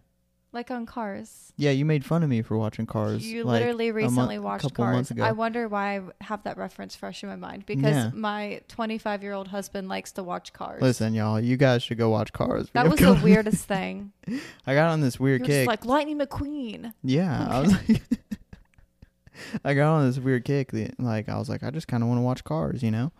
Like 0.57 0.71
on 0.71 0.85
cars. 0.85 1.53
Yeah, 1.55 1.71
you 1.71 1.85
made 1.85 2.03
fun 2.05 2.21
of 2.23 2.29
me 2.29 2.41
for 2.41 2.57
watching 2.57 2.85
Cars. 2.85 3.25
You 3.25 3.43
like, 3.43 3.59
literally 3.61 3.91
recently 3.91 4.35
a 4.35 4.41
watched 4.41 4.73
Cars. 4.73 5.11
I 5.21 5.31
wonder 5.31 5.67
why 5.67 5.97
I 5.97 6.01
have 6.23 6.43
that 6.43 6.57
reference 6.57 6.95
fresh 6.95 7.23
in 7.23 7.29
my 7.29 7.35
mind 7.35 7.65
because 7.65 7.95
Yeah. 7.95 8.11
my 8.13 8.61
25 8.67 9.23
year 9.23 9.33
old 9.33 9.47
husband 9.47 9.87
likes 9.87 10.11
to 10.13 10.23
watch 10.23 10.53
Cars. 10.53 10.81
Listen, 10.81 11.13
y'all, 11.13 11.39
you 11.39 11.57
guys 11.57 11.81
should 11.83 11.97
go 11.97 12.09
watch 12.09 12.33
Cars. 12.33 12.69
that 12.73 12.87
was 12.89 12.99
the 12.99 13.13
weirdest 13.23 13.65
thing. 13.73 14.11
I 14.65 14.73
got 14.73 14.89
on 14.89 15.01
this 15.01 15.19
weird 15.19 15.41
You're 15.41 15.47
kick. 15.47 15.67
like 15.67 15.85
Lightning 15.85 16.19
McQueen. 16.19 16.93
yeah, 17.03 17.47
I 17.49 17.59
was 17.61 17.71
like, 17.71 18.01
I 19.63 19.73
got 19.73 19.93
on 19.93 20.07
this 20.07 20.17
weird 20.19 20.45
kick. 20.45 20.71
That, 20.71 20.99
like, 20.99 21.29
I 21.29 21.37
was 21.37 21.47
like, 21.49 21.63
I 21.63 21.69
just 21.69 21.87
kind 21.87 22.03
of 22.03 22.09
want 22.09 22.17
to 22.19 22.23
watch 22.23 22.43
Cars, 22.43 22.81
you 22.83 22.91
know. 22.91 23.11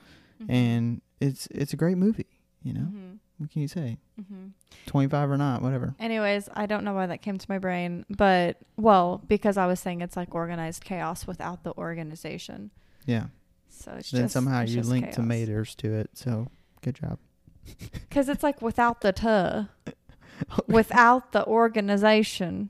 Mhm. 0.44 0.50
And 0.52 1.02
it's 1.20 1.48
it's 1.52 1.74
a 1.74 1.76
great 1.78 1.98
movie, 1.98 2.42
you 2.64 2.74
know. 2.74 2.82
Mhm. 2.92 3.07
What 3.38 3.52
can 3.52 3.62
you 3.62 3.68
say? 3.68 3.98
Mhm. 4.20 4.52
Twenty 4.88 5.08
five 5.08 5.30
or 5.30 5.38
not, 5.38 5.62
whatever. 5.62 5.94
Anyways, 6.00 6.50
I 6.56 6.66
don't 6.66 6.84
know 6.84 6.94
why 6.94 7.06
that 7.06 7.22
came 7.22 7.38
to 7.38 7.46
my 7.50 7.60
brain, 7.60 8.06
but 8.10 8.58
well, 8.78 9.22
because 9.28 9.58
I 9.58 9.68
was 9.68 9.80
saying 9.80 10.02
it's 10.02 10.16
like 10.18 10.34
organized 10.34 10.84
chaos 10.84 11.28
without 11.28 11.64
the 11.64 11.74
organization. 11.78 12.72
Yeah. 13.06 13.28
So 13.70 13.92
it's 13.94 14.10
then 14.12 14.24
just 14.24 14.34
somehow 14.34 14.62
it's 14.62 14.72
you 14.72 14.78
just 14.80 14.90
link 14.90 15.06
chaos. 15.06 15.16
tomatoes 15.16 15.76
to 15.76 15.94
it. 15.94 16.10
So 16.14 16.48
good 16.82 16.96
job. 16.96 17.20
Because 18.10 18.30
it's 18.30 18.42
like 18.44 18.62
without 18.62 19.02
the 19.02 19.12
t, 19.14 19.94
without 20.68 21.32
the 21.34 21.46
organization. 21.46 22.70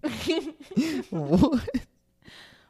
what? 1.10 1.68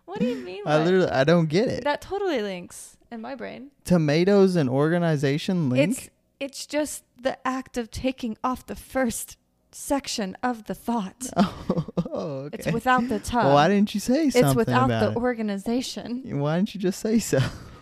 What 0.06 0.20
do 0.20 0.26
you 0.26 0.36
mean? 0.36 0.62
I 0.66 0.78
by- 0.78 0.84
literally 0.84 1.08
I 1.10 1.24
don't 1.24 1.48
get 1.48 1.68
it. 1.68 1.84
that 1.84 2.00
totally 2.00 2.40
links 2.40 2.96
in 3.12 3.20
my 3.20 3.34
brain. 3.34 3.70
Tomatoes 3.84 4.56
and 4.56 4.68
organization 4.70 5.68
link. 5.68 5.98
It's 5.98 6.10
it's 6.40 6.66
just 6.66 7.04
the 7.20 7.38
act 7.46 7.76
of 7.76 7.90
taking 7.90 8.36
off 8.44 8.66
the 8.66 8.76
first 8.76 9.36
section 9.70 10.36
of 10.42 10.64
the 10.64 10.74
thought. 10.74 11.30
Oh, 12.10 12.46
okay. 12.46 12.56
It's 12.58 12.72
without 12.72 13.06
the 13.08 13.18
t. 13.18 13.30
well, 13.36 13.52
why 13.52 13.68
didn't 13.68 13.92
you 13.92 14.00
say 14.00 14.30
something 14.30 14.48
it's 14.48 14.56
without 14.56 14.88
the 14.88 15.10
it? 15.10 15.16
organization. 15.16 16.40
Why 16.40 16.56
didn't 16.56 16.74
you 16.74 16.80
just 16.80 17.00
say 17.00 17.18
so? 17.18 17.38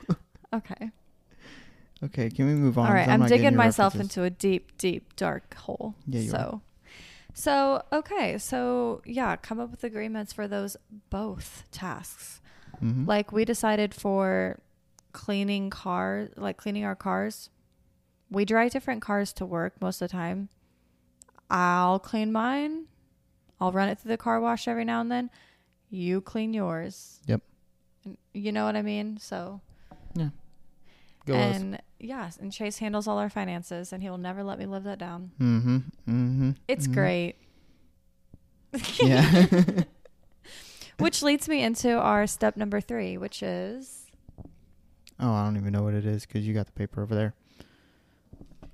Okay. 0.53 0.91
Okay, 2.03 2.29
can 2.31 2.47
we 2.47 2.55
move 2.55 2.77
on? 2.77 2.87
All 2.87 2.93
right, 2.93 3.09
I'm, 3.09 3.21
getting 3.21 3.39
digging 3.39 3.57
myself 3.57 3.95
references. 3.95 4.17
into 4.17 4.27
a 4.27 4.31
deep, 4.31 4.77
deep, 4.79 5.15
dark 5.17 5.55
hole. 5.55 5.95
Yeah, 6.07 6.21
you 6.21 6.33
are. 6.33 6.35
so, 6.35 6.63
so 7.35 7.83
okay, 7.93 8.37
so 8.39 9.01
yeah, 9.05 9.37
come 9.37 9.61
up 9.61 9.71
with 9.71 9.85
agreements 9.85 10.33
for 10.33 10.49
those 10.49 10.77
both 11.11 11.65
tasks. 11.71 12.41
Mhm. 12.83 13.07
Like 13.07 13.33
we 13.33 13.45
decided 13.45 13.95
for 13.95 14.59
cleaning 15.13 15.71
cars, 15.71 16.31
like 16.37 16.57
cleaning 16.57 16.85
our 16.85 16.97
cars. 16.97 17.49
We 18.31 18.45
drive 18.45 18.73
different 18.73 19.03
cars 19.03 19.33
to 19.35 19.47
work 19.47 19.81
most 19.81 20.03
of 20.03 20.09
the 20.09 20.13
time. 20.13 20.49
I'll 21.49 21.99
clean 21.99 22.33
mine. 22.33 22.87
I'll 23.61 23.73
run 23.73 23.89
it 23.89 23.99
through 23.99 24.11
the 24.11 24.17
car 24.17 24.41
wash 24.41 24.67
every 24.69 24.85
now 24.85 25.01
and 25.01 25.11
then. 25.11 25.31
You 25.89 26.21
clean 26.21 26.53
yours. 26.53 27.21
Yep. 27.27 27.43
You 28.35 28.53
know 28.53 28.65
what 28.65 28.77
I 28.77 28.83
mean? 28.83 29.19
So 29.19 29.61
Go 31.27 31.35
us. 31.35 31.57
and 31.57 31.83
yes, 31.99 32.39
and 32.41 32.53
Chase 32.53 32.79
handles 32.79 33.09
all 33.09 33.19
our 33.19 33.29
finances, 33.29 33.93
and 33.93 34.03
he 34.03 34.09
will 34.09 34.17
never 34.17 34.45
let 34.45 34.59
me 34.59 34.67
live 34.67 34.85
that 34.85 34.99
down. 34.99 35.33
Mm-hmm. 35.41 35.77
Mm-hmm. 36.09 36.51
It's 36.69 36.87
mhm. 36.87 36.95
great. 36.95 37.35
Yeah. 39.03 39.83
Which 40.99 41.23
leads 41.23 41.49
me 41.49 41.63
into 41.63 41.99
our 41.99 42.27
step 42.27 42.57
number 42.57 42.81
three, 42.81 43.19
which 43.19 43.43
is 43.43 44.07
oh, 45.21 45.33
I 45.33 45.45
don't 45.45 45.57
even 45.59 45.73
know 45.73 45.83
what 45.83 45.93
it 45.93 46.07
is 46.07 46.25
because 46.25 46.47
you 46.47 46.55
got 46.55 46.67
the 46.67 46.73
paper 46.73 47.03
over 47.03 47.15
there. 47.15 47.35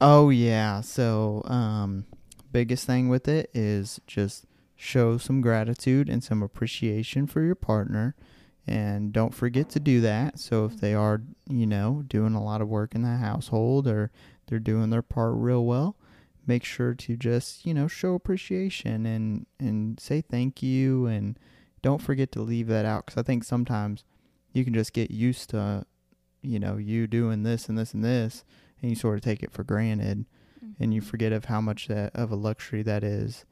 Oh 0.02 0.30
yeah. 0.30 0.80
So, 0.80 1.42
um, 1.46 2.06
biggest 2.52 2.86
thing 2.86 3.08
with 3.08 3.28
it 3.28 3.50
is 3.54 4.00
just 4.06 4.46
show 4.76 5.18
some 5.18 5.40
gratitude 5.40 6.08
and 6.10 6.24
some 6.24 6.42
appreciation 6.42 7.26
for 7.28 7.42
your 7.42 7.54
partner. 7.54 8.16
And 8.66 9.12
don't 9.12 9.34
forget 9.34 9.70
to 9.70 9.80
do 9.80 10.00
that. 10.02 10.40
So 10.40 10.64
if 10.66 10.78
they 10.80 10.94
are, 10.94 11.22
you 11.48 11.66
know, 11.66 12.04
doing 12.08 12.34
a 12.34 12.42
lot 12.42 12.60
of 12.62 12.68
work 12.68 12.94
in 12.94 13.02
the 13.02 13.16
household 13.16 13.88
or 13.88 14.10
they're 14.48 14.60
doing 14.60 14.90
their 14.90 15.02
part 15.02 15.34
real 15.36 15.64
well, 15.66 15.96
make 16.46 16.64
sure 16.64 16.94
to 16.94 17.16
just, 17.16 17.66
you 17.66 17.74
know, 17.74 17.88
show 17.88 18.14
appreciation 18.14 19.06
and 19.06 19.46
and 19.60 20.00
say 20.00 20.20
thank 20.22 20.62
you 20.62 21.06
and 21.06 21.38
don't 21.82 22.02
forget 22.02 22.32
to 22.32 22.42
leave 22.42 22.68
that 22.68 22.86
out 22.86 23.06
cuz 23.06 23.16
I 23.18 23.22
think 23.22 23.44
sometimes 23.44 24.04
you 24.52 24.64
can 24.64 24.74
just 24.74 24.94
get 24.94 25.12
used 25.12 25.50
to 25.52 25.86
you 26.42 26.60
know, 26.60 26.76
you 26.78 27.06
doing 27.08 27.44
this 27.44 27.68
and 27.68 27.78
this 27.78 27.94
and 27.94 28.04
this 28.04 28.44
and 28.82 28.90
you 28.90 28.96
sort 28.96 29.14
of 29.16 29.22
take 29.22 29.42
it 29.42 29.50
for 29.52 29.62
granted 29.64 30.26
and 30.78 30.92
you 30.94 31.00
Mhm. 31.00 31.04
forget 31.04 31.32
of 31.32 31.44
how 31.46 31.60
much 31.60 31.86
that 31.88 32.14
of 32.14 32.30
a 32.32 32.36
luxury 32.36 32.82
that 32.82 33.02
is 33.04 33.44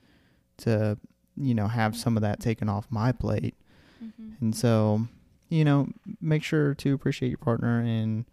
to 0.59 0.99
you 1.37 1.55
know 1.55 1.69
have 1.69 1.97
some 1.97 2.17
of 2.17 2.21
that 2.23 2.41
taken 2.41 2.69
off 2.69 2.87
my 2.91 3.13
plate 3.13 3.55
Mhm. 4.03 4.37
and 4.41 4.55
so 4.57 5.07
you 5.49 5.65
know 5.65 5.89
make 6.21 6.43
sure 6.43 6.75
to 6.75 6.93
appreciate 6.95 7.29
your 7.29 7.39
partner 7.39 7.81
and 7.81 8.25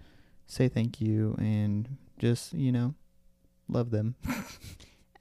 say 0.47 0.67
thank 0.67 0.99
you 1.01 1.35
and 1.39 1.97
just 2.17 2.53
you 2.53 2.71
know 2.71 2.93
love 3.67 3.91
them 3.91 4.15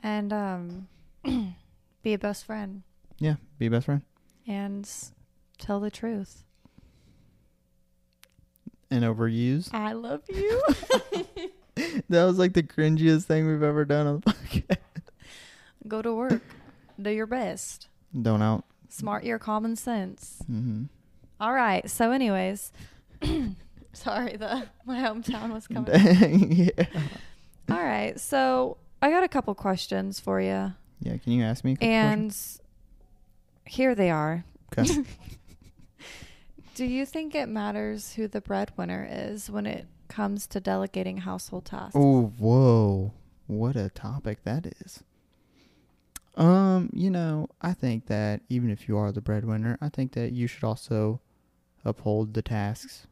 And 0.01 0.33
um, 0.33 0.89
be 2.03 2.13
a 2.15 2.19
best 2.19 2.45
friend 2.45 2.83
yeah 3.19 3.37
be 3.59 3.67
a 3.67 3.71
best 3.71 3.87
friend 3.87 4.03
and 4.47 4.89
tell 5.59 5.81
the 5.81 5.91
truth. 5.91 6.45
and 8.91 9.05
overused 9.05 9.71
I 9.75 9.93
love 9.93 10.23
you. 10.29 10.63
that 12.09 12.25
was 12.25 12.39
like 12.39 12.55
the 12.55 12.63
cringiest 12.63 13.25
thing 13.25 13.47
we've 13.47 13.63
ever 13.63 13.85
done 13.85 14.07
on 14.07 14.21
the 14.21 14.33
podcast 14.33 14.79
Go 15.87 16.03
to 16.03 16.15
work. 16.15 16.43
Do 17.01 17.11
your 17.11 17.27
best. 17.27 17.89
don't 18.21 18.43
out 18.43 18.65
Smart 18.89 19.25
your 19.25 19.39
common 19.39 19.77
sense. 19.77 20.43
mm-hmm. 20.51 20.85
All 21.39 21.53
right. 21.53 21.89
So, 21.91 22.13
anyways, 22.13 22.73
sorry, 23.93 24.37
the 24.37 24.67
my 24.87 25.01
hometown 25.01 25.53
was 25.53 25.67
coming. 25.67 25.93
Dang, 25.93 26.53
yeah 26.77 26.87
All 27.71 27.83
right. 27.83 28.19
So, 28.19 28.79
I 29.03 29.11
got 29.11 29.23
a 29.23 29.29
couple 29.29 29.55
questions 29.55 30.19
for 30.19 30.41
you, 30.41 30.73
yeah 31.01 31.17
can 31.19 31.33
you 31.33 31.45
ask 31.45 31.63
me 31.63 31.73
a 31.73 31.77
couple 31.77 31.89
and 31.89 32.37
here 33.67 33.95
they 33.95 34.11
are. 34.11 34.45
okay 34.73 35.05
Do 36.75 36.85
you 36.85 37.05
think 37.07 37.35
it 37.35 37.49
matters 37.49 38.15
who 38.15 38.29
the 38.29 38.41
breadwinner 38.41 39.07
is 39.11 39.51
when 39.51 39.67
it 39.67 39.87
comes 40.09 40.47
to 40.49 40.61
delegating 40.61 41.19
household 41.19 41.67
tasks? 41.67 41.97
Oh, 41.97 42.33
whoa. 42.39 43.13
What 43.47 43.77
a 43.77 43.91
topic 43.91 44.43
that 44.45 44.67
is. 44.81 45.05
Um, 46.37 46.91
you 46.93 47.11
know, 47.11 47.49
I 47.63 47.73
think 47.73 48.07
that 48.07 48.43
even 48.49 48.71
if 48.71 48.89
you 48.89 48.99
are 48.99 49.11
the 49.13 49.21
breadwinner, 49.23 49.79
I 49.81 49.89
think 49.89 50.13
that 50.13 50.33
you 50.33 50.47
should 50.47 50.65
also 50.65 51.21
uphold 51.85 52.35
the 52.35 52.43
tasks 52.43 53.07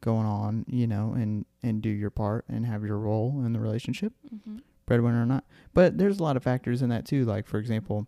going 0.00 0.26
on, 0.26 0.64
you 0.68 0.86
know, 0.86 1.12
and 1.14 1.44
and 1.62 1.80
do 1.80 1.88
your 1.88 2.10
part 2.10 2.44
and 2.48 2.66
have 2.66 2.84
your 2.84 2.98
role 2.98 3.42
in 3.44 3.52
the 3.52 3.60
relationship, 3.60 4.12
hmm 4.44 4.58
breadwinner 4.86 5.22
or 5.22 5.26
not. 5.26 5.44
But 5.72 5.96
there's 5.96 6.18
a 6.18 6.22
lot 6.22 6.36
of 6.36 6.42
factors 6.42 6.82
in 6.82 6.90
that 6.90 7.06
too. 7.06 7.24
Like 7.24 7.46
for 7.46 7.58
example, 7.58 8.06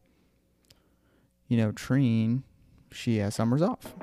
you 1.49 1.57
know, 1.57 1.73
Treen, 1.73 2.43
she 2.91 3.19
has 3.19 3.35
summers 3.35 3.63
off. 3.63 3.95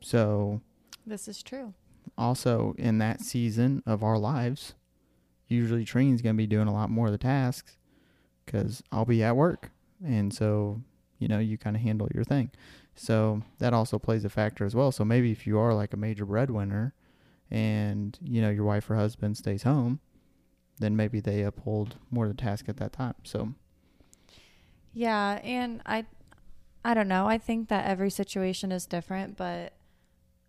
So 0.00 0.60
This 1.06 1.28
is 1.28 1.42
true. 1.42 1.74
Also 2.16 2.74
in 2.78 2.98
that 2.98 3.20
season 3.20 3.82
of 3.86 4.02
our 4.02 4.18
lives, 4.18 4.74
usually 5.48 5.84
Treen's 5.84 6.22
going 6.22 6.34
to 6.36 6.38
be 6.38 6.46
doing 6.46 6.68
a 6.68 6.72
lot 6.72 6.90
more 6.90 7.06
of 7.06 7.12
the 7.12 7.18
tasks 7.18 7.76
because 8.44 8.82
I'll 8.92 9.04
be 9.04 9.22
at 9.22 9.36
work. 9.36 9.70
And 10.04 10.32
so, 10.32 10.82
you 11.18 11.28
know, 11.28 11.38
you 11.38 11.58
kind 11.58 11.76
of 11.76 11.82
handle 11.82 12.08
your 12.14 12.24
thing. 12.24 12.50
So 12.94 13.42
that 13.58 13.72
also 13.72 13.98
plays 13.98 14.24
a 14.24 14.28
factor 14.30 14.64
as 14.64 14.74
well. 14.74 14.92
So 14.92 15.04
maybe 15.04 15.30
if 15.32 15.46
you 15.46 15.58
are 15.58 15.74
like 15.74 15.92
a 15.94 15.96
major 15.96 16.26
breadwinner 16.26 16.94
and, 17.50 18.18
you 18.22 18.42
know, 18.42 18.50
your 18.50 18.64
wife 18.64 18.90
or 18.90 18.96
husband 18.96 19.36
stays 19.36 19.62
home, 19.62 20.00
then 20.78 20.96
maybe 20.96 21.20
they 21.20 21.42
uphold 21.42 21.96
more 22.10 22.26
of 22.26 22.36
the 22.36 22.42
task 22.42 22.68
at 22.68 22.76
that 22.78 22.92
time. 22.92 23.14
So, 23.24 23.54
Yeah, 24.92 25.40
and 25.42 25.80
I 25.86 26.06
I 26.84 26.94
don't 26.94 27.08
know. 27.08 27.26
I 27.26 27.38
think 27.38 27.68
that 27.68 27.86
every 27.86 28.10
situation 28.10 28.72
is 28.72 28.86
different, 28.86 29.36
but 29.36 29.72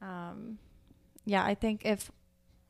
um 0.02 0.58
yeah, 1.26 1.44
I 1.44 1.56
think 1.56 1.86
if 1.86 2.12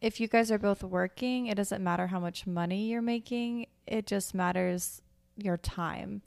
if 0.01 0.20
you 0.20 0.28
guys 0.28 0.51
are 0.51 0.60
both 0.60 0.84
working, 0.84 1.47
it 1.47 1.56
doesn't 1.56 1.84
matter 1.84 2.08
how 2.08 2.20
much 2.20 2.45
money 2.45 2.88
you're 2.89 3.01
making. 3.01 3.68
It 3.88 4.06
just 4.06 4.34
matters 4.34 5.01
your 5.38 5.58
time. 5.58 6.22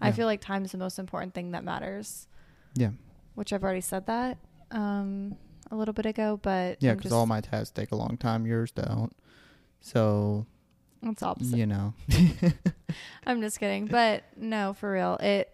I 0.00 0.12
feel 0.12 0.26
like 0.26 0.40
time 0.40 0.64
is 0.64 0.72
the 0.72 0.78
most 0.78 0.98
important 0.98 1.34
thing 1.34 1.50
that 1.50 1.64
matters, 1.64 2.28
yeah. 2.74 2.90
which 3.34 3.52
I've 3.52 3.64
already 3.64 3.80
said 3.80 4.06
that 4.06 4.38
um 4.70 5.36
a 5.70 5.76
little 5.76 5.94
bit 5.94 6.06
ago, 6.06 6.38
but 6.42 6.78
Yeah, 6.80 6.94
because 6.94 7.12
all 7.12 7.26
my 7.26 7.40
tasks 7.40 7.70
take 7.70 7.92
a 7.92 7.96
long 7.96 8.16
time, 8.16 8.46
yours 8.46 8.70
don't. 8.70 9.14
So, 9.80 10.46
it's 11.02 11.22
opposite. 11.22 11.56
you 11.56 11.66
know. 11.66 11.94
I'm 13.26 13.40
just 13.40 13.60
kidding. 13.60 13.86
But 13.90 14.24
no, 14.36 14.72
for 14.72 14.92
real. 14.92 15.14
It 15.16 15.52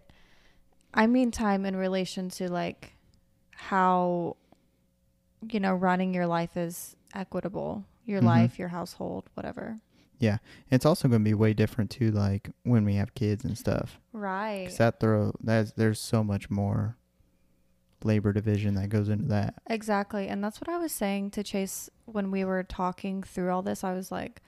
I 0.92 1.06
mean 1.06 1.30
time 1.30 1.66
in 1.66 1.76
relation 1.76 2.28
to 2.30 2.50
like 2.50 2.92
how 3.52 4.36
you 5.52 5.60
know, 5.60 5.74
running 5.74 6.14
your 6.14 6.26
life 6.26 6.56
is 6.56 6.96
equitable. 7.14 7.84
Your 8.04 8.20
Mhm. 8.20 8.24
life, 8.26 8.58
your 8.58 8.68
household, 8.68 9.30
whatever. 9.34 9.80
Yeah, 10.18 10.38
it's 10.70 10.86
also 10.86 11.08
going 11.08 11.22
to 11.22 11.24
be 11.24 11.34
way 11.34 11.54
different 11.54 11.90
too, 11.90 12.10
like 12.10 12.50
when 12.62 12.84
we 12.84 12.94
have 12.94 13.14
kids 13.14 13.44
and 13.44 13.56
stuff. 13.58 13.98
Right. 14.12 14.66
'Cause 14.68 14.78
that 14.78 15.00
throw 15.00 15.32
that's 15.40 15.72
there's 15.72 15.98
so 16.00 16.22
much 16.22 16.50
more 16.50 16.96
labor 18.04 18.32
division 18.32 18.74
that 18.74 18.90
goes 18.90 19.08
into 19.08 19.24
that. 19.28 19.54
Exactly. 19.66 20.28
And 20.28 20.44
that's 20.44 20.60
what 20.60 20.68
I 20.68 20.76
was 20.78 20.92
saying 20.92 21.30
to 21.32 21.42
Chase 21.42 21.88
when 22.04 22.30
we 22.30 22.44
were 22.44 22.62
talking 22.62 23.22
through 23.22 23.50
all 23.50 23.62
this. 23.62 23.82
I 23.82 23.92
was 23.94 24.12
like, 24.12 24.42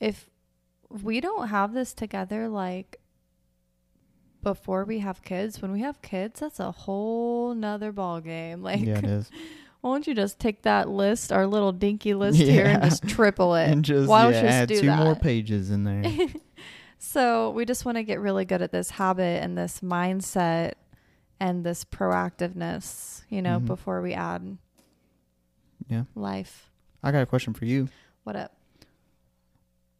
if 0.00 0.28
we 0.90 1.20
don't 1.20 1.48
have 1.48 1.72
this 1.72 1.92
together, 1.94 2.48
like 2.48 3.00
before 4.42 4.84
we 4.84 5.00
have 5.00 5.22
kids, 5.22 5.60
when 5.60 5.72
we 5.72 5.80
have 5.80 6.00
kids, 6.02 6.40
that's 6.40 6.60
a 6.60 6.70
whole 6.70 7.54
nother 7.54 7.90
ball 7.92 8.20
game. 8.20 8.62
Like, 8.68 8.80
yeah, 8.84 8.98
it 8.98 9.04
is. 9.04 9.30
Why 9.80 9.90
don't 9.94 10.06
you 10.06 10.14
just 10.14 10.38
take 10.38 10.62
that 10.62 10.88
list, 10.88 11.32
our 11.32 11.46
little 11.46 11.72
dinky 11.72 12.14
list 12.14 12.38
here, 12.40 12.66
and 12.66 12.82
just 12.82 13.06
triple 13.08 13.54
it? 13.54 13.70
and 13.70 13.84
just 13.84 14.08
Why 14.08 14.22
don't 14.24 14.32
yeah, 14.32 14.40
you 14.40 14.46
just 14.46 14.54
add 14.54 14.68
do 14.68 14.80
two 14.80 14.90
more 14.96 15.14
pages 15.14 15.70
in 15.70 15.84
there. 15.84 16.04
So 17.00 17.50
we 17.50 17.64
just 17.64 17.84
want 17.84 17.96
to 17.96 18.02
get 18.02 18.18
really 18.18 18.44
good 18.44 18.60
at 18.60 18.72
this 18.72 18.90
habit 18.90 19.40
and 19.40 19.56
this 19.56 19.78
mindset 19.82 20.72
and 21.38 21.62
this 21.64 21.84
proactiveness, 21.84 23.22
you 23.28 23.40
know, 23.40 23.60
Mhm. 23.60 23.66
before 23.66 24.02
we 24.02 24.14
add 24.14 24.58
yeah. 25.88 26.02
life. 26.16 26.70
I 27.00 27.12
got 27.12 27.22
a 27.22 27.26
question 27.26 27.54
for 27.54 27.66
you. 27.66 27.88
What 28.24 28.34
up? 28.34 28.56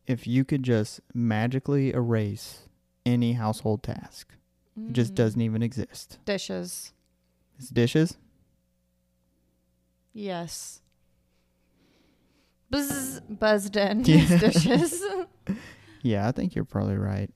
If 0.09 0.27
you 0.27 0.45
could 0.45 0.65
just 0.65 1.01
magically 1.15 1.93
erase 1.93 2.63
any 3.07 3.35
household 3.35 3.85
task, 3.85 4.35
it 4.77 4.93
just 4.93 5.13
Mm. 5.13 5.17
doesn't 5.17 5.41
even 5.41 5.63
exist. 5.63 6.19
Dishes. 6.25 6.93
It's 7.61 7.69
dishes. 7.69 8.17
Yes. 10.13 10.81
Buzz, 12.71 13.21
buzzed 13.29 13.77
in. 13.77 14.05
Yeah. 14.05 14.27
It's 14.29 14.41
dishes. 14.41 15.03
Yeah, 16.03 16.29
I 16.29 16.33
think 16.33 16.55
you're 16.55 16.65
probably 16.65 16.97
right. 16.97 17.31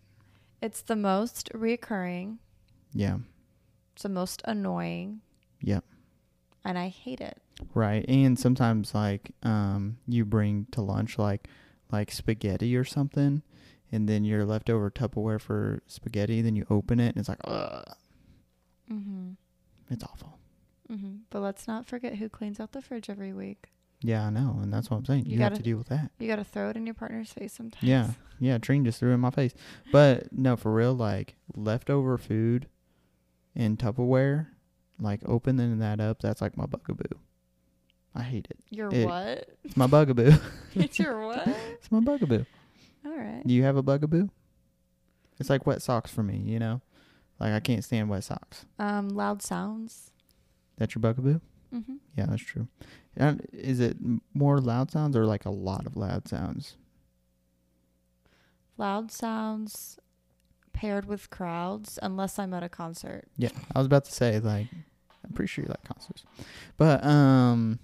it's 0.61 0.83
the 0.83 0.97
most 0.97 1.51
reoccurring. 1.55 2.39
Yeah. 2.93 3.19
It's 3.95 4.03
the 4.03 4.09
most 4.09 4.43
annoying. 4.45 5.21
Yep. 5.63 5.85
And 6.65 6.79
I 6.79 6.89
hate 6.89 7.21
it. 7.21 7.39
Right. 7.75 8.05
And 8.09 8.39
sometimes 8.39 8.95
like 8.95 9.33
um 9.43 9.99
you 10.07 10.25
bring 10.25 10.67
to 10.73 10.81
lunch 10.83 11.19
like 11.19 11.49
like 11.91 12.11
spaghetti 12.13 12.77
or 12.77 12.85
something 12.85 13.43
and 13.91 14.09
then 14.09 14.25
your 14.25 14.45
leftover 14.45 14.91
Tupperware 14.91 15.41
for 15.41 15.83
spaghetti, 15.87 16.41
then 16.43 16.57
you 16.57 16.67
open 16.71 17.01
it 17.01 17.09
and 17.09 17.19
it's 17.19 17.29
like 17.29 17.41
ugh. 17.45 17.85
Mm-hmm. 18.91 19.33
It's 19.91 20.05
awful. 20.05 20.39
Mm-hmm. 20.93 21.15
But 21.31 21.41
let's 21.41 21.67
not 21.67 21.87
forget 21.87 22.17
who 22.17 22.29
cleans 22.29 22.61
out 22.61 22.73
the 22.73 22.83
fridge 22.83 23.09
every 23.09 23.33
week. 23.33 23.71
Yeah, 24.05 24.27
I 24.27 24.31
know, 24.31 24.59
and 24.61 24.73
that's 24.73 24.91
what 24.91 24.97
I'm 24.97 25.05
saying. 25.05 25.27
You 25.27 25.35
You, 25.37 25.39
have 25.43 25.53
gotta- 25.53 25.63
to 25.63 25.63
deal 25.63 25.79
with 25.79 25.89
that. 25.89 26.11
You 26.19 26.27
got 26.27 26.37
to 26.37 26.45
throw 26.45 26.71
it 26.71 26.77
in 26.77 26.85
your 26.87 26.95
partner's 26.95 27.33
face 27.33 27.53
sometimes. 27.53 27.85
Yeah. 27.85 28.11
Yeah, 28.41 28.59
Treen 28.59 28.85
just 28.85 28.99
threw 28.99 29.13
it 29.13 29.15
in 29.15 29.21
my 29.21 29.31
face. 29.31 29.55
But 29.93 30.33
no, 30.33 30.57
for 30.57 30.73
real, 30.75 30.93
like 30.95 31.37
leftover 31.55 32.19
food 32.19 32.67
in 33.55 33.77
Tupperware, 33.77 34.49
like 34.99 35.21
opening 35.25 35.79
that 35.79 36.01
up, 36.01 36.21
that's 36.21 36.41
like 36.43 36.57
my 36.57 36.67
bugaboo. 36.67 37.17
I 38.15 38.23
hate 38.23 38.49
it. 38.51 38.59
Your 38.71 38.93
It- 38.93 39.07
what? 39.07 39.49
It's 39.65 39.77
my 39.77 39.87
bugaboo. 39.87 40.33
it's 40.75 40.99
your 40.99 41.19
what? 41.27 41.47
it's 41.47 41.91
my 41.93 42.01
bugaboo. 42.01 42.45
All 43.07 43.17
right. 43.17 43.43
Do 43.47 43.55
you 43.55 43.63
have 43.63 43.77
a 43.77 43.83
bugaboo? 43.83 44.29
It's 45.39 45.49
like 45.49 45.67
wet 45.67 45.81
socks 45.83 46.11
for 46.11 46.23
me, 46.23 46.37
you 46.39 46.59
know? 46.59 46.81
Like 47.41 47.53
I 47.53 47.61
can't 47.61 47.83
stand 47.85 48.09
wet 48.09 48.25
socks. 48.25 48.67
Um, 48.79 49.09
loud 49.09 49.43
sounds. 49.43 50.11
That's 50.83 50.97
your 50.97 51.01
bugaboo? 51.01 51.39
Mm-hmm. 51.73 51.95
Yeah, 52.19 52.27
that's 52.29 52.43
true. 52.43 52.67
And 53.17 53.47
is 53.53 53.79
it 53.79 53.99
more 54.35 54.59
loud 54.59 54.91
sounds 54.91 55.17
or 55.17 55.27
like 55.27 55.45
a 55.45 55.51
lot 55.51 55.87
of 55.87 55.97
loud 55.97 56.27
sounds? 56.27 56.75
Loud 58.77 59.13
sounds 59.13 59.97
paired 60.73 61.05
with 61.07 61.31
crowds 61.31 62.01
unless 62.03 62.37
I'm 62.37 62.53
at 62.53 62.65
a 62.65 62.69
concert. 62.69 63.29
Yeah, 63.37 63.51
I 63.77 63.79
was 63.79 63.87
about 63.87 64.07
to 64.07 64.13
say 64.13 64.41
like 64.41 64.67
I'm 65.25 65.33
pretty 65.33 65.51
sure 65.51 65.63
you 65.63 65.69
like 65.69 65.85
concerts, 65.85 66.25
but 66.77 67.05
um, 67.05 67.79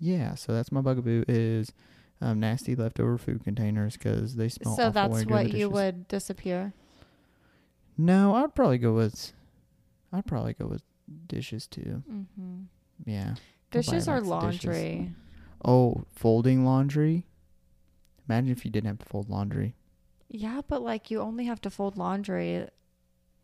yeah. 0.00 0.34
So 0.34 0.52
that's 0.52 0.72
my 0.72 0.80
bugaboo 0.80 1.22
is 1.28 1.70
um, 2.20 2.40
nasty 2.40 2.74
leftover 2.74 3.18
food 3.18 3.44
containers 3.44 3.96
because 3.96 4.34
they 4.34 4.48
smell. 4.48 4.74
so 4.74 4.90
that's 4.90 5.12
when 5.12 5.28
you're 5.28 5.38
doing 5.38 5.52
what 5.52 5.56
you 5.56 5.70
would 5.70 6.08
disappear. 6.08 6.72
No, 7.96 8.34
I'd 8.34 8.52
probably 8.52 8.78
go 8.78 8.94
with. 8.94 9.32
I'd 10.12 10.26
probably 10.26 10.54
go 10.54 10.66
with 10.66 10.82
dishes 11.26 11.66
too. 11.66 12.02
Mm-hmm. 12.10 12.62
Yeah. 13.04 13.34
Dishes 13.70 14.08
or 14.08 14.20
likes 14.20 14.56
dishes. 14.56 14.64
laundry? 14.66 15.12
Oh, 15.64 16.04
folding 16.14 16.64
laundry. 16.64 17.26
Imagine 18.28 18.50
if 18.52 18.64
you 18.64 18.70
didn't 18.70 18.88
have 18.88 18.98
to 18.98 19.06
fold 19.06 19.28
laundry. 19.28 19.74
Yeah, 20.28 20.60
but 20.66 20.82
like 20.82 21.10
you 21.10 21.20
only 21.20 21.44
have 21.46 21.60
to 21.62 21.70
fold 21.70 21.96
laundry. 21.96 22.66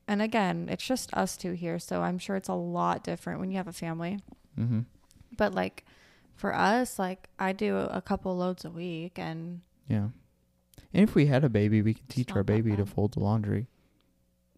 And 0.07 0.23
again, 0.23 0.69
it's 0.71 0.87
just 0.87 1.13
us 1.15 1.37
two 1.37 1.53
here, 1.53 1.79
so 1.79 2.03
I'm 2.03 2.19
sure 2.19 2.37
it's 2.37 2.49
a 2.49 2.55
lot 2.55 3.05
different 3.05 3.41
when 3.41 3.51
you 3.51 3.57
have 3.59 3.69
a 3.69 3.73
family. 3.73 4.21
Mm-hmm. 4.59 4.81
But 5.37 5.55
like 5.55 5.85
for 6.35 6.55
us, 6.55 6.99
like 6.99 7.29
I 7.39 7.53
do 7.53 7.77
a 7.77 8.01
couple 8.01 8.37
loads 8.37 8.65
a 8.65 8.71
week 8.71 9.19
and 9.19 9.61
Yeah. 9.89 10.09
And 10.95 11.03
if 11.09 11.15
we 11.15 11.27
had 11.27 11.45
a 11.45 11.49
baby, 11.51 11.83
we 11.83 11.95
could 11.95 12.09
teach 12.09 12.33
our 12.33 12.43
baby 12.45 12.75
to 12.77 12.87
fold 12.87 13.13
the 13.15 13.21
laundry. 13.21 13.67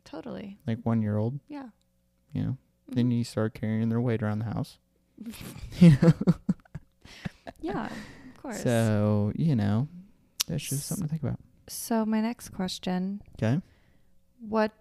totally. 0.04 0.58
Like 0.66 0.78
one 0.84 1.02
year 1.02 1.16
old, 1.18 1.40
Yeah. 1.48 1.68
you 2.32 2.42
know. 2.42 2.56
Then 2.92 3.10
you 3.10 3.24
start 3.24 3.54
carrying 3.54 3.88
their 3.88 4.00
weight 4.00 4.22
around 4.22 4.40
the 4.40 4.46
house. 4.46 4.78
you 5.78 5.90
know. 6.02 6.12
Yeah, 7.60 7.86
of 7.86 8.42
course. 8.42 8.62
So, 8.62 9.32
you 9.36 9.54
know, 9.56 9.88
that's 10.46 10.68
just 10.68 10.86
something 10.86 11.06
to 11.06 11.10
think 11.10 11.22
about. 11.22 11.38
So 11.68 12.04
my 12.04 12.20
next 12.20 12.48
question, 12.50 13.22
Okay. 13.40 13.60
what 14.40 14.72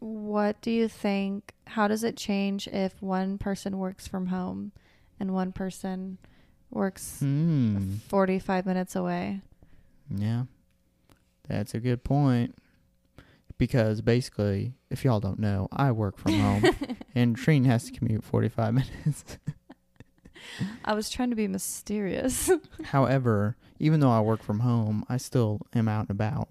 what 0.00 0.60
do 0.62 0.70
you 0.70 0.86
think 0.86 1.52
how 1.66 1.88
does 1.88 2.04
it 2.04 2.16
change 2.16 2.68
if 2.68 3.02
one 3.02 3.36
person 3.36 3.78
works 3.78 4.06
from 4.06 4.26
home 4.26 4.70
and 5.18 5.34
one 5.34 5.50
person 5.50 6.18
works 6.70 7.18
Hmm. 7.18 7.94
45 8.08 8.64
minutes 8.66 8.94
away? 8.94 9.40
Yeah. 10.14 10.44
That's 11.48 11.74
a 11.74 11.80
good 11.80 12.04
point. 12.04 12.54
Because 13.58 14.00
basically, 14.00 14.74
if 14.88 15.04
y'all 15.04 15.20
don't 15.20 15.40
know, 15.40 15.68
I 15.72 15.90
work 15.90 16.16
from 16.16 16.34
home 16.38 16.64
and 17.14 17.36
Treen 17.36 17.64
has 17.64 17.84
to 17.84 17.92
commute 17.92 18.24
45 18.24 18.74
minutes. 19.04 19.38
I 20.84 20.94
was 20.94 21.10
trying 21.10 21.30
to 21.30 21.36
be 21.36 21.48
mysterious. 21.48 22.50
However, 22.84 23.56
even 23.78 24.00
though 24.00 24.10
I 24.10 24.20
work 24.20 24.42
from 24.42 24.60
home, 24.60 25.04
I 25.08 25.16
still 25.16 25.60
am 25.74 25.88
out 25.88 26.02
and 26.02 26.10
about 26.10 26.48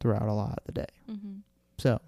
throughout 0.00 0.28
a 0.28 0.32
lot 0.32 0.58
of 0.58 0.64
the 0.66 0.72
day. 0.72 0.92
mm-hmm. 1.10 1.38
So 1.78 2.00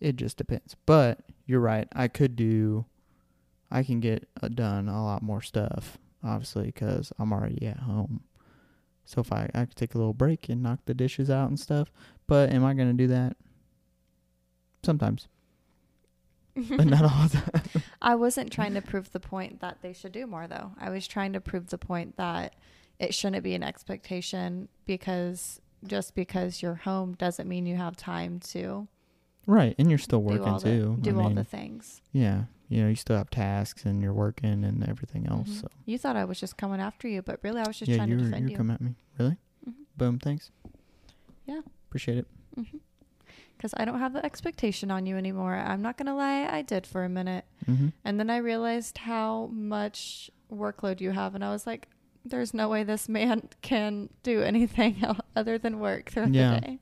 it 0.00 0.16
just 0.16 0.36
depends. 0.36 0.76
But 0.86 1.20
you're 1.46 1.60
right. 1.60 1.88
I 1.92 2.08
could 2.08 2.36
do, 2.36 2.84
I 3.70 3.82
can 3.82 4.00
get 4.00 4.28
uh, 4.42 4.48
done 4.48 4.88
a 4.88 5.04
lot 5.04 5.22
more 5.22 5.42
stuff, 5.42 5.98
obviously, 6.22 6.66
because 6.66 7.12
I'm 7.18 7.32
already 7.32 7.66
at 7.66 7.78
home. 7.78 8.22
So 9.04 9.22
if 9.22 9.32
I, 9.32 9.48
I 9.54 9.64
could 9.64 9.76
take 9.76 9.94
a 9.94 9.98
little 9.98 10.12
break 10.12 10.50
and 10.50 10.62
knock 10.62 10.80
the 10.84 10.92
dishes 10.92 11.30
out 11.30 11.48
and 11.48 11.58
stuff. 11.58 11.90
But 12.28 12.52
am 12.52 12.64
I 12.64 12.74
going 12.74 12.88
to 12.88 12.94
do 12.94 13.08
that? 13.08 13.36
Sometimes, 14.84 15.26
but 16.54 16.86
not 16.86 17.02
all 17.02 17.26
the 17.28 17.38
time. 17.38 17.82
I 18.02 18.14
wasn't 18.14 18.52
trying 18.52 18.74
to 18.74 18.80
prove 18.80 19.10
the 19.10 19.18
point 19.20 19.60
that 19.60 19.78
they 19.82 19.92
should 19.92 20.12
do 20.12 20.26
more, 20.26 20.46
though. 20.46 20.70
I 20.78 20.90
was 20.90 21.08
trying 21.08 21.32
to 21.32 21.40
prove 21.40 21.66
the 21.68 21.78
point 21.78 22.16
that 22.16 22.54
it 23.00 23.12
shouldn't 23.12 23.42
be 23.42 23.54
an 23.54 23.64
expectation 23.64 24.68
because 24.86 25.60
just 25.84 26.14
because 26.14 26.62
you're 26.62 26.74
home 26.76 27.14
doesn't 27.14 27.48
mean 27.48 27.66
you 27.66 27.76
have 27.76 27.96
time 27.96 28.38
to 28.40 28.86
Right. 29.46 29.74
And 29.78 29.88
you're 29.88 29.98
still 29.98 30.20
do 30.20 30.26
working 30.38 30.52
the 30.52 30.58
too. 30.58 30.96
I 30.98 31.00
do 31.00 31.18
all 31.18 31.26
mean, 31.28 31.34
the 31.36 31.44
things. 31.44 32.02
Yeah. 32.12 32.44
You 32.68 32.82
know, 32.82 32.88
you 32.90 32.96
still 32.96 33.16
have 33.16 33.30
tasks 33.30 33.84
and 33.84 34.02
you're 34.02 34.12
working 34.12 34.62
and 34.64 34.86
everything 34.86 35.26
else. 35.26 35.48
Mhm. 35.48 35.60
So 35.62 35.68
You 35.86 35.96
thought 35.96 36.16
I 36.16 36.24
was 36.26 36.38
just 36.38 36.56
coming 36.58 36.80
after 36.80 37.08
you, 37.08 37.22
but 37.22 37.40
really 37.42 37.60
I 37.62 37.66
was 37.66 37.78
just 37.78 37.90
yeah, 37.90 37.96
trying 37.96 38.10
you 38.10 38.16
to 38.18 38.22
were, 38.24 38.28
defend 38.28 38.44
you 38.46 38.50
you. 38.52 38.56
come 38.58 38.70
at 38.70 38.80
me. 38.82 38.94
Really? 39.18 39.36
Mhm. 39.66 39.74
Boom. 39.96 40.18
Thanks. 40.18 40.50
Yeah. 41.46 41.62
Appreciate 41.88 42.18
it. 42.18 42.26
Because 43.56 43.74
I 43.76 43.84
don't 43.84 43.98
have 43.98 44.12
the 44.12 44.24
expectation 44.24 44.90
on 44.90 45.04
you 45.06 45.16
anymore. 45.16 45.54
I'm 45.54 45.82
not 45.82 45.96
gonna 45.96 46.14
lie, 46.14 46.46
I 46.46 46.62
did 46.62 46.86
for 46.86 47.04
a 47.04 47.08
minute, 47.08 47.44
Mm-hmm. 47.68 47.88
and 48.04 48.20
then 48.20 48.30
I 48.30 48.36
realized 48.38 48.98
how 48.98 49.46
much 49.52 50.30
workload 50.52 51.00
you 51.00 51.10
have, 51.10 51.34
and 51.34 51.44
I 51.44 51.50
was 51.50 51.66
like, 51.66 51.88
"There's 52.24 52.54
no 52.54 52.68
way 52.68 52.84
this 52.84 53.08
man 53.08 53.48
can 53.62 54.10
do 54.22 54.42
anything 54.42 55.02
other 55.36 55.58
than 55.58 55.80
work 55.80 56.10
throughout 56.10 56.32
Yeah. 56.34 56.54
the 56.54 56.60
day." 56.60 56.78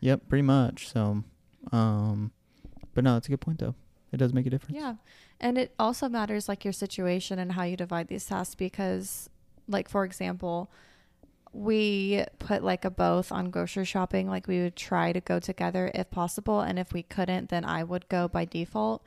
Yep, 0.00 0.28
pretty 0.28 0.42
much. 0.42 0.88
So, 0.88 1.24
um, 1.72 2.32
but 2.94 3.02
no, 3.04 3.16
it's 3.16 3.26
a 3.26 3.30
good 3.30 3.40
point 3.40 3.58
though. 3.58 3.74
It 4.12 4.18
does 4.18 4.32
make 4.32 4.46
a 4.46 4.50
difference. 4.50 4.76
Yeah. 4.76 4.94
And 5.40 5.56
it 5.58 5.74
also 5.78 6.08
matters 6.08 6.48
like 6.48 6.64
your 6.64 6.72
situation 6.72 7.38
and 7.38 7.52
how 7.52 7.62
you 7.64 7.76
divide 7.76 8.08
these 8.08 8.24
tasks 8.26 8.54
because 8.54 9.28
like 9.68 9.88
for 9.88 10.04
example, 10.04 10.70
we 11.52 12.24
put 12.38 12.62
like 12.62 12.84
a 12.84 12.90
both 12.90 13.32
on 13.32 13.50
grocery 13.50 13.84
shopping 13.84 14.28
like 14.28 14.46
we 14.46 14.60
would 14.60 14.76
try 14.76 15.12
to 15.12 15.20
go 15.20 15.38
together 15.40 15.90
if 15.94 16.10
possible 16.10 16.60
and 16.60 16.78
if 16.78 16.92
we 16.92 17.02
couldn't 17.02 17.48
then 17.48 17.64
I 17.64 17.84
would 17.84 18.08
go 18.08 18.28
by 18.28 18.44
default. 18.44 19.02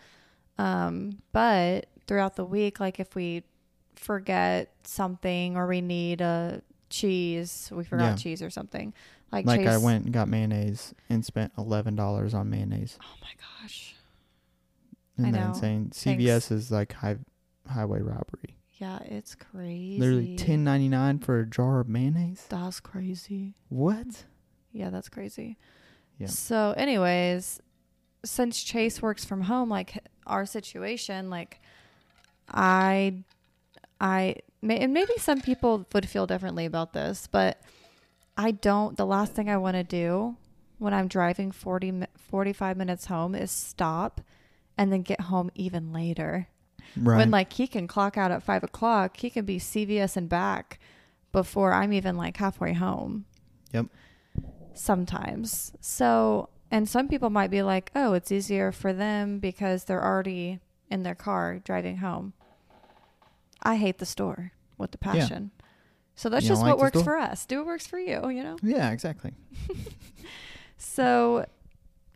Um 0.58 1.20
but 1.32 1.88
throughout 2.08 2.36
the 2.36 2.46
week 2.46 2.80
like 2.80 3.00
if 3.00 3.16
we 3.16 3.44
forget 3.96 4.74
something 4.84 5.56
or 5.56 5.68
we 5.68 5.82
need 5.82 6.22
a 6.22 6.62
cheese, 6.90 7.70
we 7.72 7.84
forgot 7.84 8.04
Yeah. 8.12 8.16
cheese 8.16 8.42
or 8.42 8.50
something. 8.50 8.94
Like, 9.32 9.46
Like 9.46 9.62
I 9.62 9.76
Chase- 9.76 9.82
went 9.84 10.06
and 10.06 10.14
got 10.14 10.28
mayonnaise 10.28 10.94
and 11.10 11.24
spent 11.24 11.54
eleven 11.58 11.96
dollars 11.96 12.34
on 12.34 12.50
mayonnaise. 12.50 12.98
Oh 13.02 13.16
my 13.22 13.30
gosh. 13.62 13.96
Isn't 15.18 15.30
I 15.30 15.32
that 15.32 15.40
know. 15.40 15.54
insane? 15.54 15.92
Thanks. 15.92 15.98
CVS 16.00 16.52
is 16.52 16.72
like 16.72 16.94
high, 16.94 17.18
highway 17.70 18.02
robbery. 18.02 18.58
Yeah, 18.82 18.98
it's 19.06 19.36
crazy. 19.36 20.00
Literally 20.00 20.36
ten 20.38 20.64
ninety 20.64 20.90
nine 20.90 21.20
for 21.20 21.40
a 21.40 21.46
jar 21.46 21.82
of 21.82 21.88
mayonnaise. 21.88 22.48
That's 22.50 22.80
crazy. 22.80 23.54
What? 23.70 24.24
Yeah, 24.72 24.90
that's 24.90 25.08
crazy. 25.08 25.60
Yeah. 26.18 26.28
So, 26.28 26.74
anyways, 26.76 27.62
since 28.26 28.64
Chase 28.64 29.00
works 29.00 29.24
from 29.24 29.42
home, 29.42 29.70
like 29.70 30.04
our 30.26 30.48
situation, 30.48 31.30
like 31.30 31.62
I, 32.50 33.24
I, 34.00 34.38
may, 34.64 34.80
and 34.80 34.96
maybe 34.96 35.14
some 35.18 35.42
people 35.42 35.86
would 35.94 36.10
feel 36.10 36.26
differently 36.26 36.66
about 36.66 36.94
this, 36.94 37.28
but 37.32 37.62
I 38.36 38.50
don't. 38.50 38.98
The 38.98 39.06
last 39.06 39.34
thing 39.34 39.48
I 39.48 39.58
want 39.58 39.76
to 39.76 39.84
do 39.84 40.38
when 40.80 40.96
I'm 40.96 41.08
driving 41.08 41.52
40, 41.52 42.08
45 42.18 42.78
minutes 42.78 43.06
home 43.06 43.36
is 43.36 43.52
stop 43.52 44.22
and 44.76 44.92
then 44.92 45.04
get 45.04 45.22
home 45.22 45.52
even 45.54 45.94
later. 45.94 46.48
Right. 46.98 47.18
When 47.18 47.32
like 47.32 47.54
he 47.54 47.68
can 47.68 47.88
clock 47.88 48.18
out 48.18 48.32
at 48.32 48.44
five 48.44 48.64
o'clock, 48.64 49.18
he 49.18 49.30
can 49.30 49.46
be 49.46 49.60
CVS 49.60 50.18
and 50.18 50.28
back 50.30 50.80
before 51.32 51.74
I'm 51.74 51.94
even 51.94 52.18
like 52.18 52.38
halfway 52.38 52.74
home. 52.74 53.26
Yep. 53.74 53.86
Sometimes. 54.74 55.74
So, 55.82 56.50
and 56.70 56.88
some 56.88 57.08
people 57.08 57.30
might 57.30 57.52
be 57.52 57.62
like, 57.64 57.92
oh, 57.96 58.14
it's 58.14 58.32
easier 58.32 58.72
for 58.72 58.94
them 58.94 59.40
because 59.40 59.84
they're 59.86 60.04
already 60.04 60.60
in 60.90 61.04
their 61.04 61.16
car 61.16 61.60
driving 61.64 61.98
home. 61.98 62.34
I 63.64 63.76
hate 63.76 64.00
the 64.00 64.06
store 64.06 64.52
with 64.78 64.92
the 64.92 64.98
Yeah. 65.04 65.12
passion. 65.14 65.52
So 66.16 66.30
that's 66.30 66.44
You 66.44 66.50
just 66.50 66.62
what 66.62 66.72
like 66.78 66.80
works 66.80 67.02
for 67.02 67.18
us. 67.18 67.46
Do 67.46 67.58
what 67.60 67.68
works 67.68 67.88
for 67.88 67.98
you, 68.00 68.30
you 68.30 68.44
know? 68.44 68.58
yeah, 68.62 68.92
exactly. 68.92 69.34
So 70.78 71.46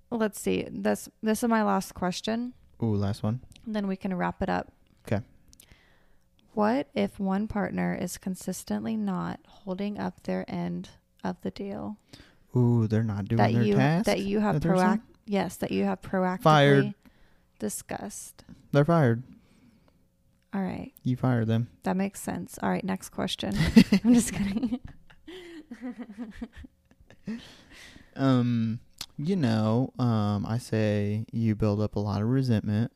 let's 0.09 0.39
see. 0.39 0.65
This 0.69 1.07
this 1.21 1.43
is 1.43 1.49
my 1.49 1.63
last 1.63 1.93
question. 1.93 2.53
Ooh, 2.81 2.95
last 2.95 3.21
one. 3.21 3.41
Then 3.67 3.87
we 3.87 3.95
can 3.95 4.13
wrap 4.15 4.41
it 4.41 4.49
up. 4.49 4.71
Okay. 5.07 5.23
What 6.53 6.87
if 6.93 7.19
one 7.19 7.47
partner 7.47 7.93
is 7.99 8.17
consistently 8.17 8.95
not 8.95 9.39
holding 9.47 9.97
up 9.99 10.23
their 10.23 10.45
end 10.47 10.89
of 11.23 11.35
the 11.41 11.51
deal 11.51 11.97
Ooh, 12.55 12.87
they're 12.87 13.03
not 13.03 13.25
doing 13.25 13.37
that 13.37 13.51
their 13.51 13.63
you 13.63 13.75
task. 13.75 14.05
that 14.05 14.19
you 14.19 14.39
have 14.39 14.61
that 14.61 14.67
proact 14.69 15.01
yes 15.25 15.57
that 15.57 15.71
you 15.71 15.83
have 15.83 16.01
proactively 16.01 16.41
Fired. 16.43 16.93
discussed? 17.59 18.45
They're 18.71 18.85
fired. 18.85 19.23
All 20.53 20.61
right, 20.61 20.93
You 21.03 21.17
fired 21.17 21.47
them. 21.47 21.67
that 21.83 21.97
makes 21.97 22.21
sense. 22.21 22.57
All 22.63 22.69
right, 22.69 22.83
next 22.85 23.09
question. 23.09 23.53
I'm 24.05 24.13
just 24.13 24.31
kidding. 24.33 24.79
Um, 28.15 28.79
you 29.17 29.35
know, 29.35 29.91
um, 29.99 30.45
I 30.47 30.57
say 30.57 31.25
you 31.33 31.53
build 31.55 31.81
up 31.81 31.95
a 31.95 31.99
lot 31.99 32.21
of 32.21 32.29
resentment 32.29 32.91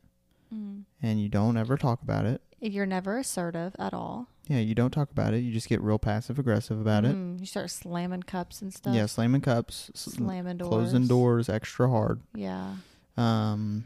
Mm. 0.53 0.83
and 1.01 1.21
you 1.21 1.29
don't 1.29 1.57
ever 1.57 1.77
talk 1.77 2.01
about 2.01 2.25
it. 2.25 2.41
You're 2.59 2.85
never 2.87 3.17
assertive 3.19 3.75
at 3.79 3.93
all. 3.93 4.27
Yeah, 4.47 4.57
you 4.59 4.73
don't 4.75 4.89
talk 4.91 5.11
about 5.11 5.33
it. 5.33 5.39
You 5.39 5.51
just 5.53 5.69
get 5.69 5.79
real 5.81 5.99
passive 5.99 6.39
aggressive 6.39 6.79
about 6.81 7.05
it. 7.05 7.15
Mm, 7.15 7.39
You 7.39 7.45
start 7.45 7.69
slamming 7.69 8.23
cups 8.23 8.61
and 8.61 8.73
stuff. 8.73 8.95
Yeah, 8.95 9.05
slamming 9.05 9.41
cups, 9.41 9.91
slamming 9.93 10.57
doors. 10.57 10.69
closing 10.69 11.07
doors 11.07 11.49
extra 11.49 11.87
hard. 11.89 12.21
Yeah. 12.33 12.77
Um, 13.15 13.85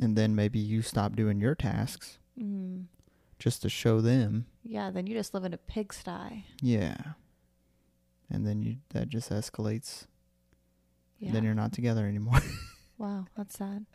and 0.00 0.14
then 0.16 0.34
maybe 0.34 0.58
you 0.58 0.82
stop 0.82 1.16
doing 1.16 1.40
your 1.40 1.54
tasks 1.54 2.18
Mm. 2.38 2.84
just 3.38 3.62
to 3.62 3.68
show 3.70 4.00
them. 4.00 4.46
Yeah. 4.62 4.90
Then 4.90 5.06
you 5.06 5.14
just 5.14 5.32
live 5.32 5.44
in 5.44 5.54
a 5.54 5.58
pigsty. 5.58 6.44
Yeah. 6.60 6.96
And 8.30 8.46
then 8.46 8.62
you 8.62 8.76
that 8.90 9.08
just 9.08 9.30
escalates 9.30 10.06
Yeah. 11.18 11.32
then 11.32 11.44
you're 11.44 11.54
not 11.54 11.72
together 11.72 12.06
anymore. 12.06 12.40
wow, 12.98 13.26
that's 13.36 13.56
sad. 13.56 13.86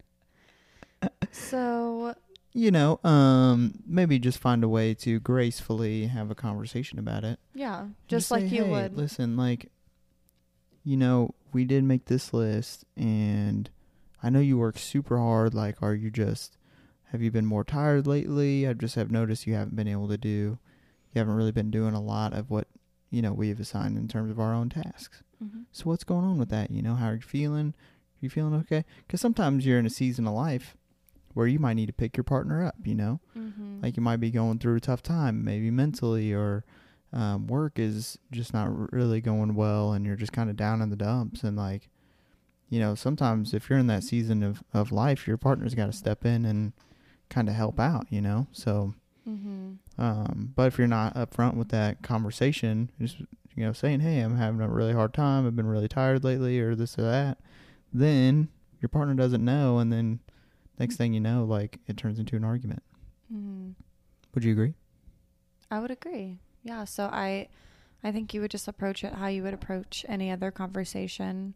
So 1.32 2.16
you 2.54 2.72
know, 2.72 3.00
um, 3.04 3.74
maybe 3.86 4.18
just 4.18 4.40
find 4.40 4.64
a 4.64 4.68
way 4.70 4.94
to 4.96 5.20
gracefully 5.20 6.08
have 6.08 6.32
a 6.32 6.36
conversation 6.36 6.98
about 6.98 7.24
it. 7.24 7.40
yeah, 7.54 7.90
just 8.08 8.28
say, 8.30 8.36
like 8.42 8.52
you 8.52 8.64
"Hey, 8.66 8.72
would. 8.72 8.96
Listen, 8.98 9.38
like, 9.38 9.72
you 10.84 10.98
know, 10.98 11.36
we 11.54 11.64
did 11.66 11.84
make 11.84 12.06
this 12.06 12.34
list, 12.34 12.86
and 12.98 13.70
I 14.24 14.30
know 14.30 14.40
you 14.40 14.58
work 14.58 14.78
super 14.80 15.18
hard. 15.20 15.54
Like, 15.54 15.82
are 15.82 15.94
you 15.94 16.10
just, 16.10 16.58
have 17.12 17.22
you 17.22 17.32
been 17.32 17.46
more 17.46 17.64
tired 17.64 18.08
lately? 18.08 18.68
I 18.68 18.74
just 18.74 18.96
have 18.96 19.12
noticed 19.12 19.46
you 19.48 19.54
haven't 19.54 19.76
been 19.76 19.88
able 19.88 20.08
to 20.08 20.18
do, 20.18 20.58
you 21.14 21.20
haven't 21.20 21.36
really 21.36 21.52
been 21.52 21.72
doing 21.72 21.94
a 21.94 22.02
lot 22.02 22.34
of 22.34 22.50
what, 22.50 22.68
you 23.12 23.22
know, 23.22 23.34
we've 23.34 23.60
assigned 23.60 23.98
in 23.98 24.08
terms 24.08 24.32
of 24.32 24.40
our 24.40 24.54
own 24.54 24.70
tasks. 24.70 25.22
Mhm. 25.44 25.66
So 25.72 25.84
what's 25.86 26.04
going 26.04 26.26
on 26.26 26.38
with 26.40 26.50
that? 26.50 26.72
You 26.72 26.82
know, 26.82 26.96
how 26.96 27.10
are 27.10 27.16
you 27.16 27.22
feeling? 27.22 27.70
Are 27.70 28.22
you 28.22 28.30
feeling 28.30 28.54
okay? 28.56 28.86
Because 29.06 29.22
sometimes 29.22 29.66
you're 29.66 29.80
in 29.80 29.86
a 29.86 29.90
season 29.92 30.28
of 30.28 30.34
life 30.34 30.76
where 31.34 31.48
you 31.48 31.60
might 31.60 31.74
need 31.76 31.86
to 31.88 31.94
pick 31.94 32.16
your 32.18 32.24
partner 32.24 32.64
up, 32.66 32.76
you 32.84 32.96
know? 32.96 33.20
Mhm. 33.38 33.82
like 33.84 33.96
you 33.98 34.04
might 34.04 34.18
be 34.20 34.30
going 34.32 34.60
through 34.60 34.76
a 34.76 34.80
tough 34.82 35.02
time 35.02 35.44
maybe 35.44 35.72
mentally 35.72 36.34
or 36.34 36.64
um, 37.14 37.48
work 37.48 37.80
is 37.80 38.18
just 38.32 38.54
not 38.54 38.92
really 38.94 39.22
going 39.22 39.56
well 39.56 39.94
and 39.94 40.06
you're 40.06 40.16
just 40.18 40.34
kind 40.34 40.50
of 40.50 40.56
down 40.58 40.82
in 40.82 40.90
the 40.90 40.96
dumps 40.98 41.44
and 41.44 41.56
like 41.58 41.90
you 42.70 42.80
know 42.80 42.94
sometimes 42.94 43.54
if 43.54 43.70
you're 43.70 43.80
in 43.80 43.88
that 43.88 44.04
season 44.04 44.44
of, 44.44 44.62
of 44.74 44.92
life 44.92 45.28
your 45.28 45.38
partner's 45.38 45.74
got 45.76 45.86
to 45.88 45.94
step 45.94 46.26
in 46.26 46.46
and 46.46 46.74
kind 47.30 47.48
of 47.50 47.56
help 47.56 47.80
out 47.80 48.06
you 48.10 48.22
know 48.22 48.48
so 48.52 48.94
Mhm. 49.28 49.78
um, 49.98 50.52
but 50.56 50.68
if 50.68 50.78
you're 50.78 50.88
not 50.88 51.16
upfront 51.16 51.56
with 51.56 51.70
that 51.70 52.02
conversation 52.02 52.90
just 53.00 53.20
you 53.56 53.64
know 53.66 53.74
saying 53.74 54.02
hey 54.02 54.20
i'm 54.20 54.36
having 54.38 54.62
a 54.62 54.68
really 54.70 54.94
hard 54.94 55.14
time 55.14 55.48
i've 55.48 55.56
been 55.56 55.68
really 55.68 55.88
tired 55.88 56.24
lately 56.24 56.60
or 56.60 56.76
this 56.76 56.98
or 57.00 57.04
that 57.04 57.38
then 57.94 58.50
your 58.82 58.90
partner 58.90 59.14
doesn't 59.14 59.44
know 59.44 59.80
and 59.80 59.92
then 59.92 60.20
next 60.80 60.96
thing 60.96 61.14
you 61.14 61.20
know 61.20 61.44
like 61.44 61.80
it 61.88 61.98
turns 61.98 62.18
into 62.20 62.36
an 62.36 62.44
argument 62.44 62.82
Mhm. 63.34 63.76
would 64.34 64.44
you 64.44 64.52
agree 64.54 64.74
I 65.72 65.80
would 65.80 65.92
agree. 65.92 66.40
Yeah. 66.64 66.86
So 66.86 67.06
I, 67.06 67.48
I 68.04 68.12
think 68.12 68.34
you 68.34 68.42
would 68.42 68.50
just 68.50 68.68
approach 68.68 69.04
it 69.04 69.14
how 69.14 69.28
you 69.28 69.44
would 69.44 69.54
approach 69.54 70.04
any 70.10 70.32
other 70.32 70.50
conversation. 70.50 71.54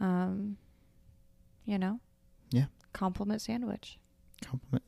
Um, 0.00 0.56
you 1.64 1.78
know. 1.78 2.00
Yeah. 2.50 2.64
Compliment 2.92 3.40
sandwich. 3.40 4.00
compliment 4.44 4.82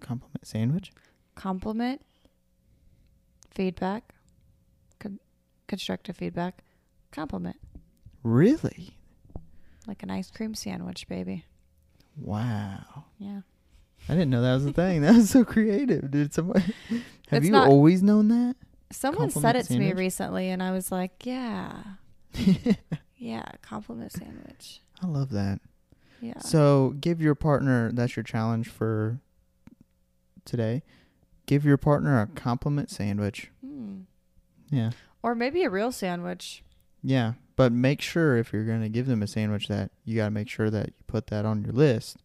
compliment 0.00 0.44
sandwich 0.44 0.90
Compliment. 1.36 2.00
Feedback. 3.50 4.14
Con- 4.98 5.20
constructive 5.68 6.16
feedback. 6.16 6.64
Compliment. 7.12 7.56
really 8.24 8.96
Like 9.86 10.02
an 10.02 10.10
ice 10.10 10.30
cream 10.32 10.54
sandwich, 10.56 11.06
baby. 11.06 11.44
Wow. 12.16 13.04
Yeah. 13.18 13.40
i 14.08 14.12
didn't 14.14 14.30
know 14.30 14.42
that 14.42 14.54
was 14.54 14.66
a 14.66 14.72
thing. 14.72 15.02
That 15.02 15.14
was 15.16 15.30
so 15.30 15.44
creative 15.54 16.10
did 16.10 16.32
somebody 16.34 16.60
have 16.90 17.02
It's 17.38 17.46
you 17.46 17.52
not- 17.52 17.68
always 17.68 18.02
known 18.02 18.28
that? 18.28 18.56
Someone 18.90 19.30
said 19.30 19.42
Compliment 19.54 19.70
it 19.70 19.72
to 19.74 19.78
me 19.78 19.92
recently, 19.94 20.48
and 20.50 20.62
I 20.62 20.70
was 20.72 20.92
like, 20.92 21.24
"Yeah, 21.24 21.82
yeah, 23.16 23.42
compliment 23.62 24.12
sandwich." 24.12 24.80
i 25.02 25.06
love 25.06 25.30
that. 25.30 25.60
Yeah. 26.20 26.38
so 26.38 26.94
give 27.00 27.20
your 27.20 27.34
partner 27.34 27.90
that's 27.92 28.14
your 28.16 28.22
challenge 28.22 28.68
for 28.68 29.18
today. 30.44 30.82
Give 31.46 31.64
your 31.64 31.76
partner 31.76 32.20
a 32.20 32.26
compliment 32.28 32.90
sandwich. 32.90 33.50
Hmm. 33.64 34.02
yeah. 34.70 34.90
Or 35.22 35.34
maybe 35.34 35.64
a 35.64 35.70
real 35.70 35.90
sandwich. 35.92 36.62
yeah 37.02 37.32
but 37.62 37.70
make 37.70 38.00
sure 38.00 38.36
if 38.36 38.52
you're 38.52 38.64
going 38.64 38.82
to 38.82 38.88
give 38.88 39.06
them 39.06 39.22
a 39.22 39.26
sandwich 39.28 39.68
that 39.68 39.92
you 40.04 40.16
got 40.16 40.24
to 40.24 40.30
make 40.32 40.48
sure 40.48 40.68
that 40.68 40.86
you 40.88 40.92
put 41.06 41.28
that 41.28 41.44
on 41.44 41.62
your 41.62 41.72
list 41.72 42.16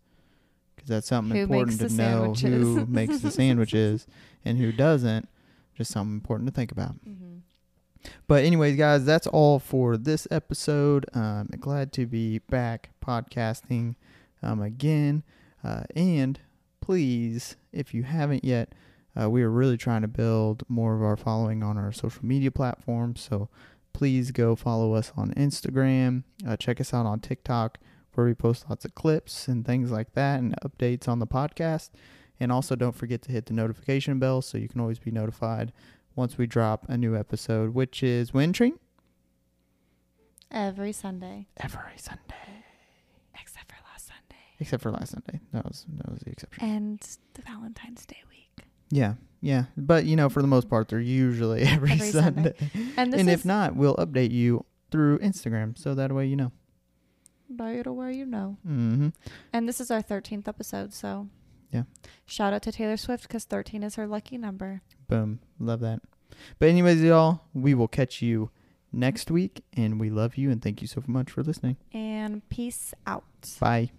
because 0.76 0.90
that's 0.90 1.08
something 1.08 1.38
Who 1.38 1.44
important 1.44 1.80
to 1.80 1.90
know 1.90 2.34
who 2.34 2.88
makes 2.88 3.20
the 3.20 3.30
sandwiches 3.30 4.08
and 4.44 4.58
who 4.58 4.72
doesn't 4.72 5.30
just 5.76 5.92
something 5.92 6.16
important 6.16 6.50
to 6.50 6.56
think 6.56 6.72
about 6.72 6.96
Mm-hmm. 7.06 7.36
But 8.26 8.46
anyways, 8.46 8.78
guys, 8.78 9.06
that's 9.06 9.28
all 9.28 9.60
for 9.60 9.96
this 9.96 10.28
episode. 10.32 11.06
Um, 11.14 11.50
glad 11.60 11.92
to 11.94 12.08
be 12.08 12.40
back 12.40 12.90
podcasting 13.06 13.94
um, 14.42 14.60
again. 14.62 15.24
Uh, 15.64 15.84
and 15.96 16.40
please, 16.82 17.58
if 17.72 17.94
you 17.94 18.04
haven't 18.04 18.44
yet, 18.44 18.74
uh, 19.20 19.30
we 19.30 19.44
are 19.44 19.52
really 19.52 19.78
trying 19.78 20.02
to 20.02 20.08
build 20.08 20.64
more 20.68 20.96
of 20.96 21.04
our 21.04 21.18
following 21.18 21.64
on 21.64 21.78
our 21.78 21.92
social 21.92 22.26
media 22.26 22.50
platforms. 22.50 23.22
So 23.22 23.50
please 23.98 24.30
go 24.30 24.56
follow 24.56 24.94
us 24.94 25.12
on 25.18 25.32
Instagram. 25.34 26.22
Uh, 26.48 26.56
check 26.56 26.80
us 26.80 26.94
out 26.94 27.08
on 27.08 27.20
TikTok, 27.20 27.80
where 28.14 28.28
we 28.28 28.36
post 28.36 28.66
lots 28.70 28.86
of 28.86 28.94
clips 28.94 29.48
and 29.48 29.66
things 29.66 29.90
like 29.90 30.14
that 30.14 30.40
and 30.40 30.54
updates 30.64 31.08
on 31.08 31.18
the 31.18 31.26
podcast. 31.26 31.90
And 32.40 32.52
also, 32.52 32.76
don't 32.76 32.96
forget 32.96 33.24
to 33.24 33.32
hit 33.32 33.48
the 33.48 33.54
notification 33.56 34.20
bell 34.20 34.44
so 34.44 34.60
you 34.60 34.70
can 34.70 34.80
always 34.82 35.00
be 35.00 35.10
notified 35.10 35.74
once 36.16 36.38
we 36.38 36.46
drop 36.46 36.86
a 36.88 36.96
new 36.96 37.16
episode, 37.18 37.74
which 37.74 38.04
is 38.04 38.32
when, 38.36 38.54
Treen? 38.54 38.78
Every 40.52 40.92
Sunday, 40.92 41.48
Every 41.58 41.98
Sunday. 41.98 42.64
except 43.42 43.72
for 43.72 43.78
last 43.92 44.06
Sunday 44.08 44.44
Except 44.60 44.84
for 44.84 44.92
last 44.92 45.12
Sunday. 45.12 45.40
That 45.54 45.66
was 45.66 45.86
that 45.98 46.10
was 46.12 46.20
the 46.22 46.30
exception. 46.30 46.64
and 46.64 47.00
the 47.34 47.42
Valentine's 47.42 48.06
Day 48.06 48.22
week. 48.30 48.66
Yeah. 48.92 49.16
Yeah. 49.42 49.66
But 49.76 50.06
you 50.06 50.16
know, 50.16 50.30
for 50.30 50.42
the 50.42 50.48
most 50.48 50.70
part 50.70 50.88
they're 50.90 51.00
usually 51.00 51.62
every, 51.64 51.92
Every 51.92 52.10
Sunday. 52.12 52.54
Sunday. 52.58 52.92
And 52.98 53.14
this 53.14 53.20
And 53.20 53.30
if 53.30 53.46
not, 53.46 53.76
we'll 53.76 53.96
update 53.98 54.32
you 54.32 54.66
through 54.92 55.20
Instagram 55.20 55.78
so 55.78 55.94
that 55.96 56.12
way 56.12 56.26
you 56.26 56.36
know. 56.36 56.52
by 57.50 57.72
it 57.72 57.88
where 57.88 58.10
you 58.12 58.26
know. 58.26 58.58
Mm-hmm. 58.68 59.10
And 59.54 59.68
this 59.68 59.80
is 59.80 59.92
our 59.92 60.02
13th 60.02 60.48
episode, 60.48 60.94
so 60.94 61.28
Yeah. 61.72 61.84
Shout 62.26 62.54
out 62.54 62.62
to 62.64 62.72
Taylor 62.72 62.98
Swift 62.98 63.24
because 63.28 63.44
13 63.46 63.84
is 63.84 63.96
her 63.96 64.08
lucky 64.08 64.38
number. 64.38 64.82
Boom. 65.08 65.40
Love 65.60 65.80
that. 65.82 66.02
But 66.60 66.70
anyways, 66.70 67.02
y'all, 67.02 67.42
we 67.54 67.74
will 67.74 67.88
catch 67.88 68.22
you 68.22 68.52
next 68.92 69.30
week 69.30 69.64
and 69.76 70.00
we 70.00 70.10
love 70.10 70.38
you 70.38 70.50
and 70.50 70.62
thank 70.62 70.82
you 70.82 70.88
so 70.88 71.04
much 71.08 71.32
for 71.32 71.44
listening. 71.44 71.78
And 71.94 72.48
peace 72.50 72.94
out. 73.06 73.24
Bye. 73.60 73.92